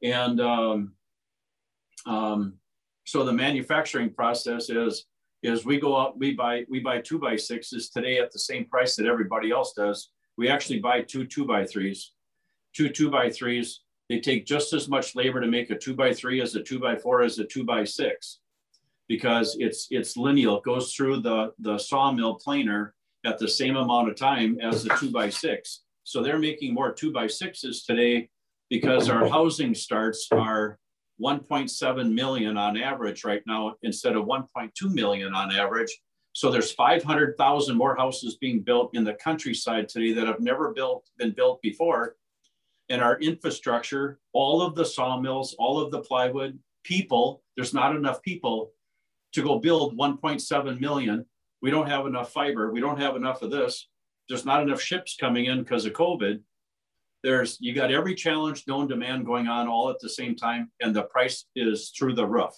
and 0.02 0.40
um, 0.40 0.92
um, 2.06 2.54
so 3.04 3.24
the 3.24 3.32
manufacturing 3.32 4.10
process 4.10 4.70
is 4.70 5.06
is 5.44 5.66
we 5.66 5.78
go 5.78 5.96
out 5.96 6.18
we 6.18 6.32
buy 6.32 6.64
we 6.70 6.80
buy 6.80 7.00
two 7.00 7.18
by 7.18 7.36
sixes 7.36 7.90
today 7.90 8.18
at 8.18 8.32
the 8.32 8.38
same 8.38 8.64
price 8.64 8.96
that 8.96 9.06
everybody 9.06 9.50
else 9.50 9.74
does. 9.74 10.10
We 10.38 10.48
actually 10.48 10.80
buy 10.80 11.02
two 11.02 11.26
two 11.26 11.44
by 11.44 11.66
threes, 11.66 12.12
two 12.74 12.88
two 12.88 13.10
by 13.10 13.30
threes. 13.30 13.80
They 14.08 14.20
take 14.20 14.46
just 14.46 14.72
as 14.72 14.88
much 14.88 15.14
labor 15.14 15.40
to 15.40 15.46
make 15.46 15.70
a 15.70 15.78
two 15.78 15.94
by 15.94 16.14
three 16.14 16.40
as 16.40 16.54
a 16.54 16.62
two 16.62 16.80
by 16.80 16.96
four 16.96 17.22
as 17.22 17.38
a 17.38 17.44
two 17.44 17.62
by 17.62 17.84
six, 17.84 18.40
because 19.06 19.56
it's 19.60 19.86
it's 19.90 20.16
lineal. 20.16 20.56
It 20.58 20.64
goes 20.64 20.94
through 20.94 21.20
the 21.20 21.52
the 21.58 21.78
sawmill 21.78 22.36
planer 22.36 22.94
at 23.26 23.38
the 23.38 23.48
same 23.48 23.76
amount 23.76 24.08
of 24.08 24.16
time 24.16 24.58
as 24.60 24.82
the 24.82 24.96
two 24.98 25.10
by 25.10 25.28
six. 25.28 25.82
So 26.04 26.22
they're 26.22 26.38
making 26.38 26.72
more 26.72 26.92
two 26.92 27.12
by 27.12 27.26
sixes 27.26 27.84
today 27.84 28.30
because 28.70 29.10
our 29.10 29.28
housing 29.28 29.74
starts 29.74 30.26
are 30.32 30.78
1.7 31.20 32.12
million 32.12 32.56
on 32.56 32.76
average 32.76 33.24
right 33.24 33.42
now 33.46 33.74
instead 33.82 34.16
of 34.16 34.24
1.2 34.26 34.70
million 34.92 35.34
on 35.34 35.52
average. 35.52 36.00
So 36.32 36.50
there's 36.50 36.72
500,000 36.72 37.76
more 37.76 37.96
houses 37.96 38.36
being 38.36 38.60
built 38.60 38.90
in 38.94 39.04
the 39.04 39.14
countryside 39.14 39.88
today 39.88 40.12
that 40.14 40.26
have 40.26 40.40
never 40.40 40.72
built 40.72 41.08
been 41.16 41.30
built 41.30 41.62
before. 41.62 42.16
And 42.88 43.00
our 43.00 43.18
infrastructure, 43.20 44.18
all 44.32 44.60
of 44.60 44.74
the 44.74 44.84
sawmills, 44.84 45.54
all 45.58 45.80
of 45.80 45.90
the 45.90 46.00
plywood, 46.00 46.58
people, 46.82 47.42
there's 47.56 47.72
not 47.72 47.94
enough 47.94 48.20
people 48.22 48.72
to 49.32 49.42
go 49.42 49.58
build 49.58 49.96
1.7 49.96 50.80
million. 50.80 51.24
We 51.62 51.70
don't 51.70 51.88
have 51.88 52.06
enough 52.06 52.32
fiber. 52.32 52.72
We 52.72 52.80
don't 52.80 53.00
have 53.00 53.16
enough 53.16 53.42
of 53.42 53.50
this. 53.50 53.88
There's 54.28 54.44
not 54.44 54.62
enough 54.62 54.80
ships 54.80 55.16
coming 55.18 55.46
in 55.46 55.60
because 55.60 55.86
of 55.86 55.92
COVID 55.92 56.40
there's 57.24 57.56
you 57.58 57.74
got 57.74 57.90
every 57.90 58.14
challenge 58.14 58.64
known 58.68 58.86
demand 58.86 59.24
going 59.24 59.48
on 59.48 59.66
all 59.66 59.88
at 59.88 59.98
the 59.98 60.08
same 60.08 60.36
time 60.36 60.70
and 60.80 60.94
the 60.94 61.02
price 61.04 61.46
is 61.56 61.90
through 61.96 62.14
the 62.14 62.26
roof. 62.26 62.52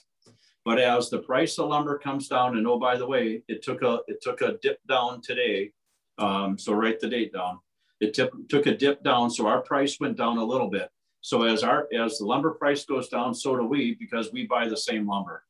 But 0.65 0.81
as 0.81 1.09
the 1.09 1.21
price 1.21 1.57
of 1.59 1.69
lumber 1.69 1.97
comes 1.99 2.27
down 2.27 2.59
and 2.59 2.67
oh 2.67 2.79
by 2.79 2.97
the 2.97 3.07
way 3.07 3.43
it 3.47 3.63
took 3.63 3.83
a 3.83 4.01
it 4.09 4.21
took 4.21 4.41
a 4.41 4.59
dip 4.61 4.81
down 4.89 5.23
today 5.23 5.71
um, 6.19 6.59
so 6.59 6.73
write 6.73 6.99
the 6.99 7.09
date 7.09 7.33
down. 7.33 7.61
It 8.01 8.13
tip, 8.13 8.33
took 8.49 8.67
a 8.67 8.77
dip 8.77 9.05
down 9.05 9.31
so 9.31 9.47
our 9.47 9.63
price 9.63 10.01
went 10.01 10.17
down 10.17 10.37
a 10.39 10.45
little 10.45 10.69
bit. 10.69 10.91
So 11.21 11.45
as 11.45 11.63
our 11.63 11.87
as 11.97 12.19
the 12.19 12.27
lumber 12.27 12.51
price 12.51 12.85
goes 12.85 13.09
down 13.09 13.35
so 13.35 13.57
do 13.57 13.65
we 13.65 13.95
because 13.95 14.33
we 14.33 14.47
buy 14.47 14.69
the 14.69 14.77
same 14.77 15.07
lumber. 15.07 15.45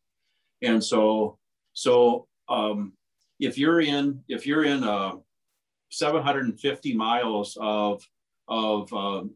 And 0.61 0.85
so 0.85 1.39
so 1.73 2.27
um, 2.51 2.93
if 3.41 3.57
you're 3.57 3.81
in 3.81 4.23
if 4.29 4.47
you're 4.47 4.65
in 4.65 4.85
uh, 4.85 5.13
750 5.91 6.95
miles 6.95 7.57
of 7.59 8.03
of 8.49 8.93
um, 8.93 9.33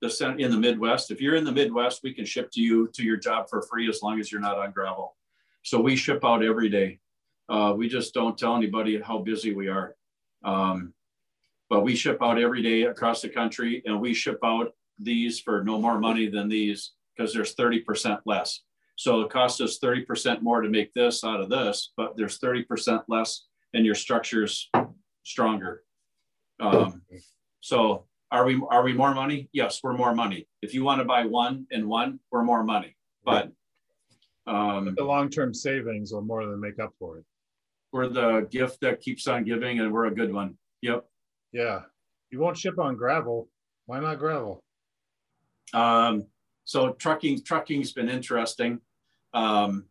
the 0.00 0.10
center 0.10 0.38
in 0.38 0.50
the 0.50 0.58
Midwest. 0.58 1.10
If 1.10 1.20
you're 1.20 1.36
in 1.36 1.44
the 1.44 1.52
Midwest, 1.52 2.02
we 2.02 2.14
can 2.14 2.24
ship 2.24 2.50
to 2.52 2.60
you 2.60 2.88
to 2.94 3.02
your 3.02 3.16
job 3.16 3.48
for 3.48 3.62
free 3.62 3.88
as 3.88 4.02
long 4.02 4.20
as 4.20 4.30
you're 4.30 4.40
not 4.40 4.58
on 4.58 4.72
gravel. 4.72 5.16
So 5.62 5.80
we 5.80 5.96
ship 5.96 6.24
out 6.24 6.44
every 6.44 6.68
day. 6.68 7.00
Uh, 7.48 7.74
we 7.76 7.88
just 7.88 8.14
don't 8.14 8.38
tell 8.38 8.56
anybody 8.56 9.00
how 9.00 9.18
busy 9.18 9.54
we 9.54 9.68
are. 9.68 9.96
Um, 10.44 10.94
but 11.68 11.82
we 11.82 11.94
ship 11.94 12.18
out 12.22 12.38
every 12.38 12.62
day 12.62 12.82
across 12.82 13.22
the 13.22 13.28
country 13.28 13.82
and 13.84 14.00
we 14.00 14.14
ship 14.14 14.38
out 14.44 14.72
these 14.98 15.40
for 15.40 15.62
no 15.64 15.80
more 15.80 15.98
money 15.98 16.28
than 16.28 16.48
these 16.48 16.92
because 17.16 17.32
there's 17.32 17.54
30% 17.54 18.20
less. 18.24 18.60
So 18.96 19.20
it 19.20 19.30
costs 19.30 19.60
us 19.60 19.78
30% 19.78 20.42
more 20.42 20.60
to 20.60 20.68
make 20.68 20.92
this 20.92 21.22
out 21.22 21.40
of 21.40 21.48
this, 21.48 21.92
but 21.96 22.16
there's 22.16 22.38
30% 22.38 23.02
less 23.08 23.46
and 23.74 23.84
your 23.84 23.94
structure's 23.94 24.70
stronger. 25.22 25.82
Um, 26.60 27.02
so 27.60 28.06
are 28.30 28.44
we 28.44 28.60
are 28.70 28.82
we 28.82 28.92
more 28.92 29.14
money? 29.14 29.48
Yes, 29.52 29.80
we're 29.82 29.96
more 29.96 30.14
money. 30.14 30.46
If 30.62 30.74
you 30.74 30.84
want 30.84 31.00
to 31.00 31.04
buy 31.04 31.24
one 31.24 31.66
and 31.70 31.86
one, 31.88 32.20
we're 32.30 32.44
more 32.44 32.62
money. 32.62 32.96
But 33.24 33.52
um, 34.46 34.94
the 34.96 35.04
long-term 35.04 35.54
savings 35.54 36.12
will 36.12 36.22
more 36.22 36.44
than 36.46 36.60
make 36.60 36.78
up 36.78 36.94
for 36.98 37.18
it. 37.18 37.24
We're 37.92 38.08
the 38.08 38.46
gift 38.50 38.80
that 38.82 39.00
keeps 39.00 39.26
on 39.26 39.44
giving, 39.44 39.80
and 39.80 39.92
we're 39.92 40.06
a 40.06 40.14
good 40.14 40.32
one. 40.32 40.56
Yep. 40.82 41.04
Yeah. 41.52 41.80
You 42.30 42.40
won't 42.40 42.58
ship 42.58 42.78
on 42.78 42.96
gravel. 42.96 43.48
Why 43.86 44.00
not 44.00 44.18
gravel? 44.18 44.62
Um, 45.72 46.26
so 46.64 46.92
trucking 46.92 47.44
trucking's 47.44 47.92
been 47.92 48.08
interesting. 48.10 48.80
Um, 49.32 49.86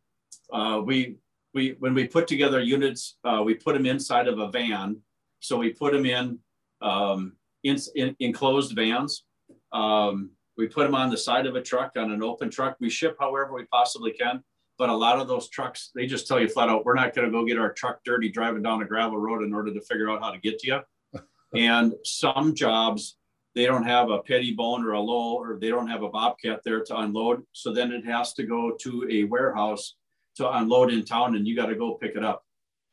uh, 0.53 0.81
we 0.85 1.15
we 1.53 1.75
when 1.79 1.95
we 1.95 2.07
put 2.07 2.27
together 2.27 2.61
units, 2.61 3.17
uh, 3.23 3.41
we 3.43 3.55
put 3.55 3.73
them 3.73 3.87
inside 3.87 4.27
of 4.27 4.37
a 4.37 4.49
van. 4.49 4.97
So 5.39 5.57
we 5.57 5.73
put 5.73 5.93
them 5.93 6.05
in 6.05 6.39
um, 6.81 7.36
in, 7.67 7.77
in, 7.95 8.15
enclosed 8.19 8.75
vans. 8.75 9.23
Um, 9.71 10.31
we 10.57 10.67
put 10.67 10.85
them 10.85 10.95
on 10.95 11.09
the 11.09 11.17
side 11.17 11.45
of 11.45 11.55
a 11.55 11.61
truck 11.61 11.93
on 11.97 12.11
an 12.11 12.23
open 12.23 12.49
truck. 12.49 12.77
We 12.79 12.89
ship 12.89 13.15
however 13.19 13.53
we 13.53 13.65
possibly 13.65 14.11
can. 14.11 14.43
But 14.77 14.89
a 14.89 14.95
lot 14.95 15.19
of 15.19 15.27
those 15.27 15.49
trucks, 15.49 15.91
they 15.95 16.05
just 16.05 16.27
tell 16.27 16.39
you 16.39 16.47
flat 16.47 16.69
out, 16.69 16.85
we're 16.85 16.93
not 16.93 17.15
going 17.15 17.25
to 17.25 17.31
go 17.31 17.45
get 17.45 17.57
our 17.57 17.73
truck 17.73 17.99
dirty 18.03 18.29
driving 18.29 18.61
down 18.61 18.81
a 18.81 18.85
gravel 18.85 19.17
road 19.17 19.43
in 19.43 19.53
order 19.53 19.73
to 19.73 19.81
figure 19.81 20.09
out 20.09 20.21
how 20.21 20.31
to 20.31 20.39
get 20.39 20.59
to 20.59 20.67
you. 20.67 21.21
and 21.55 21.93
some 22.03 22.53
jobs, 22.53 23.17
they 23.55 23.65
don't 23.65 23.85
have 23.85 24.11
a 24.11 24.19
Pettibone 24.19 24.85
or 24.85 24.91
a 24.91 24.99
low, 24.99 25.35
or 25.35 25.57
they 25.59 25.69
don't 25.69 25.87
have 25.87 26.03
a 26.03 26.09
bobcat 26.09 26.61
there 26.63 26.83
to 26.83 26.97
unload. 26.99 27.43
So 27.53 27.73
then 27.73 27.91
it 27.91 28.05
has 28.05 28.33
to 28.33 28.43
go 28.43 28.73
to 28.81 29.07
a 29.09 29.23
warehouse 29.23 29.95
to 30.35 30.57
unload 30.57 30.91
in 30.91 31.03
town, 31.03 31.35
and 31.35 31.47
you 31.47 31.55
got 31.55 31.67
to 31.67 31.75
go 31.75 31.95
pick 31.95 32.15
it 32.15 32.23
up. 32.23 32.43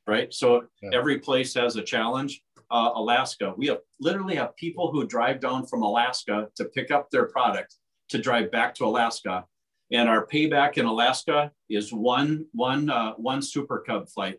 Right. 0.07 0.33
So 0.33 0.65
yeah. 0.83 0.91
every 0.95 1.19
place 1.19 1.53
has 1.55 1.77
a 1.77 1.83
challenge 1.83 2.43
uh, 2.71 2.91
Alaska. 2.95 3.55
We 3.57 3.67
have 3.69 3.79
literally 4.01 4.37
have 4.37 4.57
people 4.57 4.91
who 4.91 5.07
drive 5.07 5.41
down 5.41 5.67
from 5.67 5.83
Alaska 5.83 6.49
to 6.57 6.65
pick 6.67 6.91
up 6.91 7.11
their 7.11 7.27
product 7.27 7.77
to 8.11 8.19
drive 8.19 8.51
back 8.51 8.75
to 8.77 8.85
Alaska. 8.85 9.45
And 9.91 10.09
our 10.09 10.27
payback 10.27 10.79
in 10.79 10.87
Alaska 10.87 11.53
is 11.69 11.93
one, 11.93 12.47
one, 12.53 12.91
uh, 12.91 13.13
one 13.13 13.43
Super 13.43 13.85
Cub 13.87 14.09
flight. 14.09 14.39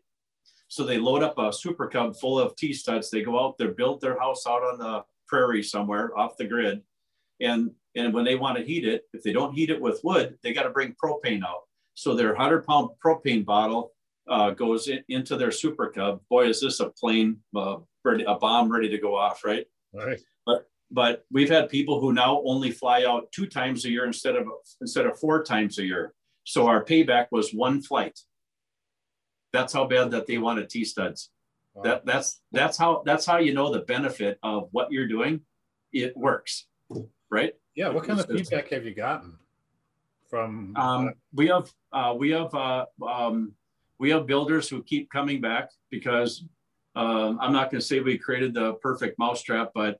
So 0.67 0.83
they 0.83 0.97
load 0.97 1.23
up 1.23 1.37
a 1.37 1.53
Super 1.53 1.87
Cub 1.87 2.15
full 2.15 2.39
of 2.39 2.55
T 2.55 2.73
studs. 2.73 3.09
They 3.09 3.21
go 3.21 3.43
out 3.43 3.57
there, 3.57 3.71
build 3.71 4.01
their 4.01 4.19
house 4.19 4.45
out 4.47 4.63
on 4.63 4.77
the 4.79 5.03
prairie 5.27 5.63
somewhere 5.63 6.17
off 6.17 6.37
the 6.37 6.45
grid. 6.45 6.81
And, 7.39 7.71
And 7.95 8.13
when 8.13 8.25
they 8.25 8.35
want 8.35 8.57
to 8.57 8.63
heat 8.63 8.85
it, 8.85 9.03
if 9.13 9.23
they 9.23 9.33
don't 9.33 9.53
heat 9.53 9.69
it 9.69 9.79
with 9.79 10.01
wood, 10.03 10.37
they 10.43 10.53
got 10.53 10.63
to 10.63 10.69
bring 10.69 10.95
propane 11.01 11.43
out. 11.43 11.61
So 11.93 12.13
their 12.13 12.33
100 12.33 12.65
pound 12.65 12.89
propane 13.03 13.45
bottle 13.45 13.94
uh, 14.27 14.51
goes 14.51 14.87
in, 14.87 15.03
into 15.09 15.35
their 15.37 15.51
super 15.51 15.89
cub. 15.89 16.21
Boy, 16.29 16.47
is 16.47 16.61
this 16.61 16.79
a 16.79 16.89
plane, 16.89 17.37
uh, 17.55 17.77
ready, 18.03 18.23
a 18.23 18.35
bomb 18.35 18.71
ready 18.71 18.89
to 18.89 18.97
go 18.97 19.15
off, 19.15 19.43
right? 19.43 19.65
Right. 19.93 20.19
But 20.45 20.67
but 20.91 21.25
we've 21.31 21.49
had 21.49 21.69
people 21.69 21.99
who 21.99 22.13
now 22.13 22.41
only 22.45 22.71
fly 22.71 23.05
out 23.05 23.31
two 23.31 23.47
times 23.47 23.85
a 23.85 23.89
year 23.89 24.05
instead 24.05 24.35
of 24.35 24.47
instead 24.81 25.05
of 25.05 25.19
four 25.19 25.43
times 25.43 25.77
a 25.79 25.83
year. 25.83 26.13
So 26.43 26.67
our 26.67 26.83
payback 26.83 27.27
was 27.31 27.51
one 27.51 27.81
flight. 27.81 28.19
That's 29.51 29.73
how 29.73 29.85
bad 29.85 30.11
that 30.11 30.27
they 30.27 30.37
wanted 30.37 30.69
T 30.69 30.85
studs. 30.85 31.31
Wow. 31.73 31.83
That 31.83 32.05
that's 32.05 32.41
that's 32.51 32.77
how 32.77 33.03
that's 33.05 33.25
how 33.25 33.37
you 33.37 33.53
know 33.53 33.71
the 33.71 33.81
benefit 33.81 34.37
of 34.43 34.69
what 34.71 34.91
you're 34.91 35.07
doing. 35.07 35.41
It 35.91 36.15
works, 36.15 36.67
right? 37.29 37.53
Yeah. 37.75 37.89
What 37.89 38.05
kind 38.05 38.19
of 38.19 38.27
feedback 38.27 38.69
have 38.69 38.85
you 38.85 38.93
gotten 38.93 39.37
from? 40.29 40.75
Um, 40.75 41.13
we 41.33 41.47
have 41.47 41.71
uh, 41.91 42.15
we 42.17 42.29
have 42.31 42.53
uh, 42.53 42.85
um, 43.05 43.53
we 43.99 44.09
have 44.09 44.27
builders 44.27 44.69
who 44.69 44.83
keep 44.83 45.09
coming 45.09 45.41
back 45.41 45.69
because 45.89 46.43
um, 46.95 47.37
I'm 47.41 47.53
not 47.53 47.71
going 47.71 47.81
to 47.81 47.85
say 47.85 47.99
we 47.99 48.17
created 48.17 48.53
the 48.53 48.73
perfect 48.75 49.19
mousetrap, 49.19 49.71
but 49.73 49.99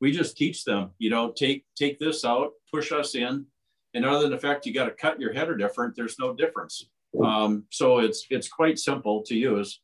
we 0.00 0.10
just 0.10 0.36
teach 0.36 0.64
them, 0.64 0.90
you 0.98 1.10
know, 1.10 1.30
take 1.30 1.64
take 1.76 1.98
this 1.98 2.24
out, 2.24 2.52
push 2.72 2.90
us 2.90 3.14
in, 3.14 3.46
and 3.94 4.04
other 4.04 4.22
than 4.22 4.32
the 4.32 4.38
fact 4.38 4.66
you 4.66 4.74
got 4.74 4.86
to 4.86 4.92
cut 4.92 5.20
your 5.20 5.32
header 5.32 5.56
different, 5.56 5.94
there's 5.94 6.18
no 6.18 6.34
difference. 6.34 6.88
Um, 7.22 7.64
so 7.70 7.98
it's 7.98 8.26
it's 8.30 8.48
quite 8.48 8.78
simple 8.78 9.22
to 9.24 9.36
use. 9.36 9.80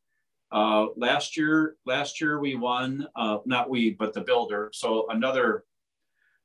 Uh, 0.50 0.86
last 0.96 1.36
year, 1.36 1.76
last 1.84 2.20
year 2.20 2.40
we 2.40 2.56
won, 2.56 3.06
uh, 3.14 3.38
not 3.44 3.68
we, 3.68 3.90
but 3.90 4.14
the 4.14 4.22
builder. 4.22 4.70
So 4.72 5.06
another 5.10 5.64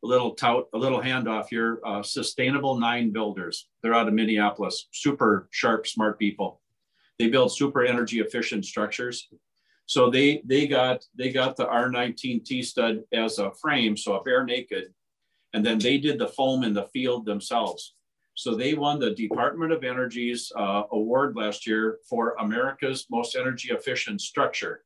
little 0.04 0.36
tout, 0.36 0.68
a 0.74 0.78
little 0.78 1.02
handoff 1.02 1.48
here. 1.50 1.80
Uh, 1.86 2.04
Sustainable 2.04 2.78
Nine 2.78 3.12
Builders. 3.12 3.70
They're 3.82 3.94
out 3.94 4.08
of 4.08 4.14
Minneapolis. 4.14 4.88
Super 4.92 5.48
sharp, 5.52 5.88
smart 5.88 6.20
people. 6.20 6.62
They 7.20 7.30
build 7.30 7.56
super 7.56 7.84
energy 7.86 8.20
efficient 8.20 8.66
structures. 8.66 9.30
So 9.86 10.10
they 10.10 10.42
they 10.46 10.68
got 10.68 11.04
they 11.16 11.32
got 11.32 11.56
the 11.56 11.66
R19 11.66 12.46
T 12.46 12.64
stud 12.64 13.04
as 13.12 13.40
a 13.40 13.52
frame, 13.52 13.98
so 13.98 14.16
a 14.16 14.24
bare 14.24 14.46
naked, 14.46 14.94
and 15.54 15.66
then 15.66 15.78
they 15.78 15.98
did 15.98 16.20
the 16.20 16.28
foam 16.28 16.64
in 16.64 16.74
the 16.74 16.86
field 16.94 17.26
themselves. 17.26 17.96
So 18.36 18.56
they 18.56 18.74
won 18.74 19.00
the 19.00 19.12
Department 19.12 19.72
of 19.72 19.84
Energy's 19.84 20.52
uh, 20.56 20.84
award 20.92 21.36
last 21.36 21.68
year 21.68 22.00
for 22.10 22.36
America's 22.40 23.06
most 23.12 23.36
energy 23.36 23.72
efficient 23.72 24.22
structure. 24.22 24.84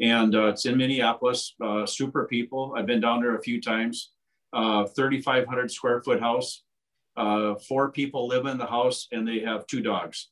And 0.00 0.34
uh, 0.34 0.46
it's 0.46 0.66
in 0.66 0.76
Minneapolis, 0.76 1.54
uh, 1.62 1.86
super 1.86 2.26
people. 2.26 2.74
I've 2.76 2.86
been 2.86 3.00
down 3.00 3.20
there 3.20 3.36
a 3.36 3.42
few 3.42 3.60
times. 3.60 4.12
Uh, 4.52 4.86
3,500 4.86 5.70
square 5.70 6.02
foot 6.02 6.20
house. 6.20 6.64
Uh, 7.16 7.54
four 7.56 7.90
people 7.90 8.28
live 8.28 8.46
in 8.46 8.58
the 8.58 8.66
house 8.66 9.08
and 9.12 9.26
they 9.26 9.40
have 9.40 9.66
two 9.66 9.80
dogs. 9.80 10.30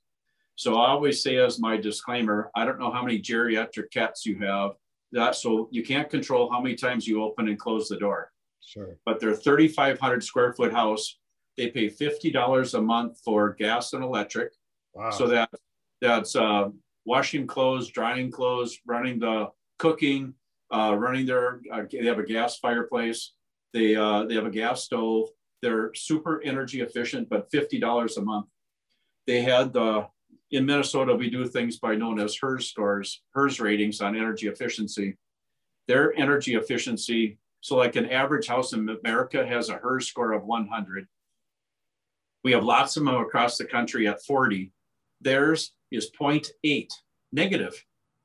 So 0.57 0.77
I 0.77 0.89
always 0.89 1.23
say 1.23 1.37
as 1.37 1.61
my 1.61 1.77
disclaimer, 1.77 2.51
I 2.55 2.65
don't 2.65 2.79
know 2.79 2.91
how 2.91 3.03
many 3.03 3.21
geriatric 3.21 3.91
cats 3.93 4.25
you 4.25 4.39
have. 4.41 4.73
That 5.13 5.37
so 5.37 5.69
you 5.71 5.85
can't 5.85 6.11
control 6.11 6.51
how 6.51 6.61
many 6.61 6.75
times 6.75 7.07
you 7.07 7.23
open 7.23 7.49
and 7.49 7.59
close 7.59 7.89
the 7.89 7.97
door. 7.97 8.33
Sure. 8.65 8.97
But 9.05 9.21
their 9.21 9.35
3,500 9.35 10.25
square 10.25 10.53
foot 10.55 10.73
house, 10.73 11.19
they 11.57 11.69
pay 11.69 11.89
$50 11.89 12.75
a 12.75 12.83
month 12.83 13.21
for 13.25 13.55
gas 13.55 13.93
and 13.93 14.03
electric. 14.03 14.53
Wow. 14.95 15.11
So 15.11 15.29
that 15.29 15.51
that's 16.01 16.35
uh, 16.35 16.71
washing 17.05 17.47
clothes, 17.47 17.89
drying 17.89 18.31
clothes, 18.31 18.79
running 18.87 19.19
the 19.21 19.51
cooking, 19.79 20.35
uh, 20.73 20.97
running 20.99 21.27
their. 21.27 21.61
Uh, 21.71 21.83
they 21.91 22.07
have 22.07 22.19
a 22.19 22.25
gas 22.25 22.59
fireplace. 22.59 23.33
They 23.73 23.95
uh, 23.95 24.25
they 24.25 24.35
have 24.35 24.47
a 24.47 24.51
gas 24.51 24.85
stove. 24.85 25.29
They're 25.63 25.93
super 25.95 26.43
energy 26.43 26.81
efficient, 26.81 27.29
but 27.29 27.51
fifty 27.51 27.79
dollars 27.79 28.17
a 28.17 28.23
month. 28.23 28.47
They 29.27 29.43
had 29.43 29.73
the 29.73 30.09
in 30.51 30.65
Minnesota, 30.65 31.15
we 31.15 31.29
do 31.29 31.47
things 31.47 31.79
by 31.79 31.97
known 31.97 32.21
as 32.21 32.37
HERS 32.37 32.71
scores, 32.71 33.23
HERS 33.35 33.61
ratings 33.61 34.01
on 34.01 34.17
energy 34.17 34.47
efficiency. 34.47 35.17
Their 35.89 36.17
energy 36.17 36.55
efficiency, 36.55 37.39
so 37.61 37.77
like 37.77 37.97
an 37.97 38.11
average 38.11 38.47
house 38.47 38.73
in 38.73 38.89
America 38.89 39.45
has 39.45 39.69
a 39.69 39.79
HERS 39.79 40.07
score 40.09 40.33
of 40.33 40.45
100. 40.45 41.07
We 42.45 42.53
have 42.53 42.65
lots 42.65 42.97
of 42.97 43.05
them 43.05 43.15
across 43.15 43.59
the 43.59 43.65
country 43.65 44.07
at 44.07 44.23
40. 44.23 44.73
Theirs 45.21 45.73
is 45.91 46.11
0.8, 46.11 46.93
negative, 47.33 47.85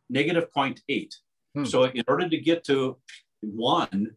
negative 0.09 0.51
0.8. 0.55 1.13
Hmm. 1.55 1.65
So 1.65 1.85
in 1.85 2.03
order 2.07 2.29
to 2.29 2.37
get 2.37 2.63
to 2.65 2.97
one, 3.41 4.15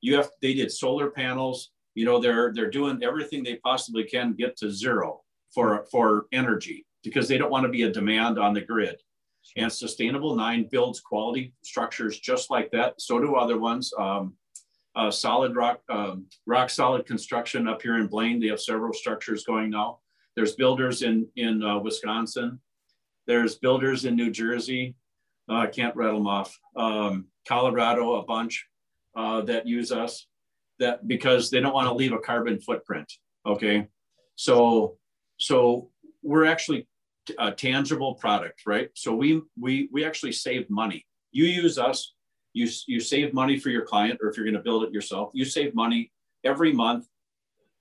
you 0.00 0.16
have 0.16 0.30
they 0.42 0.52
did 0.52 0.70
solar 0.70 1.10
panels. 1.10 1.70
You 1.94 2.04
know, 2.04 2.20
they're 2.20 2.52
they're 2.52 2.70
doing 2.70 3.02
everything 3.02 3.42
they 3.42 3.56
possibly 3.56 4.04
can 4.04 4.34
get 4.34 4.56
to 4.58 4.70
zero 4.70 5.22
for 5.52 5.86
for 5.90 6.26
energy 6.30 6.84
because 7.02 7.28
they 7.28 7.38
don't 7.38 7.50
want 7.50 7.64
to 7.64 7.70
be 7.70 7.82
a 7.82 7.92
demand 7.92 8.38
on 8.38 8.54
the 8.54 8.60
grid. 8.60 8.96
And 9.56 9.72
Sustainable 9.72 10.36
Nine 10.36 10.68
builds 10.70 11.00
quality 11.00 11.54
structures 11.62 12.18
just 12.18 12.50
like 12.50 12.70
that. 12.72 13.00
So 13.00 13.18
do 13.18 13.36
other 13.36 13.58
ones. 13.58 13.92
Um, 13.98 14.34
uh, 14.94 15.10
solid 15.10 15.54
rock, 15.54 15.80
um, 15.88 16.26
rock 16.46 16.70
solid 16.70 17.06
construction 17.06 17.68
up 17.68 17.80
here 17.80 17.98
in 17.98 18.08
Blaine. 18.08 18.40
They 18.40 18.48
have 18.48 18.60
several 18.60 18.92
structures 18.92 19.44
going 19.44 19.70
now. 19.70 20.00
There's 20.34 20.54
builders 20.54 21.02
in 21.02 21.26
in 21.36 21.62
uh, 21.62 21.78
Wisconsin. 21.78 22.60
There's 23.26 23.56
builders 23.56 24.04
in 24.04 24.16
New 24.16 24.30
Jersey. 24.30 24.96
Uh, 25.48 25.56
I 25.56 25.66
can't 25.66 25.94
rattle 25.94 26.18
them 26.18 26.26
off. 26.26 26.58
Um, 26.76 27.26
Colorado, 27.46 28.14
a 28.16 28.24
bunch 28.24 28.66
uh, 29.16 29.42
that 29.42 29.66
use 29.66 29.92
us 29.92 30.26
that 30.78 31.06
because 31.06 31.50
they 31.50 31.60
don't 31.60 31.74
want 31.74 31.88
to 31.88 31.94
leave 31.94 32.12
a 32.12 32.18
carbon 32.18 32.60
footprint. 32.60 33.10
Okay, 33.46 33.86
so 34.36 34.96
so 35.38 35.90
we're 36.22 36.44
actually 36.44 36.86
a 37.38 37.52
tangible 37.52 38.14
product, 38.14 38.62
right? 38.66 38.90
So 38.94 39.14
we 39.14 39.42
we 39.60 39.88
we 39.92 40.04
actually 40.04 40.32
save 40.32 40.68
money. 40.70 41.06
You 41.32 41.44
use 41.44 41.78
us, 41.78 42.14
you 42.52 42.68
you 42.86 43.00
save 43.00 43.34
money 43.34 43.58
for 43.58 43.70
your 43.70 43.84
client, 43.84 44.18
or 44.22 44.28
if 44.28 44.36
you're 44.36 44.46
going 44.46 44.54
to 44.54 44.62
build 44.62 44.84
it 44.84 44.92
yourself, 44.92 45.30
you 45.34 45.44
save 45.44 45.74
money 45.74 46.12
every 46.44 46.72
month, 46.72 47.06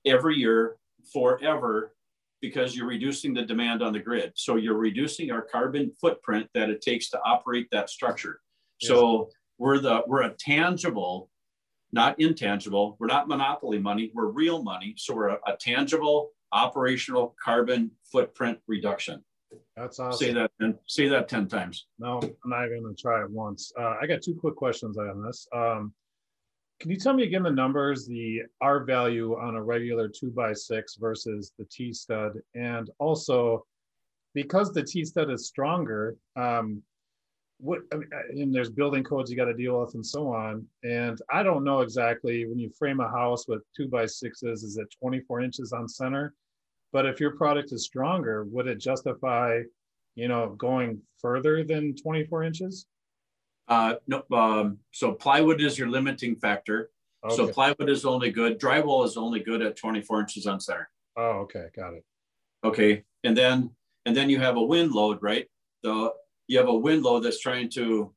every 0.05 0.35
year, 0.35 0.77
forever, 1.13 1.93
because 2.41 2.75
you're 2.75 2.87
reducing 2.87 3.33
the 3.33 3.41
demand 3.41 3.81
on 3.81 3.93
the 3.93 3.99
grid. 3.99 4.31
So 4.35 4.55
you're 4.55 4.77
reducing 4.77 5.31
our 5.31 5.41
carbon 5.41 5.91
footprint 5.99 6.47
that 6.53 6.69
it 6.69 6.81
takes 6.81 7.09
to 7.11 7.21
operate 7.23 7.67
that 7.71 7.89
structure. 7.89 8.41
Yes. 8.79 8.89
So 8.89 9.29
we're 9.57 9.79
the 9.79 10.03
we're 10.07 10.23
a 10.23 10.33
tangible, 10.33 11.29
not 11.91 12.19
intangible. 12.19 12.95
We're 12.99 13.07
not 13.07 13.27
monopoly 13.27 13.79
money. 13.79 14.11
We're 14.13 14.27
real 14.27 14.61
money. 14.61 14.93
So 14.97 15.15
we're 15.15 15.29
a, 15.29 15.39
a 15.47 15.57
tangible 15.57 16.31
operational 16.51 17.35
carbon 17.43 17.91
footprint 18.11 18.59
reduction. 18.67 19.23
That's 19.75 19.99
awesome. 19.99 20.27
Say 20.27 20.33
that 20.33 20.51
and 20.59 20.75
say 20.87 21.07
that 21.07 21.29
10 21.29 21.47
times. 21.47 21.87
No, 21.99 22.19
I'm 22.21 22.49
not 22.49 22.65
even 22.65 22.83
gonna 22.83 22.95
try 22.95 23.21
it 23.21 23.29
once. 23.29 23.71
Uh, 23.79 23.95
I 24.01 24.07
got 24.07 24.21
two 24.21 24.35
quick 24.35 24.55
questions 24.55 24.97
on 24.97 25.23
this. 25.23 25.47
Um, 25.53 25.93
can 26.79 26.91
you 26.91 26.97
tell 26.97 27.13
me 27.13 27.23
again 27.23 27.43
the 27.43 27.51
numbers, 27.51 28.05
the 28.05 28.43
R 28.61 28.83
value 28.83 29.35
on 29.37 29.55
a 29.55 29.63
regular 29.63 30.07
two 30.07 30.29
by 30.29 30.53
six 30.53 30.95
versus 30.95 31.53
the 31.57 31.65
T 31.65 31.91
stud? 31.91 32.33
And 32.55 32.89
also, 32.99 33.65
because 34.33 34.73
the 34.73 34.83
T 34.83 35.03
stud 35.03 35.31
is 35.31 35.47
stronger, 35.47 36.15
um, 36.35 36.83
what 37.59 37.79
I 37.91 37.97
mean, 37.97 38.09
and 38.41 38.53
there's 38.53 38.69
building 38.69 39.03
codes 39.03 39.31
you 39.31 39.37
got 39.37 39.45
to 39.45 39.53
deal 39.53 39.79
with 39.79 39.95
and 39.95 40.05
so 40.05 40.33
on. 40.33 40.65
And 40.83 41.19
I 41.31 41.43
don't 41.43 41.63
know 41.63 41.81
exactly 41.81 42.45
when 42.45 42.59
you 42.59 42.69
frame 42.77 42.99
a 42.99 43.09
house 43.09 43.47
with 43.47 43.61
two 43.75 43.87
by 43.87 44.05
sixes, 44.05 44.63
is 44.63 44.77
it 44.77 44.87
24 44.99 45.41
inches 45.41 45.73
on 45.73 45.87
center? 45.87 46.33
But 46.93 47.05
if 47.05 47.19
your 47.19 47.35
product 47.35 47.71
is 47.71 47.83
stronger, 47.83 48.45
would 48.45 48.67
it 48.67 48.79
justify, 48.79 49.61
you 50.15 50.27
know, 50.27 50.55
going 50.57 51.01
further 51.19 51.63
than 51.63 51.95
24 51.95 52.43
inches? 52.43 52.85
Uh, 53.67 53.95
no. 54.07 54.23
Um, 54.31 54.77
so 54.91 55.13
plywood 55.13 55.61
is 55.61 55.77
your 55.77 55.89
limiting 55.89 56.35
factor. 56.35 56.89
Okay. 57.25 57.35
So 57.35 57.47
plywood 57.47 57.89
is 57.89 58.05
only 58.05 58.31
good. 58.31 58.59
Drywall 58.59 59.05
is 59.05 59.17
only 59.17 59.39
good 59.41 59.61
at 59.61 59.75
24 59.75 60.21
inches 60.21 60.47
on 60.47 60.59
center. 60.59 60.89
Oh, 61.17 61.39
okay, 61.41 61.65
got 61.75 61.93
it. 61.93 62.05
Okay, 62.63 63.03
and 63.23 63.35
then 63.35 63.71
and 64.05 64.15
then 64.15 64.29
you 64.29 64.39
have 64.39 64.55
a 64.55 64.63
wind 64.63 64.91
load, 64.91 65.19
right? 65.21 65.47
The 65.83 66.11
you 66.47 66.57
have 66.57 66.67
a 66.67 66.73
wind 66.73 67.03
load 67.03 67.21
that's 67.21 67.39
trying 67.39 67.69
to, 67.69 68.13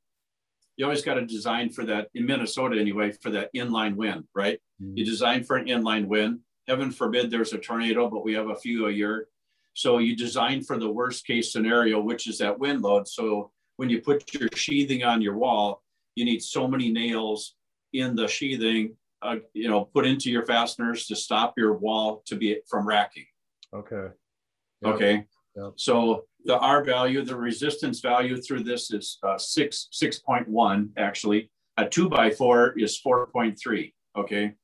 you 0.77 0.85
always 0.85 1.03
got 1.03 1.15
to 1.15 1.27
design 1.27 1.69
for 1.71 1.85
that, 1.85 2.09
in 2.15 2.27
Minnesota 2.27 2.81
anyway, 2.81 3.13
for 3.13 3.31
that 3.31 3.51
inline 3.55 3.97
wind, 3.97 4.25
right? 4.35 4.59
Mm-hmm. 4.83 4.97
You 4.97 5.05
design 5.05 5.45
for 5.45 5.57
an 5.57 5.67
inline 5.67 6.07
wind. 6.07 6.41
Heaven 6.69 6.91
forbid 6.91 7.31
there's 7.31 7.53
a 7.53 7.59
tornado, 7.59 8.09
but 8.09 8.25
we 8.25 8.33
have 8.35 8.49
a 8.49 8.57
few 8.57 8.87
a 8.87 8.91
year. 8.91 9.29
So 9.75 9.99
you 9.99 10.17
design 10.17 10.63
for 10.63 10.79
the 10.79 10.91
worst 10.91 11.27
case 11.27 11.53
scenario, 11.53 12.01
which 12.01 12.29
is 12.29 12.39
that 12.39 12.59
wind 12.59 12.83
load. 12.83 13.09
So 13.09 13.51
when 13.77 13.91
you 13.91 14.01
put 14.01 14.33
your 14.35 14.49
sheathing 14.55 15.05
on 15.05 15.21
your 15.21 15.37
wall, 15.37 15.83
you 16.15 16.25
need 16.25 16.43
so 16.43 16.69
many 16.69 16.91
nails 16.91 17.55
in 17.93 18.15
the 18.15 18.29
sheathing, 18.29 18.97
uh, 19.23 19.37
you 19.53 19.69
know, 19.69 19.85
put 19.85 20.07
into 20.07 20.31
your 20.31 20.45
fasteners 20.47 21.07
to 21.07 21.17
stop 21.17 21.55
your 21.57 21.75
wall 21.75 22.23
to 22.27 22.37
be 22.37 22.61
from 22.69 22.87
racking. 22.87 23.27
Okay. 23.75 24.09
Yep. 24.83 24.95
Okay. 24.95 25.27
Yep. 25.57 25.73
So 25.77 26.25
the 26.45 26.59
R 26.59 26.85
value, 26.85 27.25
the 27.25 27.37
resistance 27.37 28.01
value 28.01 28.41
through 28.41 28.65
this 28.65 28.91
is 28.91 29.19
uh, 29.23 29.39
six, 29.39 29.89
6.1 29.93 30.91
actually. 30.97 31.51
A 31.77 31.89
two 31.89 32.09
by 32.09 32.31
four 32.31 32.79
is 32.79 33.01
4.3, 33.05 33.93
okay? 34.17 34.55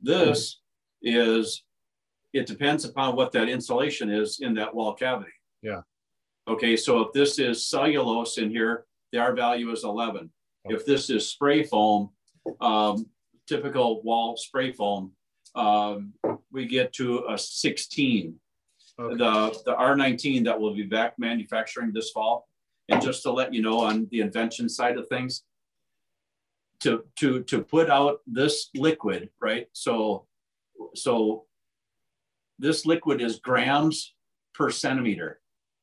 This 0.00 0.60
is, 1.02 1.62
it 2.32 2.46
depends 2.46 2.84
upon 2.84 3.16
what 3.16 3.32
that 3.32 3.48
insulation 3.48 4.10
is 4.10 4.40
in 4.40 4.54
that 4.54 4.74
wall 4.74 4.94
cavity. 4.94 5.32
Yeah. 5.62 5.82
Okay, 6.48 6.76
so 6.76 7.00
if 7.00 7.12
this 7.12 7.38
is 7.38 7.66
cellulose 7.66 8.38
in 8.38 8.50
here, 8.50 8.84
the 9.12 9.18
R 9.18 9.34
value 9.34 9.70
is 9.70 9.84
11. 9.84 10.30
Okay. 10.66 10.74
If 10.74 10.84
this 10.84 11.10
is 11.10 11.28
spray 11.28 11.62
foam, 11.62 12.10
um, 12.60 13.06
typical 13.46 14.02
wall 14.02 14.36
spray 14.36 14.72
foam, 14.72 15.12
um, 15.54 16.12
we 16.52 16.66
get 16.66 16.92
to 16.94 17.24
a 17.28 17.38
16. 17.38 18.38
Okay. 19.00 19.16
The, 19.16 19.62
the 19.64 19.74
R19 19.74 20.44
that 20.44 20.60
will 20.60 20.74
be 20.74 20.82
back 20.82 21.18
manufacturing 21.18 21.92
this 21.92 22.10
fall. 22.10 22.48
And 22.88 23.00
just 23.00 23.22
to 23.22 23.30
let 23.30 23.54
you 23.54 23.62
know 23.62 23.80
on 23.80 24.08
the 24.10 24.20
invention 24.20 24.68
side 24.68 24.98
of 24.98 25.08
things, 25.08 25.44
to, 26.80 27.04
to, 27.16 27.42
to 27.44 27.62
put 27.62 27.88
out 27.88 28.20
this 28.26 28.68
liquid, 28.74 29.30
right? 29.40 29.68
So, 29.72 30.26
so 30.94 31.44
this 32.58 32.86
liquid 32.86 33.20
is 33.20 33.38
grams 33.38 34.14
per 34.54 34.70
centimeter. 34.70 35.40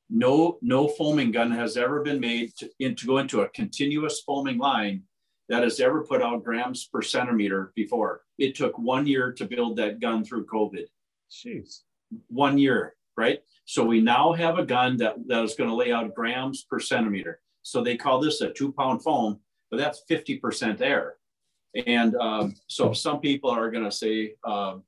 No, 0.09 0.57
no 0.61 0.87
foaming 0.87 1.31
gun 1.31 1.51
has 1.51 1.77
ever 1.77 2.01
been 2.01 2.19
made 2.19 2.55
to, 2.57 2.69
in, 2.79 2.95
to 2.95 3.05
go 3.05 3.19
into 3.19 3.41
a 3.41 3.49
continuous 3.49 4.21
foaming 4.21 4.57
line 4.57 5.03
that 5.49 5.63
has 5.63 5.79
ever 5.79 6.03
put 6.03 6.21
out 6.21 6.43
grams 6.43 6.85
per 6.85 7.01
centimeter 7.01 7.71
before. 7.75 8.21
It 8.37 8.55
took 8.55 8.77
one 8.77 9.07
year 9.07 9.31
to 9.33 9.45
build 9.45 9.77
that 9.77 9.99
gun 10.01 10.25
through 10.25 10.45
COVID. 10.45 10.87
Jeez. 11.31 11.81
One 12.27 12.57
year, 12.57 12.96
right? 13.17 13.39
So 13.65 13.83
we 13.83 13.99
now 13.99 14.31
have 14.33 14.59
a 14.59 14.65
gun 14.65 14.97
that, 14.97 15.15
that 15.27 15.43
is 15.43 15.55
going 15.55 15.69
to 15.69 15.75
lay 15.75 15.91
out 15.91 16.13
grams 16.13 16.63
per 16.63 16.79
centimeter. 16.79 17.41
So 17.63 17.83
they 17.83 17.97
call 17.97 18.21
this 18.21 18.41
a 18.41 18.53
two 18.53 18.71
pound 18.71 19.03
foam, 19.03 19.39
but 19.69 19.77
that's 19.77 20.03
50% 20.09 20.79
air. 20.79 21.15
And 21.85 22.15
um, 22.15 22.55
so 22.67 22.93
some 22.93 23.19
people 23.19 23.49
are 23.49 23.69
going 23.69 23.83
to 23.83 23.91
say, 23.91 24.35
um, 24.45 24.83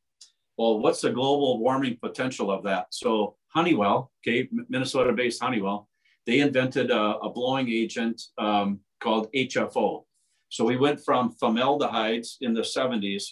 well, 0.58 0.80
what's 0.80 1.02
the 1.02 1.12
global 1.12 1.60
warming 1.60 1.98
potential 2.02 2.52
of 2.52 2.64
that? 2.64 2.88
So 2.92 3.36
Honeywell, 3.50 4.12
okay, 4.22 4.48
Minnesota 4.70 5.12
based 5.14 5.42
Honeywell, 5.42 5.90
they 6.26 6.40
invented 6.40 6.92
a, 6.92 7.18
a 7.18 7.30
blowing 7.30 7.70
agent 7.70 8.22
um, 8.38 8.80
called 9.00 9.32
HFO. 9.34 10.04
So 10.50 10.66
we 10.66 10.78
went 10.78 11.04
from 11.04 11.32
formaldehydes 11.32 12.38
in 12.42 12.54
the 12.54 12.62
70s, 12.62 13.24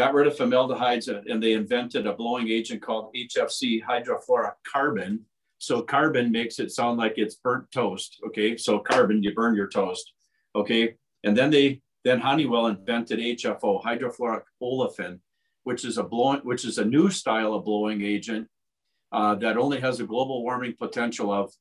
got 0.00 0.14
rid 0.14 0.26
of 0.26 0.34
formaldehydes, 0.34 1.08
and 1.08 1.42
they 1.42 1.52
invented 1.52 2.06
a 2.06 2.14
blowing 2.14 2.48
agent 2.48 2.80
called 2.80 3.14
HFC 3.14 3.84
hydrofluorocarbon. 3.84 5.18
So 5.58 5.82
carbon 5.82 6.32
makes 6.32 6.58
it 6.58 6.72
sound 6.72 6.96
like 6.96 7.18
it's 7.18 7.34
burnt 7.34 7.70
toast. 7.70 8.18
Okay, 8.28 8.56
so 8.56 8.78
carbon, 8.78 9.22
you 9.22 9.34
burn 9.34 9.54
your 9.54 9.68
toast. 9.68 10.14
Okay, 10.54 10.94
and 11.22 11.36
then 11.36 11.50
they 11.50 11.82
then 12.02 12.18
Honeywell 12.18 12.68
invented 12.68 13.18
HFO, 13.18 13.82
hydrofluoric 13.84 14.44
olefin, 14.62 15.18
which 15.64 15.84
is 15.84 15.98
a 15.98 16.02
blowing, 16.02 16.40
which 16.44 16.64
is 16.64 16.78
a 16.78 16.84
new 16.96 17.10
style 17.10 17.52
of 17.52 17.66
blowing 17.66 18.00
agent 18.00 18.48
uh, 19.12 19.34
that 19.34 19.58
only 19.58 19.80
has 19.80 20.00
a 20.00 20.04
global 20.04 20.42
warming 20.42 20.76
potential 20.78 21.30
of 21.30 21.52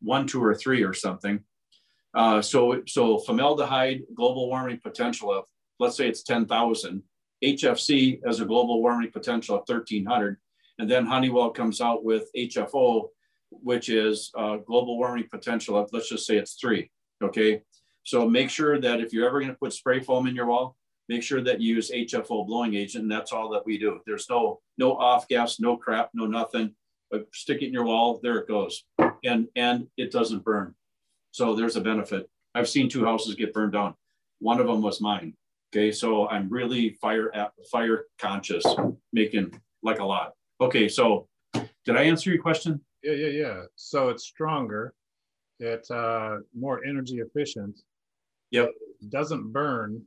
one, 0.00 0.24
two, 0.28 0.40
or 0.40 0.54
three 0.54 0.84
or 0.84 0.94
something. 0.94 1.40
Uh, 2.14 2.40
so, 2.40 2.80
so 2.86 3.18
formaldehyde 3.18 4.02
global 4.14 4.48
warming 4.48 4.78
potential 4.78 5.32
of, 5.32 5.46
let's 5.80 5.96
say 5.96 6.08
it's 6.08 6.22
10,000. 6.22 7.02
HFC 7.44 8.20
has 8.26 8.40
a 8.40 8.44
global 8.44 8.80
warming 8.82 9.10
potential 9.10 9.56
of 9.56 9.62
1,300. 9.66 10.36
And 10.78 10.90
then 10.90 11.06
Honeywell 11.06 11.50
comes 11.50 11.80
out 11.80 12.04
with 12.04 12.30
HFO, 12.36 13.08
which 13.50 13.88
is 13.88 14.30
global 14.34 14.98
warming 14.98 15.28
potential 15.30 15.76
of, 15.76 15.88
let's 15.92 16.08
just 16.08 16.26
say 16.26 16.36
it's 16.36 16.54
three, 16.54 16.90
okay? 17.22 17.62
So 18.04 18.28
make 18.28 18.50
sure 18.50 18.80
that 18.80 19.00
if 19.00 19.12
you're 19.12 19.26
ever 19.26 19.40
gonna 19.40 19.54
put 19.54 19.72
spray 19.72 20.00
foam 20.00 20.26
in 20.26 20.34
your 20.34 20.46
wall, 20.46 20.76
make 21.08 21.22
sure 21.22 21.42
that 21.42 21.60
you 21.60 21.76
use 21.76 21.90
HFO 21.90 22.46
blowing 22.46 22.74
agent, 22.74 23.02
and 23.02 23.10
that's 23.10 23.32
all 23.32 23.50
that 23.50 23.64
we 23.66 23.78
do. 23.78 24.00
There's 24.06 24.28
no 24.28 24.60
no 24.76 24.96
off 24.96 25.26
gas, 25.28 25.58
no 25.58 25.76
crap, 25.76 26.10
no 26.14 26.26
nothing. 26.26 26.74
But 27.10 27.26
stick 27.32 27.62
it 27.62 27.66
in 27.66 27.72
your 27.72 27.84
wall, 27.84 28.20
there 28.22 28.38
it 28.38 28.48
goes, 28.48 28.84
and 29.24 29.48
and 29.56 29.88
it 29.96 30.10
doesn't 30.10 30.44
burn. 30.44 30.74
So 31.30 31.54
there's 31.54 31.76
a 31.76 31.80
benefit. 31.80 32.28
I've 32.54 32.68
seen 32.68 32.88
two 32.88 33.04
houses 33.04 33.34
get 33.34 33.54
burned 33.54 33.72
down. 33.72 33.94
One 34.40 34.60
of 34.60 34.66
them 34.66 34.82
was 34.82 35.00
mine. 35.00 35.34
Okay, 35.70 35.92
so 35.92 36.28
I'm 36.28 36.48
really 36.48 36.96
fire 37.00 37.34
at, 37.34 37.52
fire 37.70 38.06
conscious, 38.18 38.64
making 39.12 39.60
like 39.82 39.98
a 39.98 40.04
lot. 40.04 40.32
Okay, 40.60 40.88
so 40.88 41.28
did 41.84 41.96
I 41.96 42.04
answer 42.04 42.30
your 42.30 42.42
question? 42.42 42.80
Yeah, 43.02 43.12
yeah, 43.12 43.28
yeah. 43.28 43.62
So 43.76 44.08
it's 44.08 44.24
stronger. 44.24 44.94
It's 45.60 45.90
uh, 45.90 46.38
more 46.56 46.84
energy 46.84 47.18
efficient. 47.18 47.80
Yep. 48.50 48.70
It 49.00 49.10
doesn't 49.10 49.52
burn. 49.52 50.02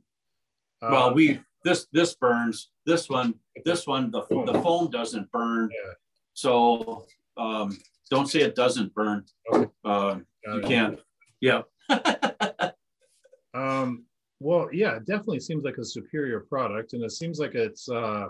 Uh, 0.82 0.88
well, 0.90 1.14
we 1.14 1.40
this 1.64 1.86
this 1.92 2.14
burns. 2.14 2.70
This 2.86 3.08
one, 3.08 3.34
this 3.64 3.86
one, 3.86 4.10
the 4.10 4.22
the 4.46 4.60
foam 4.62 4.90
doesn't 4.90 5.30
burn. 5.30 5.70
Yeah. 5.72 5.92
So 6.34 7.06
um, 7.36 7.78
don't 8.10 8.28
say 8.28 8.40
it 8.40 8.54
doesn't 8.54 8.94
burn. 8.94 9.24
Okay. 9.52 9.70
Uh, 9.84 10.16
you 10.46 10.60
can't. 10.62 10.98
Yeah. 11.40 11.62
um, 13.54 14.04
well, 14.42 14.68
yeah, 14.72 14.96
it 14.96 15.06
definitely 15.06 15.40
seems 15.40 15.64
like 15.64 15.78
a 15.78 15.84
superior 15.84 16.40
product, 16.40 16.92
and 16.92 17.02
it 17.02 17.12
seems 17.12 17.38
like 17.38 17.54
it's 17.54 17.88
uh, 17.88 18.26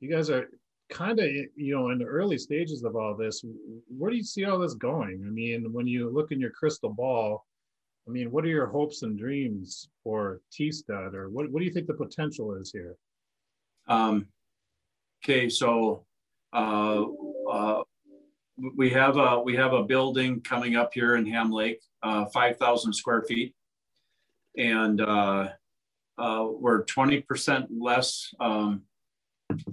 you 0.00 0.10
guys 0.10 0.30
are 0.30 0.48
kind 0.90 1.18
of 1.18 1.26
you 1.26 1.74
know 1.74 1.90
in 1.90 1.98
the 1.98 2.04
early 2.04 2.38
stages 2.38 2.84
of 2.84 2.96
all 2.96 3.14
this. 3.14 3.44
Where 3.88 4.10
do 4.10 4.16
you 4.16 4.22
see 4.22 4.44
all 4.44 4.58
this 4.58 4.74
going? 4.74 5.24
I 5.26 5.30
mean, 5.30 5.72
when 5.72 5.86
you 5.86 6.08
look 6.08 6.30
in 6.30 6.40
your 6.40 6.50
crystal 6.50 6.90
ball, 6.90 7.44
I 8.06 8.10
mean, 8.10 8.30
what 8.30 8.44
are 8.44 8.48
your 8.48 8.66
hopes 8.66 9.02
and 9.02 9.18
dreams 9.18 9.90
for 10.02 10.40
T-Stud, 10.52 11.14
or 11.14 11.28
what, 11.28 11.50
what 11.50 11.58
do 11.58 11.66
you 11.66 11.72
think 11.72 11.88
the 11.88 11.94
potential 11.94 12.54
is 12.54 12.70
here? 12.72 12.96
Um, 13.88 14.28
okay, 15.24 15.48
so 15.48 16.04
uh, 16.52 17.04
uh, 17.50 17.82
we 18.76 18.90
have 18.90 19.16
a 19.16 19.40
we 19.40 19.56
have 19.56 19.72
a 19.72 19.82
building 19.82 20.40
coming 20.42 20.76
up 20.76 20.90
here 20.94 21.16
in 21.16 21.26
Ham 21.26 21.50
Lake, 21.50 21.80
uh, 22.02 22.26
5,000 22.26 22.92
square 22.92 23.22
feet, 23.22 23.54
and 24.58 25.00
uh, 25.00 25.48
uh, 26.18 26.46
we're 26.50 26.84
20% 26.84 27.68
less. 27.70 28.34
Um, 28.40 28.82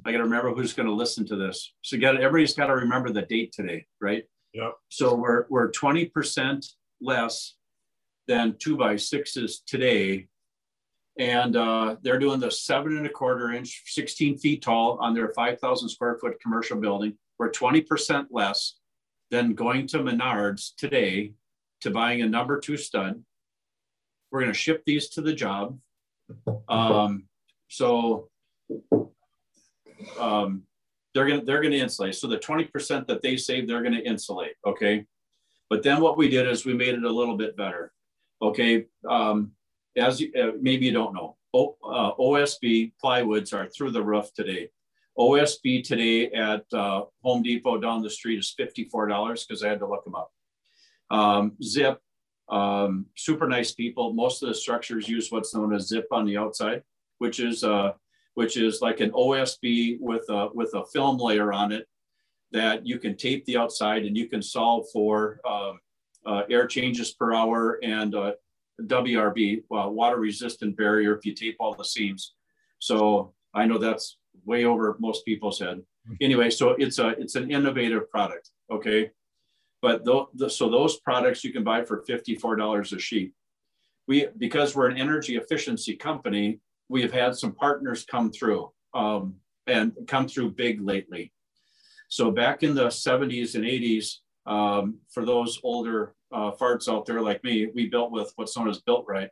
I 0.06 0.12
got 0.12 0.20
to 0.20 0.24
remember 0.24 0.54
who's 0.54 0.74
going 0.74 0.88
to 0.88 0.94
listen 0.94 1.26
to 1.28 1.36
this. 1.36 1.74
So, 1.82 1.98
got 1.98 2.22
everybody's 2.22 2.54
got 2.54 2.68
to 2.68 2.76
remember 2.76 3.10
the 3.10 3.24
date 3.24 3.52
today, 3.52 3.86
right? 4.00 4.24
Yeah. 4.54 4.72
So 4.88 5.16
we're 5.16 5.46
we're 5.50 5.70
20% 5.70 6.66
less 7.02 7.56
than 8.28 8.56
two 8.58 8.78
by 8.78 8.96
sixes 8.96 9.62
today, 9.68 10.28
and 11.20 11.58
uh, 11.58 11.98
they're 12.02 12.20
doing 12.20 12.40
the 12.40 12.52
seven 12.52 12.96
and 12.96 13.06
a 13.06 13.10
quarter 13.10 13.52
inch, 13.52 13.84
16 13.88 14.38
feet 14.38 14.62
tall 14.62 14.98
on 15.02 15.14
their 15.14 15.34
5,000 15.34 15.90
square 15.90 16.18
foot 16.22 16.40
commercial 16.42 16.80
building. 16.80 17.18
We're 17.38 17.52
20% 17.52 18.28
less 18.32 18.76
than 19.30 19.56
going 19.56 19.88
to 19.88 19.98
Menards 19.98 20.72
today 20.78 21.34
to 21.82 21.92
buying 21.92 22.22
a 22.22 22.30
number 22.30 22.58
two 22.58 22.78
stud. 22.78 23.22
We're 24.36 24.42
going 24.42 24.52
to 24.52 24.60
ship 24.60 24.84
these 24.86 25.08
to 25.12 25.22
the 25.22 25.34
job. 25.34 25.80
Um, 26.68 27.28
so 27.70 28.30
um, 30.20 30.64
they're 31.14 31.28
going 31.28 31.40
to 31.40 31.46
they're 31.46 31.62
going 31.62 31.72
to 31.72 31.80
insulate. 31.80 32.16
So 32.16 32.28
the 32.28 32.38
20% 32.38 33.08
that 33.08 33.22
they 33.22 33.38
save, 33.38 33.68
they're 33.68 33.84
going 33.84 33.94
to 33.94 34.04
insulate. 34.04 34.56
Okay. 34.66 35.06
But 35.70 35.84
then 35.84 36.02
what 36.02 36.18
we 36.18 36.28
did 36.28 36.50
is 36.50 36.66
we 36.66 36.74
made 36.74 36.96
it 36.96 37.04
a 37.04 37.10
little 37.10 37.38
bit 37.38 37.56
better. 37.56 37.94
Okay. 38.42 38.88
Um, 39.08 39.52
as 39.96 40.20
you, 40.20 40.32
uh, 40.38 40.58
maybe 40.60 40.88
you 40.88 40.92
don't 40.92 41.14
know, 41.14 41.38
o, 41.54 41.78
uh, 41.86 42.16
OSB 42.16 42.92
plywoods 43.02 43.54
are 43.54 43.70
through 43.70 43.92
the 43.92 44.04
roof 44.04 44.34
today. 44.34 44.70
OSB 45.18 45.84
today 45.84 46.32
at 46.32 46.66
uh, 46.74 47.04
Home 47.22 47.44
Depot 47.44 47.80
down 47.80 48.02
the 48.02 48.10
street 48.10 48.40
is 48.40 48.54
$54 48.60 49.48
because 49.48 49.64
I 49.64 49.70
had 49.70 49.80
to 49.80 49.88
look 49.88 50.04
them 50.04 50.16
up. 50.16 50.32
Um, 51.10 51.54
zip, 51.64 52.02
um, 52.50 53.06
super 53.16 53.48
nice 53.48 53.74
people. 53.74 54.14
Most 54.14 54.44
of 54.44 54.50
the 54.50 54.56
structures 54.56 55.08
use 55.08 55.32
what's 55.32 55.54
known 55.54 55.74
as 55.74 55.88
zip 55.88 56.08
on 56.12 56.26
the 56.26 56.38
outside, 56.38 56.84
which 57.18 57.40
is 57.40 57.64
uh, 57.64 57.94
which 58.36 58.58
is 58.58 58.82
like 58.82 59.00
an 59.00 59.12
OSB 59.12 59.98
with 60.00 60.26
a 60.30 60.50
with 60.54 60.74
a 60.74 60.86
film 60.94 61.18
layer 61.18 61.54
on 61.54 61.72
it 61.72 61.88
that 62.52 62.86
you 62.86 63.00
can 63.00 63.18
tape 63.18 63.44
the 63.46 63.58
outside 63.58 64.06
and 64.06 64.16
you 64.16 64.30
can 64.30 64.42
solve 64.42 64.86
for 64.94 65.40
uh, 65.46 65.74
uh, 66.26 66.44
air 66.50 66.68
changes 66.68 67.14
per 67.14 67.34
hour 67.34 67.80
and 67.84 68.16
uh, 68.16 68.34
WRB, 68.82 69.64
water 69.70 70.18
resistant 70.18 70.76
barrier, 70.78 71.16
if 71.16 71.26
you 71.26 71.34
tape 71.34 71.56
all 71.60 71.74
the 71.74 71.86
seams. 71.86 72.34
So 72.80 73.34
I 73.54 73.66
know 73.66 73.78
that's 73.78 74.18
way 74.46 74.66
over 74.66 74.96
most 75.00 75.26
people's 75.26 75.60
head. 75.60 75.82
Hmm. 76.08 76.14
Anyway, 76.22 76.50
so 76.50 76.72
it's 76.72 77.00
a 77.00 77.10
it's 77.10 77.36
an 77.36 77.52
innovative 77.52 78.10
product. 78.10 78.52
Okay, 78.72 79.12
but 79.86 80.04
the, 80.04 80.50
so 80.50 80.68
those 80.68 81.00
products 81.02 81.44
you 81.44 81.54
can 81.54 81.64
buy 81.64 81.84
for 81.84 82.02
fifty 82.08 82.34
four 82.34 82.56
dollars 82.56 82.92
a 82.92 82.98
sheet. 82.98 83.34
We 84.08 84.30
because 84.36 84.76
we're 84.76 84.90
an 84.90 84.98
energy 84.98 85.36
efficiency 85.36 85.96
company, 85.96 86.60
we 86.90 87.04
have 87.04 87.14
had 87.14 87.36
some 87.36 87.52
partners 87.52 88.04
come 88.04 88.32
through 88.32 88.72
um, 88.96 89.36
and 89.68 89.94
come 90.08 90.28
through 90.28 90.54
big 90.54 90.82
lately. 90.82 91.32
So 92.08 92.32
back 92.32 92.64
in 92.64 92.74
the 92.74 92.88
70s 92.88 93.54
and 93.54 93.64
80s, 93.64 94.16
um, 94.48 94.98
for 95.12 95.24
those 95.24 95.60
older 95.64 96.16
uh, 96.32 96.52
farts 96.60 96.92
out 96.92 97.06
there 97.06 97.22
like 97.22 97.44
me, 97.44 97.68
we 97.76 97.86
built 97.88 98.12
with 98.12 98.34
what's 98.38 98.58
known 98.58 98.70
as 98.70 98.82
Built 98.82 99.06
Right, 99.08 99.30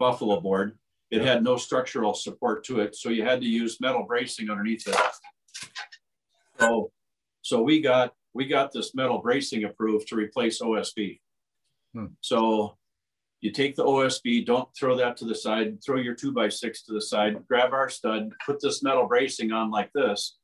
Buffalo 0.00 0.40
board. 0.40 0.76
It 1.12 1.22
had 1.22 1.44
no 1.44 1.56
structural 1.56 2.14
support 2.14 2.64
to 2.64 2.80
it, 2.80 2.96
so 2.96 3.10
you 3.10 3.22
had 3.22 3.40
to 3.42 3.46
use 3.46 3.80
metal 3.80 4.02
bracing 4.02 4.50
underneath 4.50 4.88
it. 4.88 4.96
So, 6.58 6.90
so 7.42 7.62
we 7.62 7.80
got 7.80 8.12
we 8.34 8.46
got 8.46 8.72
this 8.72 8.94
metal 8.94 9.18
bracing 9.18 9.64
approved 9.64 10.08
to 10.08 10.16
replace 10.16 10.60
OSB. 10.60 11.20
Hmm. 11.94 12.06
So 12.20 12.76
you 13.40 13.52
take 13.52 13.76
the 13.76 13.84
OSB, 13.84 14.44
don't 14.44 14.68
throw 14.78 14.96
that 14.96 15.16
to 15.18 15.24
the 15.24 15.34
side, 15.34 15.78
throw 15.84 15.98
your 15.98 16.14
two 16.14 16.32
by 16.32 16.48
six 16.48 16.82
to 16.84 16.92
the 16.92 17.00
side, 17.00 17.46
grab 17.46 17.72
our 17.72 17.88
stud, 17.88 18.32
put 18.44 18.60
this 18.60 18.82
metal 18.82 19.06
bracing 19.06 19.52
on 19.52 19.70
like 19.70 19.92
this 19.94 20.36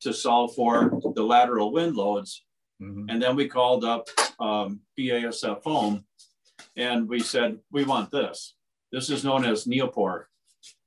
to 0.00 0.12
solve 0.12 0.54
for 0.54 1.00
the 1.14 1.22
lateral 1.22 1.72
wind 1.72 1.96
loads. 1.96 2.44
Mm-hmm. 2.82 3.06
And 3.08 3.22
then 3.22 3.34
we 3.34 3.48
called 3.48 3.84
up 3.84 4.08
um, 4.38 4.80
BASF 4.98 5.62
foam 5.62 6.04
and 6.76 7.08
we 7.08 7.20
said, 7.20 7.58
we 7.72 7.84
want 7.84 8.10
this. 8.10 8.54
This 8.92 9.10
is 9.10 9.24
known 9.24 9.44
as 9.44 9.64
Neopor. 9.64 10.24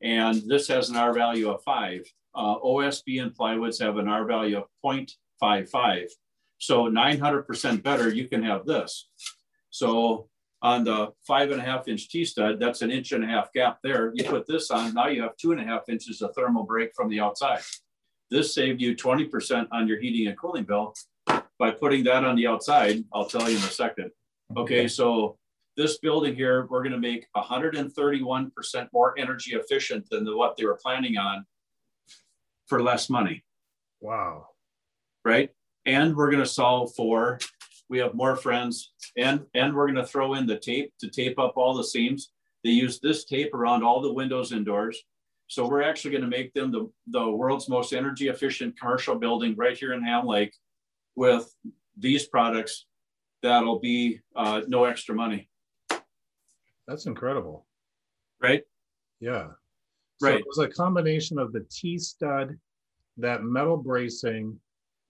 And 0.02 0.42
this 0.48 0.68
has 0.68 0.90
an 0.90 0.98
R 0.98 1.14
value 1.14 1.50
of 1.50 1.64
five. 1.64 2.02
Uh, 2.34 2.58
OSB 2.60 3.22
and 3.22 3.36
plywoods 3.36 3.82
have 3.82 3.98
an 3.98 4.08
R 4.08 4.26
value 4.26 4.58
of 4.58 4.66
0.55. 4.84 6.10
So 6.62 6.84
900% 6.84 7.82
better, 7.82 8.14
you 8.14 8.28
can 8.28 8.44
have 8.44 8.68
this. 8.68 9.10
So 9.72 10.30
on 10.62 10.84
the 10.84 11.10
five 11.26 11.50
and 11.50 11.60
a 11.60 11.64
half 11.64 11.88
inch 11.88 12.08
T-stud, 12.08 12.60
that's 12.60 12.84
an 12.84 12.92
inch 12.92 13.14
and 13.14 13.24
a 13.24 13.28
half 13.28 13.52
gap 13.52 13.80
there. 13.82 14.12
You 14.14 14.26
put 14.26 14.46
this 14.46 14.70
on, 14.70 14.94
now 14.94 15.08
you 15.08 15.24
have 15.24 15.36
two 15.38 15.54
and 15.54 15.60
a 15.60 15.64
half 15.64 15.90
inches 15.90 16.22
of 16.22 16.36
thermal 16.36 16.64
break 16.64 16.92
from 16.96 17.10
the 17.10 17.20
outside. 17.20 17.62
This 18.30 18.54
saved 18.54 18.80
you 18.80 18.96
20% 18.96 19.70
on 19.72 19.88
your 19.88 20.00
heating 20.00 20.28
and 20.28 20.38
cooling 20.38 20.66
bill 20.66 20.94
by 21.58 21.72
putting 21.72 22.04
that 22.04 22.24
on 22.24 22.36
the 22.36 22.46
outside. 22.46 23.04
I'll 23.12 23.26
tell 23.26 23.50
you 23.50 23.58
in 23.58 23.64
a 23.64 23.68
second. 23.68 24.12
Okay, 24.56 24.88
so 24.88 25.40
this 25.78 25.98
building 25.98 26.36
here, 26.36 26.68
we're 26.70 26.84
gonna 26.84 27.00
make 27.00 27.26
131% 27.36 28.88
more 28.94 29.18
energy 29.18 29.56
efficient 29.56 30.08
than 30.12 30.26
the, 30.26 30.38
what 30.38 30.58
they 30.58 30.66
were 30.66 30.80
planning 30.80 31.18
on 31.18 31.44
for 32.68 32.84
less 32.84 33.10
money. 33.10 33.44
Wow. 34.00 34.50
Right? 35.26 35.50
And 35.86 36.16
we're 36.16 36.32
gonna 36.32 36.46
solve 36.46 36.94
for 36.96 37.40
we 37.92 38.00
have 38.00 38.16
more 38.16 38.38
friends. 38.38 38.94
And 39.18 39.42
and 39.54 39.76
we're 39.76 39.86
going 39.86 40.04
to 40.04 40.08
throw 40.08 40.36
in 40.36 40.48
the 40.48 40.58
tape 40.58 40.94
to 41.02 41.10
tape 41.10 41.38
up 41.38 41.58
all 41.58 41.76
the 41.76 41.84
seams. 41.84 42.32
They 42.64 42.70
use 42.70 43.00
this 43.00 43.26
tape 43.26 43.54
around 43.54 43.84
all 43.84 44.02
the 44.02 44.14
windows 44.14 44.54
and 44.54 44.66
doors. 44.66 44.98
So 45.48 45.68
we're 45.68 45.84
actually 45.84 46.12
going 46.12 46.24
to 46.24 46.30
make 46.30 46.54
them 46.54 46.72
the, 46.72 46.90
the 47.08 47.30
world's 47.30 47.68
most 47.68 47.92
energy 47.92 48.30
efficient 48.30 48.80
commercial 48.80 49.16
building 49.16 49.56
right 49.58 49.78
here 49.78 49.92
in 49.92 50.02
ham 50.02 50.26
lake 50.26 50.54
with 51.18 51.54
these 51.98 52.26
products 52.28 52.86
that'll 53.44 53.80
be 53.80 54.22
uh, 54.38 54.62
no 54.70 54.86
extra 54.86 55.14
money. 55.14 55.50
That's 56.88 57.08
incredible. 57.08 57.66
Right? 58.42 58.64
Yeah. 59.20 59.48
So 60.20 60.30
right. 60.30 60.40
it 60.40 60.46
was 60.48 60.60
a 60.60 60.70
combination 60.70 61.38
of 61.38 61.52
the 61.52 61.66
t-stud 61.70 62.58
that 63.18 63.44
metal 63.44 63.76
bracing 63.76 64.58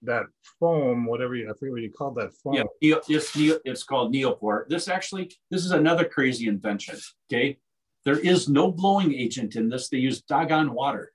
that 0.02 0.26
foam, 0.58 1.06
whatever 1.06 1.34
you, 1.34 1.48
I 1.48 1.54
forget 1.54 1.72
what 1.72 1.82
you 1.82 1.90
called 1.90 2.16
that 2.16 2.32
foam. 2.42 2.54
Yeah, 2.54 2.64
it's, 3.08 3.36
it's 3.36 3.82
called 3.82 4.12
Neopor. 4.12 4.68
This 4.68 4.88
actually, 4.88 5.32
this 5.50 5.64
is 5.64 5.70
another 5.70 6.04
crazy 6.04 6.48
invention. 6.48 6.98
Okay. 7.32 7.58
There 8.04 8.18
is 8.18 8.48
no 8.48 8.72
blowing 8.72 9.14
agent 9.14 9.54
in 9.54 9.68
this. 9.68 9.88
They 9.88 9.98
use 9.98 10.22
doggone 10.22 10.72
water. 10.72 11.12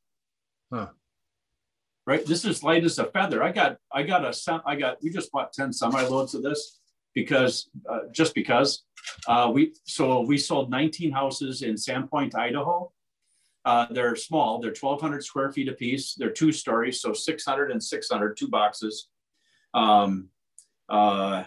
Huh. 0.71 0.87
Right. 2.05 2.25
This 2.25 2.45
is 2.45 2.63
light 2.63 2.85
as 2.85 2.99
a 2.99 3.05
feather. 3.05 3.43
I 3.43 3.51
got, 3.51 3.77
I 3.91 4.03
got 4.03 4.23
a, 4.23 4.61
I 4.65 4.75
got, 4.75 4.97
we 5.03 5.09
just 5.09 5.31
bought 5.31 5.51
10 5.51 5.73
semi 5.73 6.01
loads 6.03 6.33
of 6.33 6.43
this 6.43 6.79
because, 7.13 7.69
uh, 7.89 7.99
just 8.13 8.33
because 8.33 8.83
uh, 9.27 9.51
we, 9.53 9.73
so 9.83 10.21
we 10.21 10.37
sold 10.37 10.69
19 10.69 11.11
houses 11.11 11.63
in 11.63 11.75
Sandpoint, 11.75 12.35
Idaho 12.35 12.91
uh, 13.67 13.85
they're 13.91 14.15
small. 14.15 14.59
They're 14.61 14.73
1,200 14.79 15.25
square 15.25 15.51
feet 15.51 15.67
a 15.67 15.73
piece. 15.73 16.13
They're 16.13 16.29
two 16.29 16.53
stories, 16.53 17.01
so 17.01 17.11
600 17.11 17.69
and 17.69 17.83
600, 17.83 18.37
two 18.37 18.47
boxes. 18.47 19.09
Um, 19.73 20.29
uh, 20.87 21.43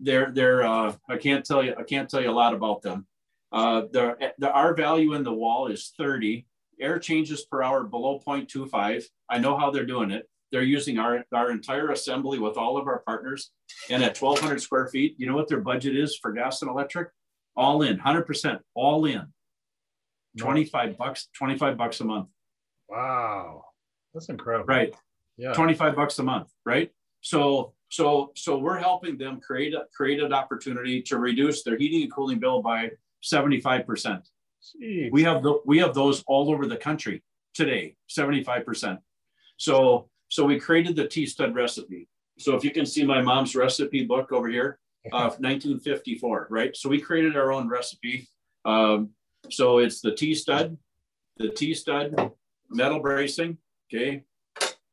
they're 0.00 0.30
they're 0.30 0.64
uh, 0.64 0.94
I 1.08 1.16
can't 1.16 1.46
tell 1.46 1.62
you 1.64 1.74
I 1.78 1.84
can't 1.84 2.10
tell 2.10 2.20
you 2.20 2.30
a 2.30 2.40
lot 2.42 2.52
about 2.52 2.82
them. 2.82 3.06
Uh, 3.52 3.82
the 3.90 4.34
the 4.36 4.52
R 4.52 4.74
value 4.74 5.14
in 5.14 5.22
the 5.22 5.32
wall 5.32 5.68
is 5.68 5.94
30. 5.96 6.44
Air 6.78 6.98
changes 6.98 7.46
per 7.46 7.62
hour 7.62 7.82
below 7.84 8.20
0.25. 8.26 9.04
I 9.30 9.38
know 9.38 9.56
how 9.56 9.70
they're 9.70 9.86
doing 9.86 10.10
it. 10.10 10.28
They're 10.50 10.62
using 10.62 10.98
our 10.98 11.24
our 11.32 11.50
entire 11.50 11.90
assembly 11.90 12.38
with 12.38 12.58
all 12.58 12.76
of 12.76 12.86
our 12.86 12.98
partners, 12.98 13.50
and 13.88 14.04
at 14.04 14.20
1,200 14.20 14.60
square 14.60 14.88
feet, 14.88 15.14
you 15.16 15.26
know 15.26 15.36
what 15.36 15.48
their 15.48 15.62
budget 15.62 15.96
is 15.96 16.18
for 16.20 16.32
gas 16.32 16.60
and 16.60 16.70
electric? 16.70 17.08
All 17.56 17.80
in, 17.80 17.98
100% 17.98 18.60
all 18.74 19.06
in. 19.06 19.32
25 20.38 20.96
bucks 20.96 21.28
25 21.36 21.76
bucks 21.76 22.00
a 22.00 22.04
month. 22.04 22.28
Wow. 22.88 23.64
That's 24.14 24.28
incredible. 24.28 24.66
Right. 24.66 24.94
Yeah. 25.36 25.52
25 25.52 25.96
bucks 25.96 26.18
a 26.18 26.22
month 26.22 26.48
right? 26.64 26.90
So 27.20 27.72
so 27.90 28.32
so 28.34 28.58
we're 28.58 28.78
helping 28.78 29.18
them 29.18 29.40
create 29.40 29.74
a 29.74 29.86
create 29.94 30.20
an 30.20 30.32
opportunity 30.32 31.02
to 31.02 31.18
reduce 31.18 31.62
their 31.62 31.76
heating 31.76 32.02
and 32.02 32.12
cooling 32.12 32.38
bill 32.38 32.62
by 32.62 32.90
75 33.22 33.86
percent. 33.86 34.28
We 35.12 35.22
have 35.24 35.42
the, 35.42 35.60
we 35.66 35.78
have 35.78 35.94
those 35.94 36.22
all 36.26 36.50
over 36.50 36.66
the 36.66 36.76
country 36.76 37.22
today 37.54 37.96
75 38.08 38.64
percent. 38.64 39.00
So 39.56 40.08
so 40.28 40.44
we 40.44 40.58
created 40.58 40.96
the 40.96 41.06
t-stud 41.06 41.54
recipe. 41.54 42.08
So 42.38 42.56
if 42.56 42.64
you 42.64 42.70
can 42.70 42.86
see 42.86 43.04
my 43.04 43.20
mom's 43.20 43.54
recipe 43.54 44.04
book 44.04 44.32
over 44.32 44.48
here 44.48 44.78
of 45.12 45.38
1954 45.40 46.48
right? 46.50 46.76
So 46.76 46.88
we 46.88 47.00
created 47.00 47.36
our 47.36 47.52
own 47.52 47.68
recipe 47.68 48.28
um, 48.64 49.10
so 49.50 49.78
it's 49.78 50.00
the 50.00 50.14
T-stud, 50.14 50.76
the 51.36 51.50
T-stud, 51.50 52.32
metal 52.70 53.00
bracing, 53.00 53.58
okay? 53.92 54.24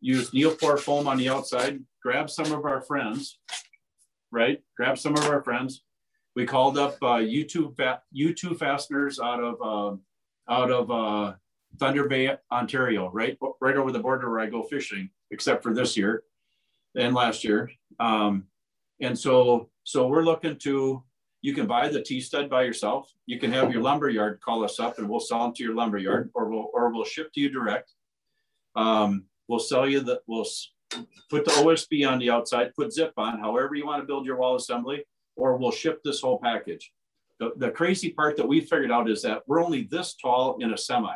Use 0.01 0.31
Neopor 0.31 0.79
foam 0.79 1.07
on 1.07 1.17
the 1.17 1.29
outside, 1.29 1.79
grab 2.01 2.29
some 2.29 2.51
of 2.51 2.65
our 2.65 2.81
friends, 2.81 3.39
right? 4.31 4.61
Grab 4.77 4.97
some 4.97 5.15
of 5.15 5.25
our 5.25 5.43
friends. 5.43 5.83
We 6.35 6.45
called 6.45 6.77
up 6.77 6.95
uh, 7.01 7.17
U2, 7.17 7.75
U2 8.15 8.57
fasteners 8.57 9.19
out 9.19 9.43
of, 9.43 9.55
uh, 9.61 10.51
out 10.51 10.71
of 10.71 10.91
uh, 10.91 11.33
Thunder 11.77 12.07
Bay, 12.07 12.35
Ontario, 12.51 13.09
right? 13.11 13.37
Right 13.59 13.75
over 13.75 13.91
the 13.91 13.99
border 13.99 14.29
where 14.29 14.39
I 14.39 14.47
go 14.47 14.63
fishing, 14.63 15.09
except 15.31 15.63
for 15.63 15.73
this 15.73 15.97
year 15.97 16.23
and 16.95 17.13
last 17.13 17.43
year. 17.43 17.69
Um, 17.99 18.45
and 19.01 19.17
so, 19.17 19.69
so 19.83 20.07
we're 20.07 20.23
looking 20.23 20.57
to 20.57 21.03
you 21.41 21.53
can 21.53 21.67
buy 21.67 21.87
the 21.87 22.01
T-stud 22.01 22.49
by 22.49 22.63
yourself. 22.63 23.11
You 23.25 23.39
can 23.39 23.51
have 23.51 23.71
your 23.71 23.81
lumber 23.81 24.09
yard 24.09 24.41
call 24.41 24.63
us 24.63 24.79
up 24.79 24.97
and 24.97 25.09
we'll 25.09 25.19
sell 25.19 25.43
them 25.43 25.53
to 25.53 25.63
your 25.63 25.73
lumber 25.73 25.97
yard 25.97 26.31
or 26.33 26.49
we'll, 26.49 26.69
or 26.73 26.91
we'll 26.91 27.05
ship 27.05 27.31
to 27.33 27.39
you 27.39 27.49
direct. 27.49 27.93
Um, 28.75 29.25
we'll 29.47 29.59
sell 29.59 29.87
you 29.87 30.01
the, 30.01 30.21
we'll 30.27 30.45
put 31.29 31.45
the 31.45 31.51
OSB 31.51 32.09
on 32.09 32.19
the 32.19 32.29
outside, 32.29 32.73
put 32.75 32.91
zip 32.91 33.13
on, 33.17 33.39
however 33.39 33.75
you 33.75 33.85
want 33.85 34.01
to 34.01 34.07
build 34.07 34.25
your 34.25 34.37
wall 34.37 34.55
assembly, 34.55 35.05
or 35.35 35.57
we'll 35.57 35.71
ship 35.71 36.01
this 36.03 36.19
whole 36.19 36.39
package. 36.39 36.91
The, 37.39 37.51
the 37.55 37.71
crazy 37.71 38.11
part 38.11 38.35
that 38.35 38.47
we 38.47 38.59
figured 38.59 38.91
out 38.91 39.09
is 39.09 39.21
that 39.21 39.43
we're 39.47 39.63
only 39.63 39.83
this 39.83 40.15
tall 40.15 40.57
in 40.59 40.73
a 40.73 40.77
semi. 40.77 41.15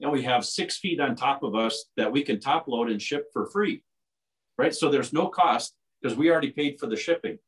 And 0.00 0.10
we 0.10 0.22
have 0.22 0.44
six 0.44 0.78
feet 0.78 1.00
on 1.00 1.14
top 1.14 1.42
of 1.42 1.54
us 1.54 1.84
that 1.96 2.10
we 2.10 2.22
can 2.22 2.40
top 2.40 2.66
load 2.66 2.90
and 2.90 3.00
ship 3.00 3.26
for 3.32 3.46
free, 3.46 3.82
right? 4.58 4.74
So 4.74 4.90
there's 4.90 5.12
no 5.12 5.28
cost 5.28 5.74
because 6.00 6.16
we 6.16 6.30
already 6.30 6.50
paid 6.50 6.80
for 6.80 6.86
the 6.86 6.96
shipping. 6.96 7.38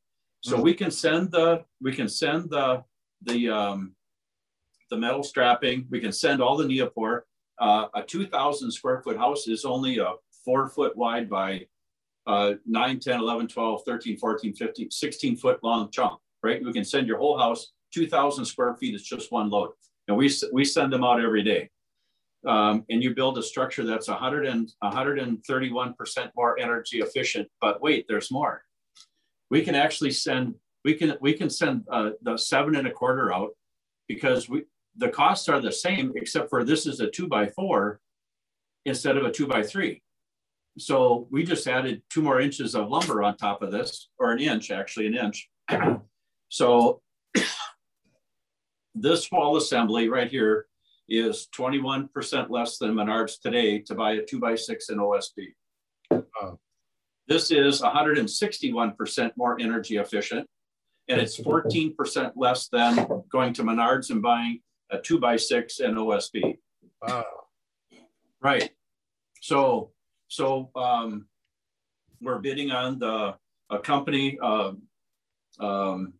So 0.47 0.61
we 0.61 0.75
can 0.75 0.93
send 0.93 1.33
the 1.33 1.65
we 1.81 1.93
can 1.93 2.09
send 2.09 2.51
the 2.51 2.85
the 3.23 3.49
um, 3.49 3.97
the 4.91 4.97
metal 4.97 5.25
strapping. 5.25 5.87
We 5.91 5.99
can 5.99 6.13
send 6.13 6.41
all 6.41 6.57
the 6.57 6.65
Neopor. 6.65 7.23
Uh, 7.59 7.87
a 7.95 8.03
2,000 8.03 8.71
square 8.71 9.01
foot 9.01 9.17
house 9.17 9.49
is 9.49 9.65
only 9.65 9.99
a 9.99 10.13
four 10.45 10.69
foot 10.69 10.97
wide 10.97 11.29
by 11.29 11.67
uh, 12.27 12.55
9, 12.67 13.01
10, 13.01 13.19
11, 13.19 13.49
12, 13.49 13.83
13, 13.85 14.17
14, 14.19 14.55
15, 14.55 14.91
16 14.91 15.37
foot 15.37 15.59
long 15.65 15.91
chunk, 15.91 16.21
right? 16.43 16.63
We 16.63 16.73
can 16.73 16.85
send 16.85 17.09
your 17.09 17.19
whole 17.19 17.39
house 17.39 17.73
2,000 17.95 18.45
square 18.45 18.77
feet. 18.77 18.95
It's 18.95 19.05
just 19.05 19.33
one 19.33 19.49
load. 19.49 19.71
And 20.07 20.17
we, 20.17 20.31
we 20.53 20.65
send 20.65 20.93
them 20.93 21.03
out 21.03 21.21
every 21.21 21.43
day. 21.43 21.71
Um, 22.47 22.85
and 22.91 23.03
you 23.03 23.15
build 23.15 23.39
a 23.39 23.43
structure 23.43 23.85
that's 23.85 24.09
100 24.09 24.47
and 24.47 24.71
131% 24.85 26.31
more 26.37 26.59
energy 26.59 27.01
efficient. 27.01 27.49
But 27.61 27.81
wait, 27.81 28.05
there's 28.07 28.31
more 28.31 28.63
we 29.51 29.63
can 29.63 29.75
actually 29.75 30.11
send 30.11 30.55
we 30.85 30.95
can 30.95 31.17
we 31.21 31.33
can 31.33 31.51
send 31.51 31.85
uh, 31.91 32.11
the 32.23 32.37
seven 32.37 32.77
and 32.77 32.87
a 32.87 32.93
quarter 32.93 33.33
out 33.33 33.51
because 34.09 34.49
we 34.49 34.65
the 34.97 35.09
costs 35.09 35.49
are 35.49 35.61
the 35.61 35.73
same 35.73 36.13
except 36.17 36.49
for 36.49 36.65
this 36.65 36.87
is 36.87 37.01
a 37.01 37.11
two 37.11 37.29
by 37.29 37.47
four 37.49 38.01
instead 38.85 39.17
of 39.17 39.25
a 39.25 39.31
two 39.31 39.47
by 39.47 39.63
three. 39.63 40.03
So 40.79 41.27
we 41.31 41.43
just 41.43 41.67
added 41.67 42.03
two 42.11 42.23
more 42.23 42.41
inches 42.41 42.75
of 42.75 42.89
lumber 42.89 43.23
on 43.23 43.37
top 43.37 43.63
of 43.63 43.73
this, 43.73 44.09
or 44.19 44.33
an 44.33 44.41
inch, 44.41 44.71
actually 44.71 45.07
an 45.07 45.15
inch. 45.17 45.49
so 46.49 47.01
this 48.95 49.31
wall 49.33 49.57
assembly 49.57 50.09
right 50.09 50.31
here 50.31 50.67
is 51.09 51.49
21% 51.57 52.51
less 52.51 52.79
than 52.79 52.95
Menards 52.95 53.41
today 53.41 53.79
to 53.81 53.95
buy 53.95 54.13
a 54.13 54.23
two 54.23 54.39
by 54.39 54.55
six 54.55 54.91
in 54.91 54.99
OSB. 54.99 55.55
This 57.29 57.51
is 57.51 57.83
161% 57.83 59.31
more 59.37 59.59
energy 59.61 59.97
efficient, 59.97 60.47
and 61.09 61.21
it's 61.21 61.39
14% 61.39 62.33
less 62.37 62.69
than 62.69 63.07
going 63.33 63.53
to 63.55 63.63
Menards 63.63 64.11
and 64.11 64.23
buying 64.23 64.61
a 64.91 64.99
two 64.99 65.19
by 65.19 65.37
six, 65.37 65.81
and 65.81 65.97
OSB. 65.97 66.59
Wow. 67.03 67.25
Right. 68.41 68.71
So, 69.41 69.91
so 70.29 70.71
um, 70.77 71.27
we're 72.21 72.39
bidding 72.39 72.71
on 72.71 72.99
the 72.99 73.35
a 73.69 73.79
company 73.81 74.39
uh, 74.41 74.73
um, 75.59 76.13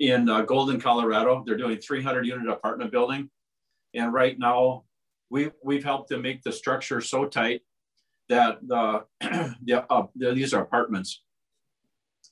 in 0.00 0.28
uh, 0.28 0.42
Golden, 0.42 0.80
Colorado. 0.80 1.44
They're 1.46 1.56
doing 1.56 1.78
300 1.78 2.26
unit 2.26 2.48
apartment 2.48 2.90
building, 2.90 3.30
and 3.94 4.12
right 4.12 4.36
now 4.38 4.84
we 5.30 5.50
we've 5.62 5.84
helped 5.84 6.08
them 6.08 6.22
make 6.22 6.42
the 6.42 6.52
structure 6.52 7.00
so 7.00 7.26
tight 7.26 7.62
that 8.28 8.58
the, 8.66 9.04
the, 9.64 9.86
uh, 9.90 10.06
the 10.16 10.32
these 10.32 10.54
are 10.54 10.62
apartments. 10.62 11.22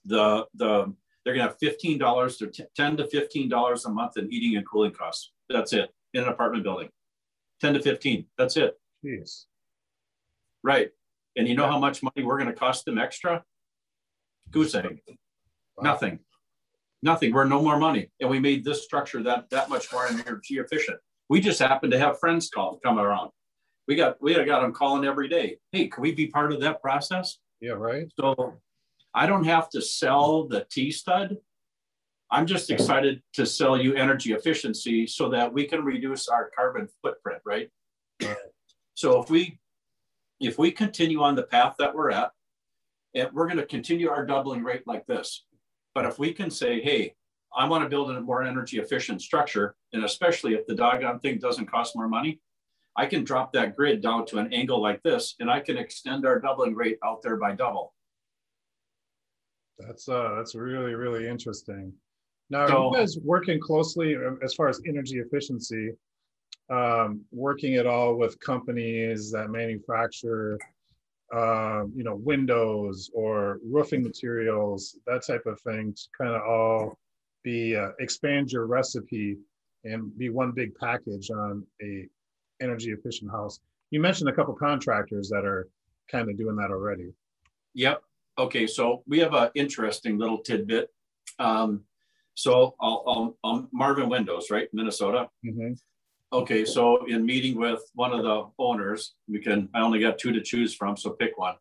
The 0.05 0.47
the 0.55 0.95
they're 1.25 1.35
gonna 1.35 1.49
have 1.49 1.59
fifteen 1.59 1.99
dollars 1.99 2.37
to 2.39 2.51
ten 2.77 2.97
to 2.97 3.07
fifteen 3.07 3.49
dollars 3.49 3.85
a 3.85 3.91
month 3.91 4.17
in 4.17 4.31
heating 4.31 4.57
and 4.57 4.67
cooling 4.67 4.93
costs. 4.93 5.33
That's 5.49 5.73
it 5.73 5.91
in 6.15 6.23
an 6.23 6.29
apartment 6.29 6.65
building. 6.65 6.89
Ten 7.61 7.75
to 7.75 7.83
fifteen. 7.83 8.27
That's 8.39 8.57
it. 8.57 8.79
Jeez. 9.05 9.45
Right. 10.63 10.91
And 11.37 11.47
you 11.47 11.55
know 11.55 11.67
how 11.67 11.79
much 11.79 12.03
money 12.03 12.25
we're 12.25 12.39
going 12.39 12.51
to 12.51 12.59
cost 12.59 12.85
them 12.87 12.99
extra? 12.99 13.45
Goose 14.51 14.75
egg. 14.75 15.01
Wow. 15.77 15.83
Nothing. 15.83 16.21
Nothing. 17.03 17.33
We're 17.33 17.45
no 17.45 17.63
more 17.63 17.79
money. 17.79 18.11
And 18.21 18.31
we 18.31 18.41
made 18.41 18.65
this 18.65 18.85
structure 18.85 19.23
that 19.25 19.51
that 19.51 19.69
much 19.69 19.93
more 19.93 20.07
energy 20.07 20.59
efficient. 20.59 20.99
We 21.29 21.41
just 21.41 21.59
happened 21.59 21.93
to 21.93 21.99
have 21.99 22.19
friends 22.19 22.49
call 22.49 22.81
come 22.83 22.99
around. 22.99 23.31
We 23.89 23.95
got 23.95 24.21
we 24.21 24.35
got 24.35 24.63
them 24.63 24.73
calling 24.73 25.05
every 25.05 25.29
day. 25.29 25.59
Hey, 25.73 25.89
can 25.89 26.03
we 26.03 26.13
be 26.13 26.27
part 26.27 26.53
of 26.53 26.61
that 26.61 26.83
process? 26.83 27.39
Yeah, 27.61 27.73
right. 27.73 28.09
So 28.19 28.55
I 29.15 29.27
don't 29.27 29.45
have 29.45 29.69
to 29.71 29.83
sell 29.83 30.47
the 30.49 30.67
T 30.71 30.91
stud. 30.91 31.37
I'm 32.31 32.47
just 32.47 32.71
excited 32.71 33.23
to 33.35 33.47
sell 33.47 33.81
you 33.81 33.95
energy 33.95 34.33
efficiency 34.33 35.07
so 35.07 35.29
that 35.31 35.53
we 35.53 35.65
can 35.65 35.85
reduce 35.85 36.27
our 36.27 36.51
carbon 36.57 36.89
footprint, 37.01 37.41
right? 37.47 37.71
right. 38.23 38.37
So 38.95 39.23
if 39.23 39.31
we 39.31 39.61
if 40.41 40.59
we 40.59 40.73
continue 40.73 41.23
on 41.23 41.37
the 41.37 41.45
path 41.45 41.77
that 41.79 41.95
we're 41.95 42.11
at, 42.11 42.33
and 43.15 43.31
we're 43.33 43.47
going 43.47 43.57
to 43.57 43.67
continue 43.67 44.11
our 44.11 44.27
doubling 44.27 44.63
rate 44.63 44.87
like 44.87 45.07
this. 45.07 45.47
But 45.95 46.05
if 46.05 46.19
we 46.19 46.33
can 46.33 46.51
say, 46.51 46.81
hey, 46.81 47.15
I 47.57 47.67
want 47.67 47.85
to 47.85 47.89
build 47.89 48.11
a 48.11 48.21
more 48.21 48.43
energy 48.43 48.79
efficient 48.79 49.23
structure, 49.23 49.77
and 49.95 50.05
especially 50.05 50.53
if 50.55 50.67
the 50.67 50.75
doggone 50.75 51.21
thing 51.21 51.39
doesn't 51.39 51.71
cost 51.71 51.97
more 51.97 52.09
money, 52.09 52.41
I 52.97 53.07
can 53.07 53.25
drop 53.25 53.53
that 53.53 53.77
grid 53.77 54.01
down 54.01 54.27
to 54.27 54.39
an 54.39 54.53
angle 54.53 54.81
like 54.81 55.03
this, 55.03 55.35
and 55.39 55.51
I 55.51 55.61
can 55.61 55.77
extend 55.77 56.27
our 56.27 56.41
doubling 56.41 56.75
rate 56.75 56.99
out 57.05 57.23
there 57.23 57.37
by 57.37 57.53
double. 57.53 57.93
That's 59.79 60.09
uh, 60.09 60.35
that's 60.37 60.55
really 60.55 60.95
really 60.95 61.29
interesting. 61.29 61.93
Now, 62.49 62.67
so, 62.69 62.91
you 62.93 62.99
guys 62.99 63.19
working 63.23 63.61
closely 63.61 64.17
uh, 64.17 64.37
as 64.43 64.55
far 64.55 64.69
as 64.69 64.81
energy 64.87 65.19
efficiency? 65.19 65.93
um, 66.71 67.25
working 67.31 67.77
at 67.77 67.87
all 67.87 68.17
with 68.17 68.41
companies 68.41 69.31
that 69.33 69.51
manufacture, 69.51 70.59
um, 71.33 71.93
you 71.95 72.05
know, 72.05 72.17
windows 72.17 73.11
or 73.15 73.61
roofing 73.65 74.03
materials, 74.03 74.97
that 75.07 75.25
type 75.27 75.47
of 75.47 75.61
thing, 75.61 75.95
to 75.95 76.03
kind 76.19 76.35
of 76.35 76.43
all 76.43 76.99
be 77.43 77.77
uh, 77.77 77.91
expand 78.01 78.51
your 78.51 78.67
recipe 78.67 79.37
and 79.85 80.17
be 80.19 80.29
one 80.29 80.53
big 80.53 80.75
package 80.75 81.31
on 81.31 81.65
a 81.83 82.09
energy 82.61 82.91
efficient 82.91 83.31
house. 83.31 83.61
You 83.91 84.01
mentioned 84.01 84.29
a 84.29 84.33
couple 84.33 84.55
contractors 84.55 85.29
that 85.31 85.45
are 85.45 85.69
kind 86.11 86.29
of 86.29 86.37
doing 86.37 86.57
that 86.57 86.71
already. 86.71 87.13
Yep. 87.75 88.03
Okay. 88.39 88.67
So 88.67 89.03
we 89.07 89.19
have 89.21 89.35
an 89.35 89.51
interesting 89.55 90.19
little 90.19 90.39
tidbit. 90.39 90.91
Um, 91.39 91.83
so 92.35 92.75
I'll, 92.81 93.03
I'll, 93.07 93.39
I'll, 93.45 93.69
Marvin 93.73 94.09
Windows, 94.09 94.51
right, 94.51 94.69
Minnesota. 94.73 95.29
Mm-hmm. 95.45 95.73
Okay, 96.33 96.65
so 96.65 97.07
in 97.07 97.25
meeting 97.25 97.57
with 97.57 97.81
one 97.95 98.13
of 98.13 98.23
the 98.23 98.47
owners, 98.59 99.15
we 99.29 99.39
can, 99.39 99.69
I 99.75 99.81
only 99.81 100.01
got 100.01 100.19
two 100.19 100.33
to 100.33 100.43
choose 100.43 100.75
from, 100.75 100.97
so 100.97 101.11
pick 101.11 101.39
one. 101.39 101.55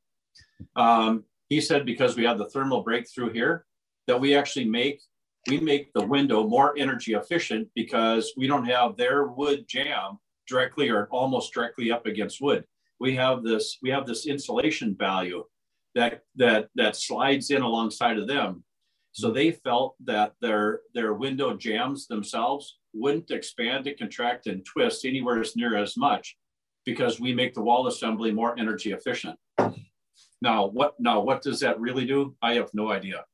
Um, 0.75 1.23
he 1.49 1.61
said 1.61 1.85
because 1.85 2.17
we 2.17 2.25
have 2.25 2.39
the 2.39 2.49
thermal 2.49 2.81
breakthrough 2.81 3.31
here, 3.31 3.65
that 4.07 4.19
we 4.19 4.35
actually 4.35 4.65
make, 4.65 5.01
we 5.47 5.59
make 5.59 5.93
the 5.93 6.05
window 6.05 6.45
more 6.47 6.75
energy 6.77 7.13
efficient 7.13 7.69
because 7.75 8.33
we 8.35 8.47
don't 8.47 8.65
have 8.65 8.97
their 8.97 9.27
wood 9.27 9.65
jamb 9.67 10.19
directly 10.47 10.89
or 10.89 11.07
almost 11.11 11.53
directly 11.53 11.91
up 11.91 12.05
against 12.05 12.41
wood. 12.41 12.65
We 12.99 13.15
have 13.15 13.43
this, 13.43 13.77
we 13.81 13.89
have 13.89 14.05
this 14.05 14.25
insulation 14.25 14.95
value 14.97 15.43
that, 15.95 16.21
that, 16.35 16.69
that 16.75 16.95
slides 16.95 17.51
in 17.51 17.61
alongside 17.61 18.17
of 18.17 18.27
them. 18.27 18.63
So 19.11 19.31
they 19.31 19.51
felt 19.51 19.95
that 20.05 20.33
their, 20.41 20.81
their 20.93 21.13
window 21.13 21.55
jambs 21.55 22.07
themselves 22.07 22.77
wouldn't 22.93 23.31
expand 23.31 23.87
and 23.87 23.97
contract 23.97 24.47
and 24.47 24.65
twist 24.65 25.05
anywhere 25.05 25.39
as 25.39 25.55
near 25.55 25.77
as 25.77 25.95
much 25.97 26.35
because 26.85 27.19
we 27.19 27.33
make 27.33 27.53
the 27.53 27.61
wall 27.61 27.87
assembly 27.87 28.31
more 28.31 28.57
energy 28.57 28.91
efficient. 28.91 29.37
Now, 30.41 30.67
what 30.67 30.93
now 30.99 31.21
what 31.21 31.41
does 31.41 31.59
that 31.61 31.79
really 31.79 32.05
do? 32.05 32.35
I 32.41 32.53
have 32.53 32.69
no 32.73 32.91
idea. 32.91 33.25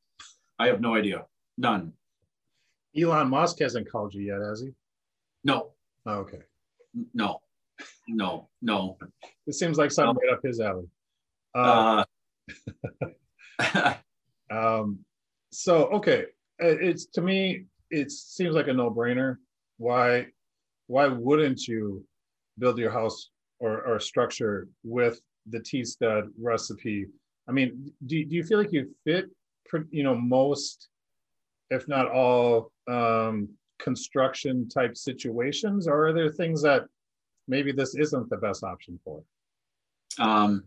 I 0.58 0.68
have 0.68 0.82
no 0.82 0.96
idea. 0.96 1.26
None. 1.58 1.94
Elon 2.98 3.30
Musk 3.30 3.60
hasn't 3.60 3.90
called 3.90 4.14
you 4.14 4.22
yet, 4.22 4.42
has 4.42 4.62
he? 4.62 4.70
No. 5.44 5.72
Oh, 6.06 6.20
okay. 6.20 6.40
No. 7.14 7.42
No. 8.08 8.50
No. 8.62 8.98
It 9.48 9.54
seems 9.54 9.78
like 9.78 9.92
something 9.92 10.18
no. 10.24 10.30
right 10.30 10.38
up 10.38 10.44
his 10.44 10.60
alley. 10.60 10.88
Uh, 11.54 12.04
uh. 13.60 13.94
um, 14.52 15.00
so 15.52 15.88
okay, 15.88 16.26
it's 16.60 17.06
to 17.08 17.22
me, 17.22 17.66
it 17.90 18.12
seems 18.12 18.56
like 18.56 18.68
a 18.68 18.74
no-brainer 18.74 19.38
why 19.82 20.28
why 20.86 21.08
wouldn't 21.08 21.68
you 21.68 22.06
build 22.60 22.78
your 22.78 22.92
house 22.92 23.32
or, 23.60 23.82
or 23.82 24.00
structure 24.00 24.68
with 24.84 25.20
the 25.50 25.60
T-stud 25.60 26.26
recipe? 26.40 27.08
I 27.50 27.52
mean, 27.52 27.92
do, 28.06 28.24
do 28.24 28.36
you 28.36 28.44
feel 28.44 28.60
like 28.60 28.72
you 28.72 28.94
fit, 29.06 29.26
you 29.90 30.04
know, 30.04 30.16
most, 30.16 30.90
if 31.72 31.88
not 31.88 32.12
all, 32.12 32.72
um, 32.88 33.50
construction 33.82 34.68
type 34.70 34.96
situations, 34.96 35.88
or 35.88 36.08
are 36.08 36.14
there 36.14 36.30
things 36.30 36.62
that 36.62 36.86
maybe 37.48 37.72
this 37.72 37.96
isn't 37.96 38.30
the 38.30 38.38
best 38.38 38.64
option 38.64 39.00
for? 39.04 39.24
Um, 40.20 40.64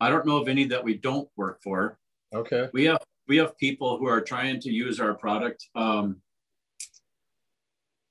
I 0.00 0.08
don't 0.10 0.26
know 0.26 0.38
of 0.38 0.48
any 0.48 0.64
that 0.64 0.82
we 0.82 0.94
don't 0.94 1.28
work 1.36 1.62
for. 1.62 1.98
Okay. 2.34 2.68
We 2.72 2.84
have 2.84 3.02
we 3.28 3.36
have 3.36 3.56
people 3.56 3.98
who 3.98 4.06
are 4.06 4.20
trying 4.20 4.60
to 4.60 4.70
use 4.70 4.98
our 5.00 5.14
product 5.14 5.68
um, 5.74 6.20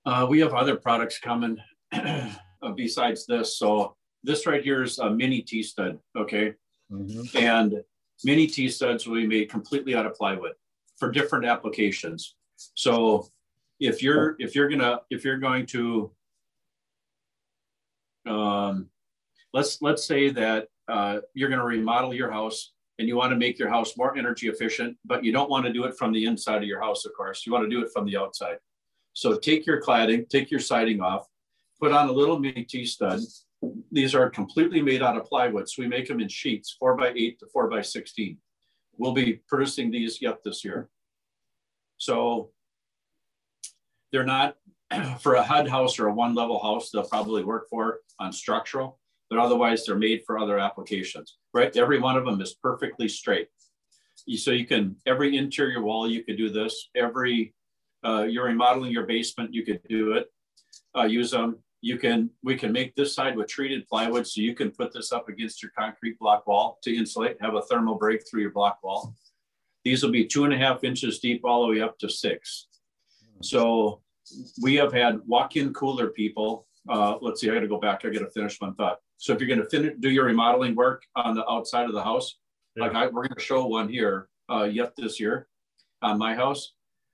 uh, 0.06 0.26
we 0.30 0.40
have 0.40 0.54
other 0.54 0.76
products 0.76 1.20
coming 1.20 1.58
uh, 1.92 2.32
besides 2.76 3.26
this. 3.26 3.58
So 3.58 3.96
this 4.24 4.46
right 4.46 4.64
here 4.64 4.84
is 4.84 5.00
a 5.00 5.10
mini 5.10 5.42
T-stud, 5.42 6.00
okay? 6.18 6.54
Mm-hmm. 6.92 7.38
And 7.38 7.84
mini 8.24 8.48
T-studs 8.48 9.08
will 9.08 9.16
be 9.16 9.28
made 9.28 9.50
completely 9.50 9.96
out 9.96 10.06
of 10.06 10.16
plywood 10.16 10.54
for 10.98 11.12
different 11.12 11.46
applications. 11.46 12.36
So 12.56 13.28
if 13.82 14.02
you're 14.02 14.36
if 14.40 14.56
you're 14.56 14.70
gonna 14.70 15.02
if 15.10 15.26
you're 15.26 15.40
going 15.40 15.66
to 15.66 16.12
um, 18.28 18.88
let's 19.54 19.82
let's 19.82 20.06
say 20.06 20.30
that 20.30 20.68
uh, 20.88 21.20
you're 21.34 21.50
going 21.50 21.60
to 21.60 21.66
remodel 21.66 22.14
your 22.14 22.32
house 22.32 22.74
and 23.00 23.08
you 23.08 23.16
want 23.16 23.32
to 23.32 23.38
make 23.38 23.58
your 23.58 23.70
house 23.70 23.98
more 23.98 24.16
energy 24.16 24.48
efficient, 24.48 24.96
but 25.06 25.24
you 25.24 25.32
don't 25.32 25.50
want 25.50 25.66
to 25.66 25.74
do 25.74 25.86
it 25.86 25.98
from 25.98 26.12
the 26.12 26.26
inside 26.26 26.58
of 26.58 26.66
your 26.68 26.80
house, 26.82 27.06
of 27.06 27.14
course. 27.16 27.46
You 27.46 27.52
want 27.52 27.64
to 27.66 27.70
do 27.70 27.82
it 27.84 27.90
from 27.92 28.06
the 28.06 28.18
outside. 28.18 28.58
So 29.14 29.38
take 29.38 29.66
your 29.66 29.82
cladding, 29.82 30.30
take 30.30 30.52
your 30.52 30.60
siding 30.60 31.02
off, 31.02 31.26
put 31.80 31.92
on 31.92 32.10
a 32.10 32.12
little 32.12 32.38
mini 32.38 32.64
T-stud. 32.64 33.22
These 33.92 34.14
are 34.14 34.30
completely 34.30 34.82
made 34.82 35.02
out 35.02 35.18
of 35.18 35.26
plywood. 35.26 35.68
So 35.68 35.82
we 35.82 35.88
make 35.88 36.08
them 36.08 36.20
in 36.20 36.28
sheets, 36.28 36.76
four 36.78 36.96
by 36.96 37.14
eight 37.16 37.40
to 37.40 37.48
four 37.48 37.68
by 37.70 37.82
16. 37.82 38.38
We'll 38.98 39.14
be 39.14 39.42
producing 39.48 39.90
these 39.90 40.22
yet 40.22 40.44
this 40.44 40.64
year. 40.64 40.90
So 41.98 42.52
they're 44.12 44.24
not 44.24 44.56
for 45.20 45.36
a 45.36 45.44
HUD 45.44 45.68
house 45.68 46.00
or 46.00 46.08
a 46.08 46.14
one 46.14 46.36
level 46.36 46.62
house, 46.62 46.90
they'll 46.90 47.04
probably 47.04 47.44
work 47.44 47.68
for 47.70 48.00
on 48.20 48.32
structural, 48.32 49.00
but 49.30 49.40
otherwise 49.40 49.86
they're 49.86 49.96
made 49.96 50.24
for 50.26 50.38
other 50.38 50.60
applications, 50.60 51.38
right? 51.54 51.76
Every 51.76 52.00
one 52.00 52.18
of 52.18 52.26
them 52.26 52.42
is 52.42 52.56
perfectly 52.56 53.08
straight. 53.08 53.48
So 54.38 54.52
you 54.52 54.66
can, 54.66 54.98
every 55.08 55.38
interior 55.38 55.82
wall, 55.82 56.10
you 56.10 56.24
could 56.24 56.38
do 56.38 56.50
this. 56.50 56.90
Every 56.96 57.54
uh, 58.04 58.24
you're 58.24 58.46
remodeling 58.46 58.92
your 58.92 59.06
basement, 59.06 59.54
you 59.54 59.64
could 59.64 59.82
do 59.88 60.14
it. 60.14 60.28
Uh, 60.98 61.04
use 61.04 61.32
them. 61.32 61.60
You 61.82 61.98
can, 61.98 62.30
we 62.44 62.56
can 62.56 62.72
make 62.72 62.96
this 62.96 63.14
side 63.14 63.36
with 63.36 63.48
treated 63.48 63.88
plywood. 63.88 64.28
So 64.28 64.42
you 64.42 64.54
can 64.54 64.72
put 64.72 64.94
this 64.94 65.12
up 65.12 65.30
against 65.30 65.62
your 65.62 65.72
concrete 65.78 66.18
block 66.20 66.48
wall 66.48 66.80
to 66.84 66.96
insulate, 66.96 67.38
have 67.42 67.56
a 67.56 67.62
thermal 67.62 67.96
break 67.96 68.28
through 68.28 68.42
your 68.42 68.52
block 68.52 68.80
wall. 68.84 69.16
These 69.84 70.04
will 70.04 70.12
be 70.12 70.26
two 70.26 70.46
and 70.46 70.54
a 70.54 70.58
half 70.58 70.84
inches 70.84 71.20
deep 71.20 71.42
all 71.44 71.64
the 71.64 71.74
way 71.74 71.82
up 71.82 71.98
to 72.00 72.10
six. 72.10 72.68
So 73.44 74.02
we 74.62 74.76
have 74.76 74.94
had 74.94 75.20
walk-in 75.26 75.74
cooler 75.74 76.08
people. 76.08 76.68
Uh, 76.90 77.18
let's 77.22 77.42
see, 77.42 77.50
I 77.50 77.54
got 77.54 77.62
to 77.62 77.68
go 77.68 77.80
back. 77.80 78.06
I 78.06 78.10
got 78.10 78.20
to 78.20 78.30
finish 78.30 78.60
one 78.60 78.76
thought. 78.76 79.00
So 79.18 79.34
if 79.34 79.40
you're 79.40 79.48
going 79.48 79.62
to 79.62 79.70
finish, 79.70 79.94
do 80.00 80.10
your 80.10 80.26
remodeling 80.26 80.76
work 80.76 81.04
on 81.16 81.36
the 81.36 81.48
outside 81.50 81.86
of 81.86 81.94
the 81.94 82.04
house, 82.04 82.38
yeah. 82.76 82.84
like 82.84 82.96
I, 82.96 83.06
we're 83.06 83.28
going 83.28 83.36
to 83.36 83.42
show 83.42 83.66
one 83.68 83.88
here 83.88 84.30
uh, 84.52 84.64
yet 84.64 84.96
this 84.96 85.20
year 85.20 85.48
on 86.02 86.18
my 86.18 86.34
house. 86.34 86.74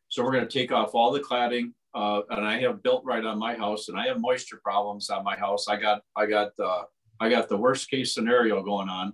So 0.10 0.24
we're 0.24 0.32
going 0.32 0.48
to 0.48 0.60
take 0.60 0.72
off 0.72 0.96
all 0.96 1.12
the 1.12 1.20
cladding, 1.20 1.74
uh, 1.94 2.22
and 2.30 2.48
I 2.48 2.62
have 2.62 2.82
built 2.82 3.04
right 3.04 3.26
on 3.26 3.38
my 3.38 3.56
house, 3.56 3.90
and 3.90 4.00
I 4.00 4.08
have 4.08 4.22
moisture 4.22 4.62
problems 4.64 5.10
on 5.10 5.24
my 5.26 5.36
house. 5.36 5.68
I 5.68 5.76
got 5.76 6.02
I 6.16 6.26
got 6.26 6.52
uh, 6.64 6.84
I 7.20 7.30
got 7.30 7.50
the 7.50 7.58
worst 7.58 7.90
case 7.90 8.14
scenario 8.14 8.64
going 8.64 8.88
on, 8.88 9.12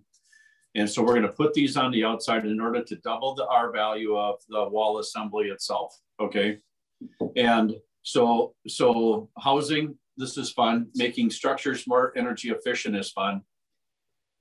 and 0.76 0.88
so 0.88 1.02
we're 1.02 1.16
going 1.16 1.24
to 1.24 1.30
put 1.30 1.56
these 1.56 1.78
on 1.78 1.92
the 1.92 2.04
outside 2.04 2.46
in 2.46 2.62
order 2.62 2.84
to 2.84 2.96
double 2.98 3.34
the 3.34 3.48
R 3.48 3.72
value 3.72 4.16
of 4.16 4.36
the 4.50 4.70
wall 4.70 5.00
assembly 5.00 5.48
itself. 5.48 5.98
Okay, 6.20 6.60
and 7.36 7.76
so 8.02 8.54
so 8.68 9.30
housing 9.40 9.96
this 10.16 10.38
is 10.38 10.52
fun. 10.52 10.88
Making 10.96 11.32
structures 11.32 11.88
more 11.88 12.14
energy 12.16 12.52
efficient 12.52 12.96
is 12.96 13.12
fun 13.12 13.42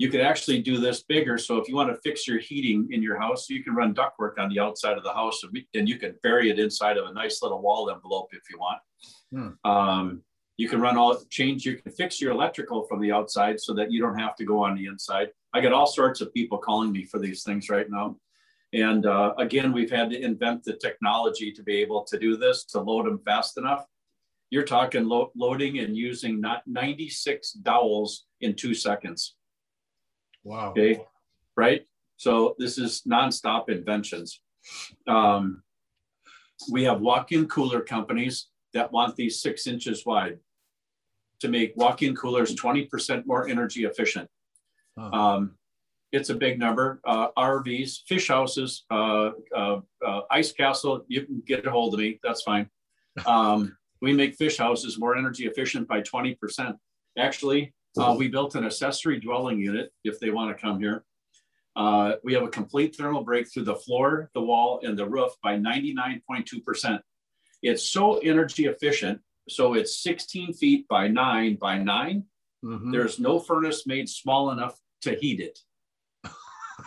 you 0.03 0.11
could 0.11 0.21
actually 0.21 0.61
do 0.61 0.79
this 0.79 1.05
bigger. 1.05 1.39
So 1.39 1.59
if 1.59 1.69
you 1.69 1.77
want 1.77 1.89
to 1.95 2.01
fix 2.03 2.27
your 2.27 2.41
heating 2.41 2.89
in 2.91 3.05
your 3.05 3.21
house, 3.21 3.49
you 3.49 3.63
can 3.63 3.73
run 3.73 3.95
ductwork 3.95 4.37
on 4.37 4.49
the 4.49 4.59
outside 4.59 4.99
of 4.99 5.05
the 5.05 5.13
house 5.13 5.45
and 5.75 5.89
you 5.89 5.97
can 5.97 6.17
bury 6.25 6.51
it 6.51 6.59
inside 6.59 6.97
of 6.97 7.07
a 7.07 7.13
nice 7.13 7.41
little 7.41 7.63
wall 7.63 7.89
envelope 7.89 8.31
if 8.33 8.43
you 8.51 8.59
want. 8.59 8.81
Hmm. 9.33 9.71
Um, 9.71 10.23
you 10.57 10.69
can 10.69 10.81
run 10.81 10.97
all 10.97 11.17
change, 11.31 11.65
you 11.65 11.77
can 11.77 11.93
fix 11.93 12.21
your 12.21 12.33
electrical 12.33 12.83
from 12.89 13.01
the 13.01 13.13
outside 13.13 13.61
so 13.61 13.75
that 13.75 13.93
you 13.93 14.01
don't 14.01 14.19
have 14.19 14.35
to 14.37 14.45
go 14.45 14.65
on 14.65 14.75
the 14.75 14.87
inside. 14.87 15.29
I 15.55 15.61
get 15.61 15.73
all 15.73 15.87
sorts 15.87 16.21
of 16.21 16.35
people 16.35 16.59
calling 16.59 16.91
me 16.91 17.05
for 17.05 17.21
these 17.21 17.45
things 17.45 17.71
right 17.71 17.89
now. 17.89 18.17
And 18.73 19.05
uh, 19.05 19.35
again, 19.39 19.73
we've 19.73 19.91
had 19.91 20.11
to 20.11 20.21
invent 20.21 20.65
the 20.65 20.75
technology 20.75 21.53
to 21.53 21.63
be 21.63 21.77
able 21.77 22.05
to 22.05 22.19
do 22.19 22.37
this, 22.37 22.65
to 22.67 22.81
load 22.81 23.07
them 23.07 23.21
fast 23.25 23.59
enough. 23.59 23.85
You're 24.51 24.65
talking 24.65 25.05
lo 25.05 25.31
loading 25.35 25.79
and 25.79 25.97
using 25.97 26.41
not 26.41 26.63
96 26.67 27.53
dowels 27.53 28.27
in 28.41 28.55
two 28.55 28.75
seconds. 28.75 29.37
Wow. 30.45 30.71
Okay. 30.71 31.03
Right. 31.57 31.83
So 32.17 32.55
this 32.59 32.79
is 32.79 33.03
nonstop 33.09 33.69
inventions. 33.69 34.41
Um, 35.07 35.63
we 36.71 36.85
have 36.85 37.01
walk-in 37.01 37.47
cooler 37.49 37.81
companies 37.81 38.49
that 38.73 38.93
want 38.93 39.17
these 39.17 39.41
six 39.41 39.67
inches 39.67 40.07
wide 40.07 40.39
to 41.41 41.49
make 41.49 41.73
walk-in 41.77 42.15
coolers 42.15 42.55
20% 42.55 43.27
more 43.27 43.49
energy 43.49 43.85
efficient. 43.85 44.29
Huh. 44.97 45.11
Um, 45.11 45.55
it's 46.13 46.31
a 46.31 46.35
big 46.35 46.59
number. 46.59 47.01
Uh, 47.05 47.29
RVs, 47.37 48.03
fish 48.07 48.29
houses, 48.29 48.85
uh, 48.91 49.31
uh, 49.57 49.81
uh, 50.07 50.21
ice 50.31 50.53
castle, 50.53 51.05
you 51.09 51.23
can 51.23 51.43
get 51.47 51.67
a 51.67 51.71
hold 51.71 51.95
of 51.95 52.01
me. 52.01 52.21
That's 52.23 52.43
fine. 52.43 52.69
Um, 53.27 53.77
we 54.01 54.15
make 54.15 54.37
fish 54.37 54.57
houses 54.57 54.99
more 54.99 55.17
energy 55.17 55.45
efficient 55.45 55.87
by 55.87 56.01
20%. 56.01 56.75
Actually, 57.19 57.75
uh, 57.99 58.15
we 58.17 58.27
built 58.27 58.55
an 58.55 58.65
accessory 58.65 59.21
dwelling 59.21 59.61
unit 59.61 59.93
if 60.03 60.19
they 60.19 60.31
want 60.31 60.57
to 60.57 60.61
come 60.61 60.81
here. 60.81 61.05
Uh, 61.77 62.15
we 62.25 62.33
have 62.33 62.43
a 62.43 62.49
complete 62.49 62.97
thermal 62.97 63.23
break 63.23 63.53
through 63.53 63.65
the 63.65 63.77
floor, 63.77 64.31
the 64.35 64.41
wall, 64.41 64.81
and 64.83 64.99
the 64.99 65.07
roof 65.07 65.33
by 65.43 65.57
99.2%. 65.59 67.01
It's 67.63 67.83
so 67.83 68.17
energy 68.19 68.65
efficient. 68.65 69.21
So 69.49 69.75
it's 69.75 70.03
16 70.03 70.55
feet 70.55 70.89
by 70.89 71.09
nine 71.09 71.57
by 71.57 71.77
9 71.77 72.25
mm-hmm. 72.65 72.91
There's 72.91 73.21
no 73.21 73.39
furnace 73.39 73.87
made 73.87 74.09
small 74.09 74.53
enough 74.53 74.79
to 75.03 75.15
heat 75.15 75.41
it. 75.41 75.59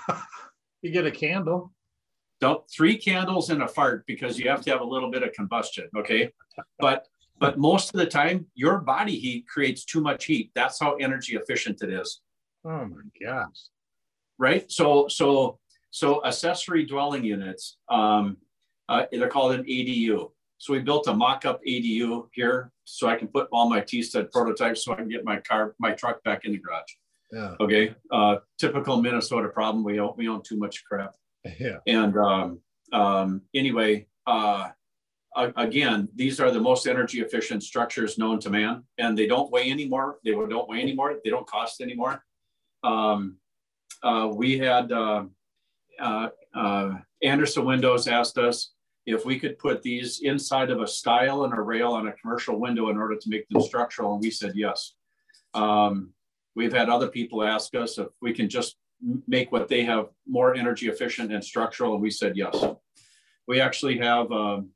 you 0.82 0.91
get 0.91 1.06
a 1.06 1.12
candle. 1.12 1.72
Don't 2.41 2.64
three 2.70 2.97
candles 2.97 3.49
and 3.49 3.64
a 3.64 3.68
fart 3.68 4.06
because 4.08 4.38
you 4.38 4.49
have 4.49 4.62
to 4.62 4.72
have 4.72 4.82
a 4.82 4.86
little 4.86 5.10
bit 5.10 5.24
of 5.24 5.32
combustion. 5.34 5.88
Okay. 5.97 6.32
But 6.80 7.08
but 7.38 7.58
most 7.58 7.93
of 7.93 7.99
the 7.99 8.06
time, 8.06 8.45
your 8.56 8.80
body 8.80 9.18
heat 9.18 9.45
creates 9.47 9.84
too 9.84 10.01
much 10.01 10.26
heat. 10.26 10.51
That's 10.56 10.80
how 10.80 10.95
energy 10.95 11.36
efficient 11.36 11.82
it 11.82 11.89
is. 11.89 12.22
Oh 12.66 12.86
my 12.86 13.26
gosh. 13.26 13.70
Right. 14.38 14.70
So 14.72 15.08
so 15.08 15.60
so 15.91 16.24
accessory 16.26 16.86
dwelling 16.86 17.24
units. 17.24 17.78
Um, 17.89 18.38
uh, 18.89 19.06
they're 19.12 19.30
called 19.30 19.53
an 19.53 19.64
ADU. 19.64 20.30
So 20.58 20.74
we 20.74 20.80
built 20.80 21.08
a 21.08 21.14
mock-up 21.14 21.60
ADU 21.68 22.28
here, 22.34 22.72
so 22.86 23.08
I 23.08 23.16
can 23.16 23.28
put 23.28 23.47
all 23.51 23.70
my 23.70 23.82
T-stud 23.82 24.32
prototypes, 24.32 24.86
so 24.86 24.93
I 24.93 24.97
can 24.97 25.10
get 25.10 25.26
my 25.26 25.38
car, 25.41 25.76
my 25.80 25.91
truck 25.91 26.24
back 26.24 26.45
in 26.45 26.53
the 26.53 26.58
garage. 26.60 26.91
Yeah. 27.32 27.56
Okay. 27.60 27.96
Uh, 28.12 28.38
typical 28.60 29.02
Minnesota 29.02 29.50
problem. 29.50 29.84
We 29.84 30.00
own, 30.00 30.14
we 30.18 30.28
own 30.28 30.42
too 30.44 30.58
much 30.58 30.84
crap. 30.86 31.16
Yeah. 31.60 31.78
And 31.88 32.18
um, 32.18 32.60
um, 32.94 33.42
anyway, 33.54 34.08
uh, 34.28 34.70
again, 35.36 36.08
these 36.16 36.40
are 36.40 36.52
the 36.52 36.60
most 36.60 36.88
energy 36.88 37.22
efficient 37.22 37.64
structures 37.64 38.18
known 38.18 38.40
to 38.40 38.50
man, 38.50 38.84
and 38.98 39.18
they 39.18 39.28
don't 39.28 39.52
weigh 39.52 39.70
anymore. 39.70 40.20
They 40.24 40.32
don't 40.32 40.70
weigh 40.70 40.82
anymore. 40.82 41.16
They 41.24 41.30
don't 41.30 41.48
cost 41.48 41.82
anymore. 41.82 42.24
Um, 42.84 43.38
uh, 44.04 44.30
we 44.34 44.58
had 44.58 44.92
uh, 44.92 45.26
uh, 46.00 46.30
uh, 46.54 46.92
Andersen 47.24 47.66
Windows 47.66 48.08
asked 48.08 48.38
us 48.38 48.72
if 49.06 49.26
we 49.26 49.40
could 49.40 49.60
put 49.60 49.82
these 49.82 50.22
inside 50.22 50.70
of 50.72 50.82
a 50.82 50.88
stile 50.88 51.44
and 51.44 51.54
a 51.54 51.62
rail 51.62 51.92
on 51.94 52.08
a 52.08 52.14
commercial 52.14 52.60
window 52.60 52.90
in 52.90 52.98
order 52.98 53.16
to 53.16 53.30
make 53.30 53.48
them 53.50 53.62
structural, 53.62 54.14
and 54.14 54.22
we 54.22 54.32
said 54.32 54.54
yes. 54.56 54.94
Um, 55.54 56.14
we've 56.56 56.74
had 56.74 56.89
other 56.89 57.08
people 57.08 57.43
ask 57.43 57.76
us 57.76 57.97
if 57.97 58.08
we 58.22 58.34
can 58.34 58.49
just 58.49 58.78
make 59.28 59.51
what 59.51 59.68
they 59.68 59.84
have 59.84 60.08
more 60.28 60.56
energy 60.56 60.88
efficient 60.88 61.32
and 61.32 61.43
structural, 61.43 61.93
and 61.93 62.01
we 62.01 62.10
said 62.10 62.36
yes. 62.36 62.64
We 63.47 63.62
actually 63.62 63.97
have 63.99 64.32
um, 64.32 64.70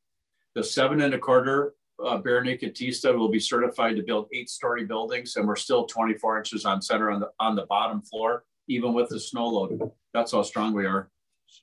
the 0.55 0.63
seven 0.63 1.01
and 1.01 1.13
a 1.13 1.19
quarter 1.19 1.73
uh, 2.03 2.17
bare 2.17 2.43
naked 2.43 2.75
T-stud 2.75 3.15
will 3.15 3.29
be 3.29 3.39
certified 3.39 3.95
to 3.95 4.03
build 4.03 4.27
eight 4.33 4.49
story 4.49 4.85
buildings 4.85 5.35
and 5.35 5.47
we're 5.47 5.55
still 5.55 5.85
24 5.85 6.37
inches 6.37 6.65
on 6.65 6.81
center 6.81 7.11
on 7.11 7.19
the, 7.19 7.29
on 7.39 7.55
the 7.55 7.65
bottom 7.65 8.01
floor, 8.01 8.45
even 8.67 8.93
with 8.93 9.09
the 9.09 9.19
snow 9.19 9.47
load. 9.47 9.91
That's 10.13 10.31
how 10.31 10.43
strong 10.43 10.73
we 10.73 10.85
are. 10.85 11.09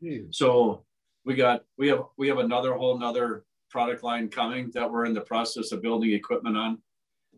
Jeez. 0.03 0.35
So 0.35 0.85
we 1.25 1.35
got, 1.35 1.63
we 1.79 1.89
have, 1.89 2.05
we 2.19 2.29
have 2.29 2.39
another 2.39 2.75
whole 2.75 2.99
nother 2.99 3.45
product 3.71 4.03
line 4.03 4.29
coming 4.29 4.71
that 4.75 4.91
we're 4.91 5.07
in 5.07 5.15
the 5.15 5.21
process 5.23 5.73
of 5.73 5.83
building 5.83 6.13
equipment 6.13 6.57
on 6.57 6.79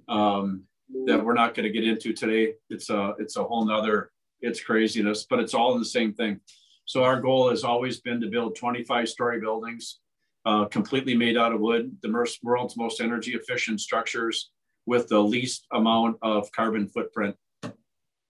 um, 0.08 0.62
that 1.06 1.22
we're 1.22 1.34
not 1.34 1.54
going 1.54 1.64
to 1.64 1.72
get 1.72 1.86
into 1.86 2.12
today. 2.12 2.54
It's 2.70 2.90
a, 2.90 3.14
it's 3.18 3.36
a 3.36 3.44
whole 3.44 3.64
nother, 3.64 4.10
it's 4.40 4.62
craziness, 4.62 5.26
but 5.28 5.40
it's 5.40 5.54
all 5.54 5.78
the 5.78 5.84
same 5.84 6.12
thing. 6.12 6.40
So 6.84 7.04
our 7.04 7.20
goal 7.20 7.50
has 7.50 7.64
always 7.64 8.00
been 8.00 8.20
to 8.20 8.28
build 8.28 8.56
25 8.56 9.08
story 9.08 9.40
buildings 9.40 10.00
uh, 10.46 10.64
completely 10.66 11.14
made 11.14 11.36
out 11.36 11.52
of 11.52 11.60
wood, 11.60 11.94
the 12.02 12.26
world's 12.42 12.76
most 12.76 13.00
energy 13.00 13.34
efficient 13.34 13.80
structures 13.80 14.50
with 14.86 15.06
the 15.08 15.18
least 15.18 15.66
amount 15.72 16.16
of 16.22 16.50
carbon 16.52 16.88
footprint. 16.88 17.36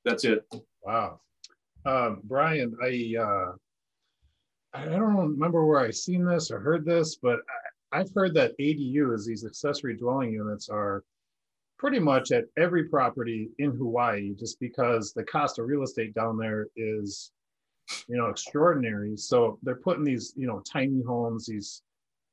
That's 0.04 0.24
it. 0.24 0.44
Wow. 0.82 1.20
Um, 1.86 2.20
Brian, 2.24 2.76
I, 2.82 3.14
uh, 3.20 3.52
I 4.74 4.84
don't 4.86 5.16
remember 5.16 5.64
where 5.64 5.78
I 5.80 5.92
seen 5.92 6.24
this 6.24 6.50
or 6.50 6.58
heard 6.58 6.84
this, 6.84 7.16
but 7.22 7.38
I, 7.92 8.00
I've 8.00 8.12
heard 8.12 8.34
that 8.34 8.58
ADU 8.58 9.14
is 9.14 9.24
these 9.24 9.46
accessory 9.46 9.96
dwelling 9.96 10.32
units, 10.32 10.68
are 10.68 11.04
pretty 11.78 11.98
much 11.98 12.32
at 12.32 12.44
every 12.56 12.84
property 12.84 13.50
in 13.58 13.70
Hawaii, 13.70 14.34
just 14.34 14.58
because 14.60 15.12
the 15.12 15.22
cost 15.24 15.58
of 15.58 15.66
real 15.66 15.82
estate 15.82 16.12
down 16.14 16.36
there 16.36 16.66
is, 16.76 17.30
you 18.08 18.16
know, 18.16 18.26
extraordinary. 18.26 19.16
So 19.16 19.58
they're 19.62 19.76
putting 19.76 20.04
these, 20.04 20.34
you 20.36 20.46
know, 20.46 20.60
tiny 20.60 21.02
homes, 21.02 21.46
these 21.46 21.82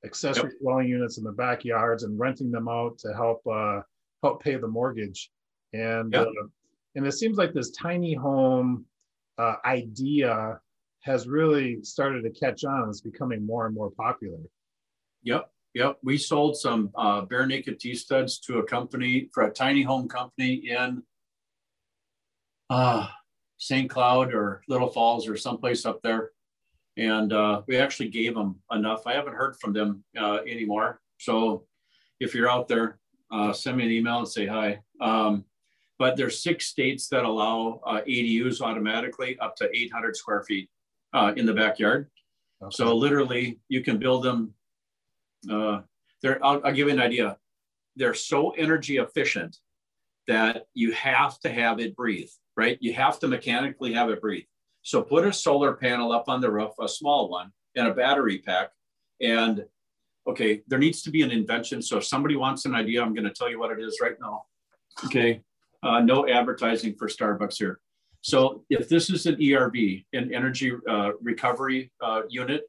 accessory 0.04 0.52
yep. 0.52 0.62
dwelling 0.62 0.88
units 0.88 1.18
in 1.18 1.24
the 1.24 1.32
backyards 1.32 2.04
and 2.04 2.20
renting 2.20 2.52
them 2.52 2.68
out 2.68 2.98
to 3.00 3.14
help 3.14 3.41
uh, 3.48 3.82
help 4.24 4.43
pay 4.43 4.56
the 4.56 4.68
mortgage. 4.68 5.32
And 5.74 6.14
yep. 6.14 6.28
uh, 6.28 6.48
and 6.96 7.06
it 7.06 7.14
seems 7.14 7.38
like 7.38 7.54
this 7.54 7.72
tiny 7.72 8.14
home 8.14 8.86
uh, 9.38 9.56
idea 9.66 10.60
has 11.02 11.28
really 11.28 11.84
started 11.84 12.24
to 12.24 12.32
catch 12.32 12.64
on. 12.64 12.89
It's 12.89 13.02
becoming 13.02 13.46
more 13.46 13.68
and 13.68 13.76
more 13.76 13.91
popular. 13.91 14.39
Yep. 15.24 15.50
Yep. 15.76 15.99
We 16.03 16.17
sold 16.17 16.57
some 16.57 16.89
uh, 16.95 17.21
bare 17.21 17.45
naked 17.45 17.80
T-studs 17.80 18.39
to 18.39 18.57
a 18.57 18.63
company 18.63 19.30
for 19.34 19.43
a 19.43 19.51
tiny 19.51 19.84
home 19.84 20.07
company 20.07 20.53
in 20.69 21.03
uh, 22.69 23.07
St. 23.57 23.89
Cloud 23.89 24.34
or 24.34 24.63
Little 24.67 24.89
Falls 24.89 25.28
or 25.28 25.38
someplace 25.38 25.86
up 25.86 26.01
there 26.01 26.32
and 26.97 27.34
uh, 27.34 27.61
we 27.67 27.78
actually 27.78 28.09
gave 28.09 28.36
them 28.36 28.55
enough. 28.71 29.05
I 29.05 29.13
haven't 29.13 29.34
heard 29.34 29.57
from 29.59 29.73
them 29.73 30.03
uh, 30.17 30.39
anymore. 30.47 31.01
So 31.19 31.65
if 32.19 32.34
you're 32.34 32.49
out 32.49 32.67
there, 32.67 32.99
uh, 33.32 33.51
send 33.51 33.78
me 33.78 33.86
an 33.86 33.91
email 33.91 34.19
and 34.19 34.28
say 34.28 34.45
hi. 34.45 34.80
Um, 35.01 35.45
but 35.97 36.17
there's 36.17 36.41
six 36.41 36.67
states 36.67 37.07
that 37.09 37.23
allow 37.23 37.82
uh, 37.86 38.01
ADUs 38.07 38.61
automatically 38.61 39.38
up 39.39 39.55
to 39.57 39.69
800 39.73 40.15
square 40.15 40.43
feet 40.43 40.69
uh, 41.13 41.34
in 41.36 41.45
the 41.45 41.53
backyard. 41.53 42.09
Okay. 42.61 42.73
So 42.76 42.95
literally, 42.95 43.59
you 43.69 43.82
can 43.82 43.97
build 43.97 44.23
them. 44.23 44.53
Uh, 45.50 45.82
they're, 46.22 46.43
I'll, 46.43 46.62
I'll 46.66 46.74
give 46.74 46.88
you 46.88 46.93
an 46.93 47.02
idea. 47.02 47.38
They're 47.96 48.14
so 48.14 48.52
energy 48.52 48.98
efficient 48.98 49.58
that 50.28 50.66
you 50.74 50.91
have 50.93 51.39
to 51.41 51.50
have 51.50 51.80
it 51.80 51.96
breathe, 51.96 52.30
right? 52.58 52.78
You 52.82 52.93
have 52.93 53.20
to 53.20 53.28
mechanically 53.28 53.93
have 53.93 54.10
it 54.10 54.22
breathe. 54.22 54.46
So 54.82 55.02
put 55.02 55.26
a 55.26 55.34
solar 55.34 55.74
panel 55.74 56.12
up 56.12 56.26
on 56.28 56.41
the 56.41 56.52
roof, 56.52 56.72
a 56.80 56.88
small 56.88 57.30
one, 57.30 57.52
and 57.76 57.88
a 57.88 57.93
battery 57.93 58.39
pack. 58.39 58.70
And 59.22 59.66
okay, 60.28 60.62
there 60.68 60.80
needs 60.80 61.02
to 61.04 61.12
be 61.12 61.22
an 61.22 61.32
invention. 61.32 61.82
So 61.82 61.98
if 61.98 62.06
somebody 62.06 62.36
wants 62.36 62.66
an 62.66 62.76
idea, 62.76 63.02
I'm 63.02 63.14
going 63.14 63.26
to 63.26 63.34
tell 63.34 63.50
you 63.50 63.60
what 63.60 63.72
it 63.72 63.84
is 63.84 64.00
right 64.02 64.16
now. 64.20 64.43
Okay, 65.06 65.41
uh, 65.84 66.00
no 66.00 66.28
advertising 66.28 66.96
for 66.96 67.08
Starbucks 67.08 67.58
here. 67.58 67.80
So 68.22 68.64
if 68.70 68.89
this 68.89 69.10
is 69.10 69.28
an 69.28 69.36
ERV, 69.36 70.06
an 70.14 70.34
energy 70.34 70.72
uh, 70.89 71.12
recovery 71.22 71.91
uh, 72.02 72.22
unit, 72.28 72.64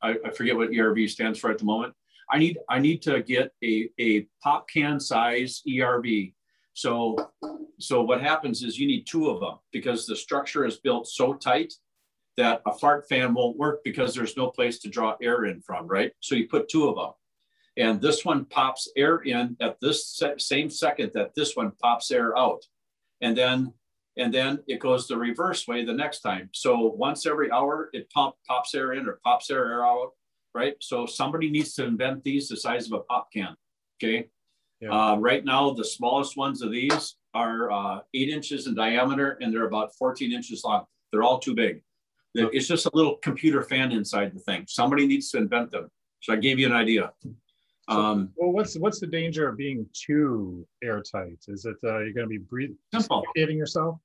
I, 0.00 0.16
I, 0.24 0.30
forget 0.30 0.56
what 0.56 0.70
ERV 0.70 1.10
stands 1.10 1.40
for 1.40 1.50
at 1.50 1.58
the 1.58 1.64
moment, 1.64 1.94
I 2.30 2.38
need 2.38 2.58
I 2.68 2.78
need 2.78 3.02
to 3.02 3.22
get 3.22 3.52
a, 3.62 3.90
a 3.98 4.26
pop 4.42 4.68
can 4.68 5.00
size 5.00 5.62
ERV. 5.68 6.34
So 6.74 7.30
so 7.78 8.02
what 8.02 8.20
happens 8.20 8.62
is 8.62 8.78
you 8.78 8.86
need 8.86 9.06
two 9.06 9.28
of 9.28 9.40
them 9.40 9.58
because 9.72 10.06
the 10.06 10.16
structure 10.16 10.64
is 10.64 10.78
built 10.78 11.08
so 11.08 11.34
tight 11.34 11.72
that 12.36 12.62
a 12.66 12.72
fart 12.72 13.08
fan 13.08 13.34
won't 13.34 13.58
work 13.58 13.82
because 13.84 14.14
there's 14.14 14.36
no 14.36 14.48
place 14.48 14.78
to 14.78 14.88
draw 14.88 15.16
air 15.20 15.44
in 15.44 15.60
from, 15.60 15.86
right? 15.86 16.12
So 16.20 16.34
you 16.34 16.48
put 16.48 16.68
two 16.68 16.88
of 16.88 16.96
them. 16.96 17.12
And 17.76 18.00
this 18.00 18.24
one 18.24 18.44
pops 18.46 18.90
air 18.96 19.18
in 19.18 19.56
at 19.60 19.78
this 19.80 20.22
same 20.38 20.70
second 20.70 21.12
that 21.14 21.34
this 21.34 21.56
one 21.56 21.72
pops 21.82 22.10
air 22.10 22.36
out. 22.36 22.64
And 23.20 23.36
then 23.36 23.72
and 24.16 24.32
then 24.32 24.58
it 24.68 24.78
goes 24.78 25.08
the 25.08 25.16
reverse 25.16 25.66
way 25.66 25.84
the 25.84 25.92
next 25.92 26.20
time. 26.20 26.50
So 26.52 26.78
once 26.78 27.24
every 27.24 27.50
hour, 27.50 27.88
it 27.94 28.10
pump, 28.10 28.34
pops 28.46 28.74
air 28.74 28.92
in 28.92 29.08
or 29.08 29.18
pops 29.24 29.50
air 29.50 29.84
out, 29.84 30.10
right? 30.54 30.74
So 30.80 31.06
somebody 31.06 31.50
needs 31.50 31.74
to 31.74 31.84
invent 31.84 32.24
these 32.24 32.48
the 32.48 32.56
size 32.56 32.86
of 32.86 32.92
a 32.92 33.00
pop 33.00 33.32
can, 33.32 33.54
okay? 34.02 34.28
Yeah. 34.80 34.90
Uh, 34.90 35.16
right 35.16 35.44
now, 35.44 35.70
the 35.70 35.84
smallest 35.84 36.36
ones 36.36 36.62
of 36.62 36.70
these 36.70 37.16
are 37.34 37.70
uh, 37.70 38.00
eight 38.14 38.28
inches 38.28 38.66
in 38.66 38.74
diameter 38.74 39.38
and 39.40 39.52
they're 39.52 39.66
about 39.66 39.94
14 39.96 40.32
inches 40.32 40.64
long. 40.64 40.84
They're 41.10 41.22
all 41.22 41.38
too 41.38 41.54
big. 41.54 41.82
It's 42.34 42.66
just 42.66 42.86
a 42.86 42.90
little 42.94 43.16
computer 43.16 43.62
fan 43.62 43.92
inside 43.92 44.34
the 44.34 44.40
thing. 44.40 44.64
Somebody 44.66 45.06
needs 45.06 45.30
to 45.30 45.38
invent 45.38 45.70
them. 45.70 45.90
So 46.20 46.32
I 46.32 46.36
gave 46.36 46.58
you 46.58 46.66
an 46.66 46.72
idea. 46.72 47.12
Um, 47.88 48.30
well, 48.36 48.52
what's 48.52 48.76
what's 48.78 49.00
the 49.00 49.06
danger 49.06 49.48
of 49.48 49.56
being 49.58 49.86
too 49.92 50.66
airtight? 50.82 51.44
Is 51.48 51.66
it 51.66 51.76
uh, 51.84 51.98
you're 51.98 52.12
going 52.12 52.26
to 52.26 52.28
be 52.28 52.38
breathing, 52.38 52.78
yourself? 53.58 53.98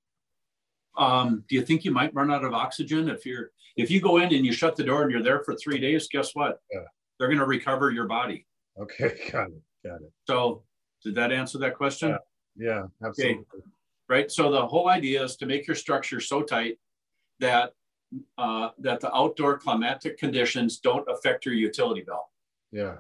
Um, 0.98 1.44
do 1.48 1.56
you 1.56 1.62
think 1.62 1.86
you 1.86 1.92
might 1.92 2.14
run 2.14 2.32
out 2.32 2.44
of 2.44 2.54
oxygen 2.54 3.10
if 3.10 3.26
you're 3.26 3.52
if 3.76 3.92
you 3.92 4.02
go 4.02 4.18
in 4.18 4.34
and 4.34 4.46
you 4.46 4.52
shut 4.52 4.76
the 4.76 4.84
door 4.84 5.04
and 5.04 5.12
you're 5.12 5.24
there 5.24 5.44
for 5.44 5.56
three 5.56 5.80
days? 5.80 6.08
Guess 6.08 6.34
what? 6.34 6.60
Yeah. 6.72 6.82
They're 7.18 7.28
going 7.28 7.40
to 7.40 7.46
recover 7.46 7.92
your 7.92 8.08
body. 8.08 8.46
Okay, 8.80 9.18
got 9.32 9.50
it, 9.50 9.62
got 9.84 10.02
it. 10.02 10.12
So, 10.28 10.64
did 11.04 11.16
that 11.16 11.32
answer 11.32 11.58
that 11.60 11.76
question? 11.76 12.10
Yeah, 12.10 12.68
yeah 12.68 13.08
absolutely. 13.08 13.46
Okay. 13.54 13.64
Right. 14.10 14.32
So 14.32 14.50
the 14.52 14.66
whole 14.66 14.90
idea 14.90 15.24
is 15.24 15.36
to 15.38 15.46
make 15.46 15.68
your 15.68 15.76
structure 15.76 16.22
so 16.22 16.42
tight 16.42 16.78
that 17.40 17.74
uh, 18.38 18.70
that 18.80 19.02
the 19.02 19.14
outdoor 19.14 19.58
climatic 19.58 20.18
conditions 20.18 20.80
don't 20.80 21.06
affect 21.10 21.46
your 21.46 21.56
utility 21.56 22.02
bill. 22.02 22.30
Yeah. 22.72 22.96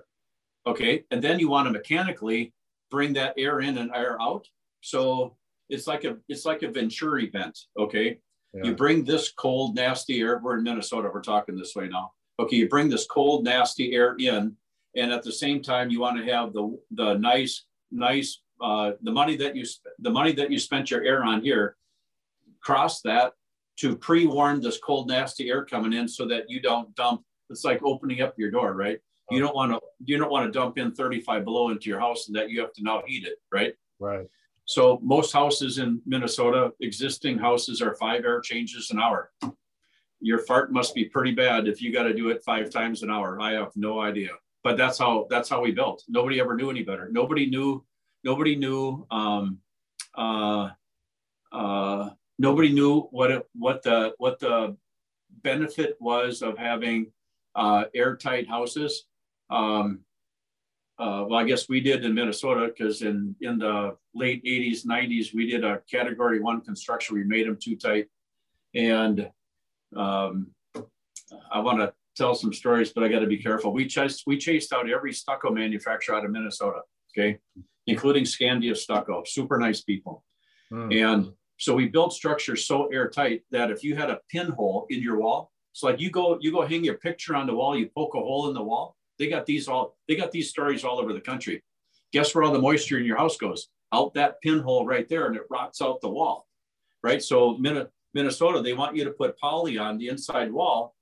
Okay. 0.65 1.05
And 1.11 1.23
then 1.23 1.39
you 1.39 1.47
want 1.49 1.67
to 1.67 1.71
mechanically 1.71 2.53
bring 2.91 3.13
that 3.13 3.33
air 3.37 3.61
in 3.61 3.77
and 3.77 3.89
air 3.95 4.21
out. 4.21 4.47
So 4.81 5.37
it's 5.69 5.87
like 5.87 6.03
a 6.03 6.17
it's 6.27 6.45
like 6.45 6.63
a 6.63 6.69
Venturi 6.69 7.29
vent. 7.29 7.57
Okay. 7.77 8.19
Yeah. 8.53 8.63
You 8.65 8.75
bring 8.75 9.03
this 9.03 9.31
cold, 9.31 9.75
nasty 9.75 10.21
air. 10.21 10.39
We're 10.41 10.57
in 10.57 10.63
Minnesota. 10.63 11.09
We're 11.13 11.21
talking 11.21 11.57
this 11.57 11.75
way 11.75 11.87
now. 11.87 12.11
Okay. 12.39 12.57
You 12.57 12.69
bring 12.69 12.89
this 12.89 13.05
cold, 13.05 13.43
nasty 13.43 13.93
air 13.93 14.15
in, 14.19 14.55
and 14.95 15.11
at 15.11 15.23
the 15.23 15.31
same 15.31 15.61
time, 15.61 15.89
you 15.89 15.99
want 15.99 16.17
to 16.17 16.31
have 16.31 16.53
the 16.53 16.77
the 16.91 17.15
nice, 17.15 17.65
nice 17.91 18.41
uh, 18.61 18.91
the 19.01 19.11
money 19.11 19.35
that 19.37 19.55
you 19.55 19.65
the 19.99 20.09
money 20.09 20.31
that 20.33 20.51
you 20.51 20.59
spent 20.59 20.89
your 20.91 21.03
air 21.03 21.23
on 21.23 21.41
here. 21.41 21.75
Cross 22.61 23.01
that 23.01 23.33
to 23.77 23.95
pre-warn 23.95 24.59
this 24.59 24.79
cold, 24.79 25.07
nasty 25.07 25.49
air 25.49 25.63
coming 25.63 25.93
in, 25.93 26.07
so 26.07 26.25
that 26.27 26.49
you 26.49 26.61
don't 26.61 26.93
dump. 26.95 27.21
It's 27.49 27.63
like 27.63 27.81
opening 27.83 28.21
up 28.21 28.33
your 28.37 28.51
door, 28.51 28.73
right? 28.73 28.99
You 29.29 29.39
don't 29.39 29.55
want 29.55 29.73
to 29.73 29.79
you 30.05 30.17
don't 30.17 30.31
want 30.31 30.51
to 30.51 30.57
dump 30.57 30.77
in 30.77 30.93
35 30.93 31.43
below 31.43 31.69
into 31.69 31.89
your 31.89 31.99
house 31.99 32.27
and 32.27 32.35
that 32.37 32.49
you 32.49 32.61
have 32.61 32.73
to 32.73 32.83
now 32.83 33.03
heat 33.05 33.25
it, 33.25 33.37
right? 33.51 33.73
Right. 33.99 34.25
So 34.67 34.99
most 35.01 35.31
houses 35.31 35.77
in 35.77 36.01
Minnesota, 36.05 36.73
existing 36.81 37.39
houses 37.39 37.81
are 37.81 37.95
five 37.95 38.25
air 38.25 38.41
changes 38.41 38.91
an 38.91 38.99
hour. 38.99 39.31
Your 40.19 40.39
fart 40.39 40.73
must 40.73 40.93
be 40.93 41.05
pretty 41.05 41.31
bad 41.31 41.69
if 41.69 41.81
you 41.81 41.93
got 41.93 42.03
to 42.03 42.13
do 42.13 42.29
it 42.29 42.43
five 42.43 42.69
times 42.69 43.01
an 43.01 43.09
hour. 43.09 43.39
I 43.39 43.53
have 43.53 43.71
no 43.77 44.01
idea, 44.01 44.31
but 44.65 44.75
that's 44.75 44.99
how 44.99 45.25
that's 45.29 45.47
how 45.47 45.61
we 45.61 45.71
built. 45.71 46.03
Nobody 46.09 46.41
ever 46.41 46.53
knew 46.53 46.69
any 46.69 46.83
better. 46.83 47.07
Nobody 47.09 47.49
knew. 47.49 47.85
Nobody 48.25 48.57
knew. 48.57 49.07
Um, 49.09 49.59
uh, 50.15 50.71
uh, 51.53 52.09
nobody 52.37 52.73
knew 52.73 53.03
what 53.11 53.31
it, 53.31 53.47
what 53.55 53.83
the 53.83 54.15
what 54.17 54.37
the 54.39 54.75
benefit 55.43 55.95
was 56.01 56.41
of 56.41 56.57
having 56.57 57.13
uh, 57.55 57.85
airtight 57.95 58.49
houses. 58.49 59.05
Um, 59.49 60.01
uh, 60.99 61.25
well, 61.27 61.39
I 61.39 61.43
guess 61.43 61.69
we 61.69 61.79
did 61.79 62.03
in 62.03 62.13
Minnesota 62.13 62.67
because 62.67 63.03
in, 63.03 63.35
in 63.41 63.59
the 63.59 63.95
late 64.15 64.43
80s, 64.43 64.85
90s, 64.85 65.33
we 65.33 65.49
did 65.49 65.63
a 65.63 65.81
category 65.89 66.39
one 66.39 66.61
construction. 66.61 67.15
We 67.15 67.23
made 67.23 67.47
them 67.47 67.57
too 67.61 67.75
tight. 67.75 68.07
And 68.73 69.29
um, 69.95 70.47
I 71.51 71.59
want 71.59 71.79
to 71.79 71.93
tell 72.15 72.33
some 72.33 72.51
stories, 72.51 72.91
but 72.93 73.03
I 73.03 73.09
got 73.09 73.19
to 73.19 73.27
be 73.27 73.37
careful. 73.37 73.73
We 73.73 73.85
chased, 73.85 74.23
we 74.25 74.37
chased 74.37 74.73
out 74.73 74.89
every 74.89 75.13
stucco 75.13 75.51
manufacturer 75.51 76.15
out 76.15 76.25
of 76.25 76.31
Minnesota, 76.31 76.79
okay, 77.15 77.37
including 77.85 78.23
Scandia 78.23 78.75
Stucco, 78.75 79.23
super 79.25 79.59
nice 79.59 79.81
people. 79.81 80.23
Hmm. 80.71 80.91
And 80.91 81.31
so 81.57 81.75
we 81.75 81.87
built 81.87 82.11
structures 82.11 82.65
so 82.65 82.87
airtight 82.87 83.43
that 83.51 83.69
if 83.69 83.83
you 83.83 83.95
had 83.95 84.09
a 84.09 84.19
pinhole 84.29 84.87
in 84.89 85.01
your 85.01 85.19
wall, 85.19 85.51
it's 85.73 85.83
like 85.83 85.99
you 85.99 86.09
go, 86.09 86.39
you 86.41 86.51
go 86.51 86.65
hang 86.65 86.83
your 86.83 86.97
picture 86.97 87.35
on 87.35 87.45
the 87.45 87.53
wall, 87.53 87.77
you 87.77 87.87
poke 87.95 88.15
a 88.15 88.19
hole 88.19 88.47
in 88.47 88.55
the 88.55 88.63
wall, 88.63 88.95
they 89.19 89.27
got 89.27 89.45
these 89.45 89.67
all, 89.67 89.97
they 90.07 90.15
got 90.15 90.31
these 90.31 90.49
stories 90.49 90.83
all 90.83 90.99
over 90.99 91.13
the 91.13 91.21
country. 91.21 91.63
Guess 92.13 92.33
where 92.33 92.43
all 92.43 92.53
the 92.53 92.59
moisture 92.59 92.97
in 92.97 93.05
your 93.05 93.17
house 93.17 93.37
goes? 93.37 93.67
Out 93.93 94.13
that 94.15 94.41
pinhole 94.41 94.85
right 94.85 95.07
there, 95.07 95.27
and 95.27 95.35
it 95.35 95.43
rots 95.49 95.81
out 95.81 96.01
the 96.01 96.09
wall, 96.09 96.47
right? 97.03 97.21
So 97.21 97.57
Minnesota, 98.13 98.61
they 98.61 98.73
want 98.73 98.95
you 98.95 99.05
to 99.05 99.11
put 99.11 99.37
poly 99.39 99.77
on 99.77 99.97
the 99.97 100.09
inside 100.09 100.51
wall, 100.51 100.95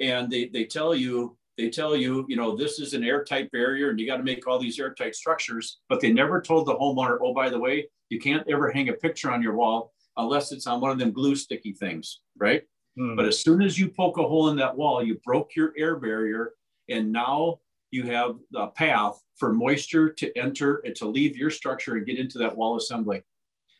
and 0.00 0.30
they 0.30 0.48
they 0.48 0.64
tell 0.64 0.94
you 0.94 1.36
they 1.58 1.68
tell 1.68 1.94
you, 1.94 2.24
you 2.28 2.36
know, 2.36 2.56
this 2.56 2.78
is 2.78 2.94
an 2.94 3.04
airtight 3.04 3.50
barrier, 3.52 3.90
and 3.90 4.00
you 4.00 4.06
got 4.06 4.16
to 4.16 4.22
make 4.22 4.46
all 4.46 4.58
these 4.58 4.78
airtight 4.80 5.14
structures. 5.14 5.80
But 5.88 6.00
they 6.00 6.12
never 6.12 6.40
told 6.40 6.66
the 6.66 6.74
homeowner, 6.74 7.18
oh, 7.22 7.34
by 7.34 7.50
the 7.50 7.58
way, 7.58 7.88
you 8.08 8.18
can't 8.18 8.48
ever 8.48 8.70
hang 8.70 8.88
a 8.88 8.94
picture 8.94 9.30
on 9.30 9.42
your 9.42 9.54
wall 9.54 9.92
unless 10.16 10.52
it's 10.52 10.66
on 10.66 10.80
one 10.80 10.90
of 10.90 10.98
them 10.98 11.12
glue 11.12 11.36
sticky 11.36 11.72
things, 11.72 12.20
right? 12.38 12.62
Hmm. 12.96 13.16
But 13.16 13.26
as 13.26 13.40
soon 13.40 13.62
as 13.62 13.78
you 13.78 13.88
poke 13.88 14.18
a 14.18 14.22
hole 14.22 14.48
in 14.48 14.56
that 14.56 14.76
wall, 14.76 15.02
you 15.02 15.20
broke 15.24 15.54
your 15.56 15.72
air 15.76 15.96
barrier 15.96 16.52
and 16.92 17.10
now 17.10 17.58
you 17.90 18.04
have 18.04 18.36
a 18.54 18.68
path 18.68 19.20
for 19.36 19.52
moisture 19.52 20.10
to 20.10 20.36
enter 20.38 20.76
and 20.84 20.94
to 20.96 21.08
leave 21.08 21.36
your 21.36 21.50
structure 21.50 21.96
and 21.96 22.06
get 22.06 22.18
into 22.18 22.38
that 22.38 22.56
wall 22.56 22.76
assembly. 22.76 23.22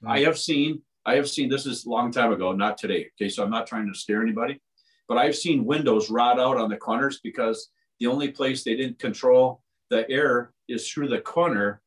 I 0.06 0.20
have 0.20 0.38
seen, 0.38 0.82
I 1.06 1.14
have 1.14 1.28
seen, 1.28 1.48
this 1.48 1.66
is 1.66 1.84
a 1.84 1.90
long 1.90 2.10
time 2.10 2.32
ago, 2.32 2.52
not 2.52 2.76
today. 2.76 3.10
Okay. 3.16 3.28
So 3.28 3.42
I'm 3.42 3.50
not 3.50 3.66
trying 3.66 3.90
to 3.90 3.98
scare 3.98 4.22
anybody, 4.22 4.60
but 5.08 5.18
I've 5.18 5.36
seen 5.36 5.64
windows 5.64 6.10
rot 6.10 6.38
out 6.38 6.56
on 6.56 6.68
the 6.68 6.76
corners 6.76 7.20
because 7.22 7.70
the 8.00 8.06
only 8.06 8.30
place 8.30 8.64
they 8.64 8.76
didn't 8.76 8.98
control 8.98 9.62
the 9.90 10.08
air 10.10 10.52
is 10.68 10.88
through 10.88 11.08
the 11.08 11.20
corner. 11.20 11.80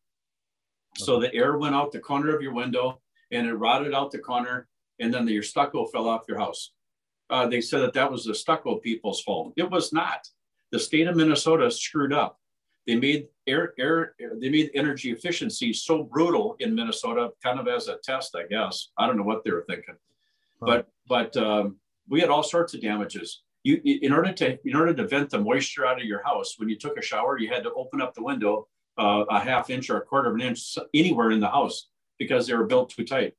So 0.98 1.20
the 1.20 1.34
air 1.34 1.58
went 1.58 1.76
out 1.76 1.92
the 1.92 2.00
corner 2.00 2.36
of 2.36 2.42
your 2.42 2.54
window 2.54 3.02
and 3.32 3.46
it 3.46 3.54
rotted 3.54 3.94
out 3.94 4.12
the 4.12 4.20
corner 4.20 4.68
and 5.00 5.14
then 5.14 5.28
your 5.28 5.43
stucco 5.43 5.86
fell 5.86 6.08
off 6.08 6.24
your 6.28 6.39
house. 6.39 6.72
Uh, 7.30 7.47
they 7.47 7.60
said 7.60 7.82
that 7.82 7.93
that 7.93 8.12
was 8.12 8.24
the 8.24 8.34
stucco 8.34 8.78
people's 8.78 9.22
fault. 9.22 9.54
It 9.58 9.70
was 9.70 9.92
not 9.92 10.26
the 10.76 10.80
state 10.80 11.08
of 11.08 11.16
Minnesota 11.16 11.72
screwed 11.72 12.12
up. 12.12 12.38
They 12.86 12.97
made 12.97 13.30
air, 13.47 13.74
air, 13.80 14.14
they 14.42 14.50
made 14.50 14.72
energy 14.76 15.10
efficiency 15.10 15.72
so 15.72 16.04
brutal 16.04 16.58
in 16.60 16.76
Minnesota, 16.76 17.30
kind 17.42 17.62
of 17.62 17.70
as 17.70 17.88
a 17.88 17.96
test, 18.04 18.36
I 18.36 18.46
guess. 18.46 18.89
I 18.97 19.08
don't 19.08 19.16
know 19.16 19.24
what 19.24 19.46
they 19.46 19.52
were 19.52 19.64
thinking, 19.70 19.96
huh. 20.60 20.66
but 20.66 20.88
but 21.08 21.38
um, 21.38 21.78
we 22.10 22.20
had 22.20 22.30
all 22.30 22.43
sorts 22.43 22.74
of 22.74 22.82
damages. 22.82 23.43
You, 23.64 23.80
in 23.86 24.12
order 24.12 24.34
to 24.34 24.60
in 24.68 24.76
order 24.76 24.93
to 24.93 25.08
vent 25.08 25.30
the 25.30 25.39
moisture 25.39 25.86
out 25.86 26.02
of 26.02 26.06
your 26.06 26.22
house, 26.24 26.56
when 26.58 26.68
you 26.68 26.78
took 26.78 26.97
a 26.97 27.02
shower, 27.02 27.39
you 27.39 27.47
had 27.47 27.64
to 27.64 27.72
open 27.74 28.02
up 28.02 28.14
the 28.14 28.22
window 28.22 28.68
uh, 28.97 29.24
a 29.30 29.39
half 29.39 29.70
inch 29.70 29.89
or 29.89 29.97
a 29.97 30.02
quarter 30.02 30.28
of 30.30 30.36
an 30.36 30.42
inch 30.42 30.78
anywhere 30.93 31.32
in 31.32 31.39
the 31.39 31.50
house 31.50 31.88
because 32.20 32.47
they 32.47 32.54
were 32.54 32.66
built 32.66 32.89
too 32.89 33.06
tight. 33.06 33.34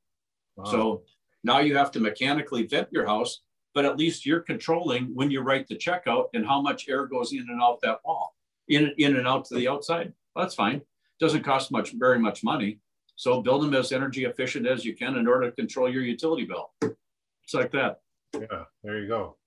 Wow. 0.55 0.65
So 0.65 1.01
now 1.43 1.59
you 1.59 1.77
have 1.77 1.91
to 1.91 1.99
mechanically 1.99 2.65
vent 2.65 2.87
your 2.91 3.05
house 3.05 3.41
but 3.77 3.85
at 3.85 3.95
least 3.95 4.25
you're 4.25 4.39
controlling 4.39 5.13
when 5.13 5.29
you 5.29 5.41
write 5.41 5.67
the 5.67 5.75
checkout 5.75 6.29
and 6.33 6.43
how 6.43 6.59
much 6.59 6.89
air 6.89 7.05
goes 7.05 7.31
in 7.31 7.45
and 7.47 7.61
out 7.61 7.79
that 7.79 7.99
wall, 8.03 8.33
in, 8.69 8.91
in 8.97 9.17
and 9.17 9.27
out 9.27 9.45
to 9.45 9.53
the 9.53 9.67
outside. 9.67 10.11
Well, 10.33 10.43
that's 10.43 10.55
fine. 10.55 10.81
Doesn't 11.19 11.43
cost 11.43 11.71
much, 11.71 11.91
very 11.91 12.17
much 12.17 12.43
money. 12.43 12.79
So 13.17 13.39
build 13.39 13.61
them 13.61 13.75
as 13.75 13.91
energy 13.91 14.25
efficient 14.25 14.65
as 14.65 14.83
you 14.83 14.95
can 14.95 15.15
in 15.15 15.27
order 15.27 15.47
to 15.47 15.55
control 15.55 15.93
your 15.93 16.01
utility 16.01 16.43
bill. 16.43 16.71
It's 16.81 17.53
like 17.53 17.71
that. 17.73 17.99
Yeah, 18.33 18.63
there 18.83 18.97
you 18.97 19.07
go. 19.07 19.37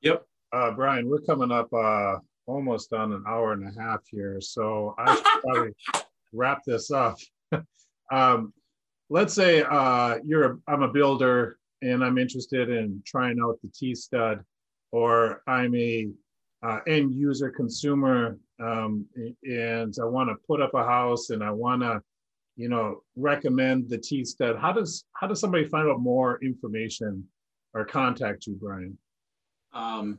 Yep. 0.00 0.24
Uh, 0.54 0.70
Brian, 0.70 1.06
we're 1.06 1.20
coming 1.20 1.52
up 1.52 1.70
uh, 1.74 2.14
almost 2.46 2.94
on 2.94 3.12
an 3.12 3.24
hour 3.28 3.52
and 3.52 3.68
a 3.68 3.78
half 3.78 4.00
here, 4.10 4.40
so 4.40 4.94
I 4.96 5.16
should 5.16 5.24
probably 5.42 5.72
wrap 6.32 6.64
this 6.64 6.90
up. 6.90 7.18
um, 8.10 8.54
let's 9.10 9.34
say 9.34 9.64
uh, 9.68 10.16
you're 10.24 10.52
a, 10.52 10.58
I'm 10.66 10.82
a 10.82 10.88
builder 10.88 11.58
and 11.86 12.04
I'm 12.04 12.18
interested 12.18 12.70
in 12.70 13.02
trying 13.06 13.38
out 13.42 13.58
the 13.62 13.70
T 13.74 13.94
stud, 13.94 14.44
or 14.92 15.42
I'm 15.46 15.74
a 15.74 16.08
uh, 16.62 16.80
end 16.86 17.14
user 17.14 17.50
consumer 17.50 18.38
um, 18.58 19.06
and 19.44 19.94
I 20.00 20.04
want 20.04 20.30
to 20.30 20.36
put 20.46 20.60
up 20.60 20.74
a 20.74 20.82
house 20.82 21.30
and 21.30 21.44
I 21.44 21.50
want 21.50 21.82
to, 21.82 22.00
you 22.56 22.68
know, 22.68 23.02
recommend 23.14 23.88
the 23.88 23.98
T 23.98 24.24
stud. 24.24 24.56
How 24.58 24.72
does 24.72 25.04
how 25.14 25.26
does 25.26 25.40
somebody 25.40 25.64
find 25.64 25.88
out 25.88 26.00
more 26.00 26.38
information 26.42 27.24
or 27.74 27.84
contact 27.84 28.46
you, 28.46 28.58
Brian? 28.60 28.98
Um, 29.72 30.18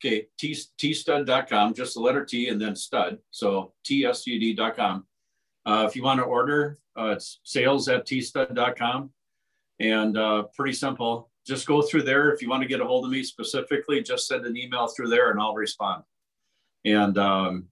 Okay, 0.00 0.26
t, 0.38 0.52
tstud.com, 0.52 1.74
just 1.74 1.94
the 1.94 2.00
letter 2.00 2.24
T 2.24 2.48
and 2.48 2.60
then 2.60 2.76
stud. 2.76 3.18
So 3.30 3.72
tstud.com. 3.84 5.04
Uh, 5.66 5.86
if 5.88 5.96
you 5.96 6.04
want 6.04 6.20
to 6.20 6.24
order, 6.24 6.78
uh, 6.96 7.08
it's 7.08 7.40
sales 7.42 7.88
at 7.88 8.06
tstud.com. 8.06 9.10
And 9.80 10.18
uh, 10.18 10.44
pretty 10.54 10.72
simple. 10.72 11.30
Just 11.46 11.66
go 11.66 11.82
through 11.82 12.02
there. 12.02 12.32
If 12.32 12.42
you 12.42 12.48
want 12.48 12.62
to 12.62 12.68
get 12.68 12.80
a 12.80 12.84
hold 12.84 13.04
of 13.04 13.10
me 13.10 13.22
specifically, 13.22 14.02
just 14.02 14.26
send 14.26 14.44
an 14.44 14.56
email 14.56 14.88
through 14.88 15.08
there 15.08 15.30
and 15.30 15.40
I'll 15.40 15.54
respond. 15.54 16.02
And 16.84 17.16
um, 17.18 17.68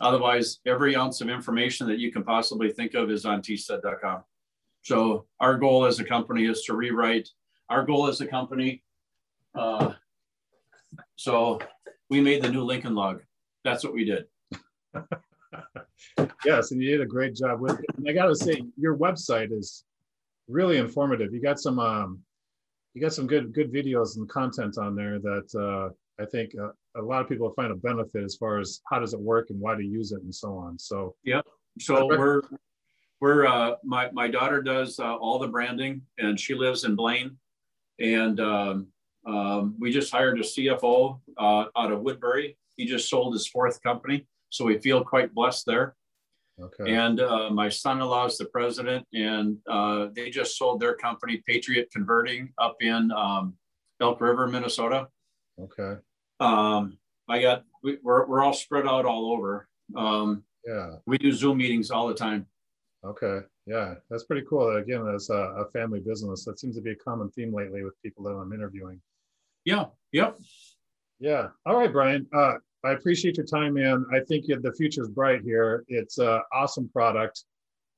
otherwise, 0.00 0.60
every 0.66 0.96
ounce 0.96 1.20
of 1.20 1.28
information 1.28 1.86
that 1.88 1.98
you 1.98 2.10
can 2.10 2.24
possibly 2.24 2.72
think 2.72 2.94
of 2.94 3.10
is 3.10 3.24
on 3.24 3.42
tstud.com. 3.42 4.24
So 4.82 5.26
our 5.40 5.56
goal 5.56 5.84
as 5.84 6.00
a 6.00 6.04
company 6.04 6.46
is 6.46 6.62
to 6.64 6.74
rewrite. 6.74 7.28
Our 7.68 7.84
goal 7.84 8.08
as 8.08 8.20
a 8.20 8.26
company. 8.26 8.82
Uh, 9.54 9.92
so 11.16 11.60
we 12.10 12.20
made 12.20 12.42
the 12.42 12.50
new 12.50 12.64
Lincoln 12.64 12.94
log. 12.94 13.22
That's 13.64 13.84
what 13.84 13.94
we 13.94 14.04
did. 14.04 14.26
yes, 16.44 16.72
and 16.72 16.82
you 16.82 16.90
did 16.90 17.00
a 17.00 17.06
great 17.06 17.34
job 17.34 17.60
with 17.60 17.78
it. 17.78 17.86
And 17.96 18.08
I 18.08 18.12
got 18.12 18.26
to 18.26 18.34
say, 18.34 18.62
your 18.76 18.96
website 18.96 19.52
is 19.52 19.84
really 20.48 20.78
informative. 20.78 21.32
You 21.32 21.40
got 21.40 21.60
some, 21.60 21.78
um, 21.78 22.20
you 22.94 23.00
got 23.00 23.12
some 23.12 23.26
good 23.26 23.54
good 23.54 23.72
videos 23.72 24.16
and 24.16 24.28
content 24.28 24.76
on 24.78 24.94
there 24.94 25.18
that 25.18 25.48
uh, 25.54 26.22
I 26.22 26.26
think 26.26 26.52
uh, 26.60 26.70
a 26.96 27.02
lot 27.02 27.22
of 27.22 27.28
people 27.28 27.50
find 27.54 27.72
a 27.72 27.76
benefit 27.76 28.22
as 28.22 28.36
far 28.36 28.58
as 28.58 28.80
how 28.90 28.98
does 28.98 29.14
it 29.14 29.20
work 29.20 29.50
and 29.50 29.60
why 29.60 29.76
to 29.76 29.84
use 29.84 30.12
it 30.12 30.22
and 30.22 30.34
so 30.34 30.56
on. 30.56 30.78
So 30.78 31.14
yeah, 31.24 31.40
so 31.80 32.06
we're 32.06 32.42
we're 33.20 33.46
uh, 33.46 33.76
my 33.84 34.10
my 34.12 34.28
daughter 34.28 34.62
does 34.62 34.98
uh, 34.98 35.14
all 35.16 35.38
the 35.38 35.48
branding 35.48 36.02
and 36.18 36.38
she 36.38 36.54
lives 36.54 36.84
in 36.84 36.94
Blaine, 36.94 37.36
and 37.98 38.40
um, 38.40 38.86
um, 39.26 39.74
we 39.78 39.90
just 39.90 40.12
hired 40.12 40.38
a 40.38 40.42
CFO 40.42 41.20
uh, 41.38 41.64
out 41.76 41.92
of 41.92 42.00
Woodbury. 42.02 42.56
He 42.76 42.86
just 42.86 43.08
sold 43.08 43.32
his 43.32 43.46
fourth 43.46 43.82
company, 43.82 44.26
so 44.50 44.64
we 44.64 44.78
feel 44.78 45.04
quite 45.04 45.34
blessed 45.34 45.66
there. 45.66 45.94
Okay. 46.62 46.94
And 46.94 47.20
uh, 47.20 47.50
my 47.50 47.68
son-in-law 47.68 48.26
is 48.26 48.38
the 48.38 48.44
president, 48.44 49.06
and 49.12 49.56
uh, 49.68 50.08
they 50.14 50.30
just 50.30 50.56
sold 50.56 50.80
their 50.80 50.94
company, 50.94 51.42
Patriot 51.46 51.90
Converting, 51.92 52.52
up 52.58 52.76
in 52.80 53.10
um, 53.12 53.54
Elk 54.00 54.20
River, 54.20 54.46
Minnesota. 54.46 55.08
Okay. 55.60 56.00
Um, 56.40 56.98
I 57.28 57.40
got 57.40 57.64
we, 57.82 57.94
are 57.94 57.98
we're, 58.02 58.26
we're 58.26 58.42
all 58.42 58.52
spread 58.52 58.86
out 58.86 59.04
all 59.04 59.32
over. 59.32 59.68
Um, 59.96 60.44
yeah. 60.66 60.96
We 61.06 61.18
do 61.18 61.32
Zoom 61.32 61.58
meetings 61.58 61.90
all 61.90 62.06
the 62.06 62.14
time. 62.14 62.46
Okay. 63.04 63.40
Yeah, 63.66 63.94
that's 64.10 64.24
pretty 64.24 64.46
cool. 64.48 64.76
Again, 64.76 65.06
as 65.14 65.30
a, 65.30 65.34
a 65.34 65.70
family 65.70 66.00
business, 66.00 66.44
that 66.44 66.58
seems 66.58 66.76
to 66.76 66.82
be 66.82 66.92
a 66.92 66.96
common 66.96 67.30
theme 67.30 67.54
lately 67.54 67.82
with 67.84 68.00
people 68.02 68.24
that 68.24 68.30
I'm 68.30 68.52
interviewing. 68.52 69.00
Yeah. 69.64 69.86
Yep. 70.12 70.38
Yeah. 71.20 71.48
All 71.64 71.76
right, 71.76 71.92
Brian. 71.92 72.26
Uh, 72.32 72.54
I 72.84 72.92
appreciate 72.92 73.36
your 73.36 73.46
time, 73.46 73.74
man. 73.74 74.04
I 74.12 74.20
think 74.20 74.46
the 74.46 74.72
future 74.76 75.02
is 75.02 75.08
bright 75.08 75.42
here. 75.42 75.84
It's 75.88 76.18
an 76.18 76.40
awesome 76.52 76.88
product. 76.88 77.44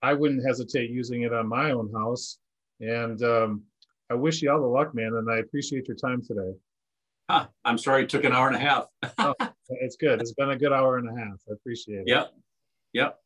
I 0.03 0.13
wouldn't 0.13 0.47
hesitate 0.47 0.91
using 0.91 1.23
it 1.23 1.33
on 1.33 1.49
my 1.49 1.71
own 1.71 1.91
house. 1.93 2.39
And 2.81 3.23
um, 3.23 3.63
I 4.11 4.15
wish 4.15 4.43
you 4.43 4.51
all 4.51 4.61
the 4.61 4.67
luck, 4.67 4.95
man. 4.95 5.15
And 5.15 5.31
I 5.31 5.39
appreciate 5.39 5.89
your 5.89 5.97
time 5.97 6.23
today. 6.23 6.53
Huh, 7.31 7.47
I'm 7.65 7.79
sorry 7.79 8.03
it 8.03 8.11
took 8.11 8.25
an 8.25 8.33
hour 8.33 8.49
and 8.49 8.57
a 8.57 8.61
half. 8.61 8.87
oh, 9.19 9.35
it's 9.69 9.97
good. 9.97 10.21
It's 10.21 10.35
been 10.35 10.51
a 10.51 10.59
good 10.59 10.73
hour 10.73 10.99
and 10.99 11.09
a 11.09 11.19
half. 11.19 11.41
I 11.49 11.55
appreciate 11.55 12.01
it. 12.01 12.09
Yep. 12.09 12.35
Yep. 12.93 13.19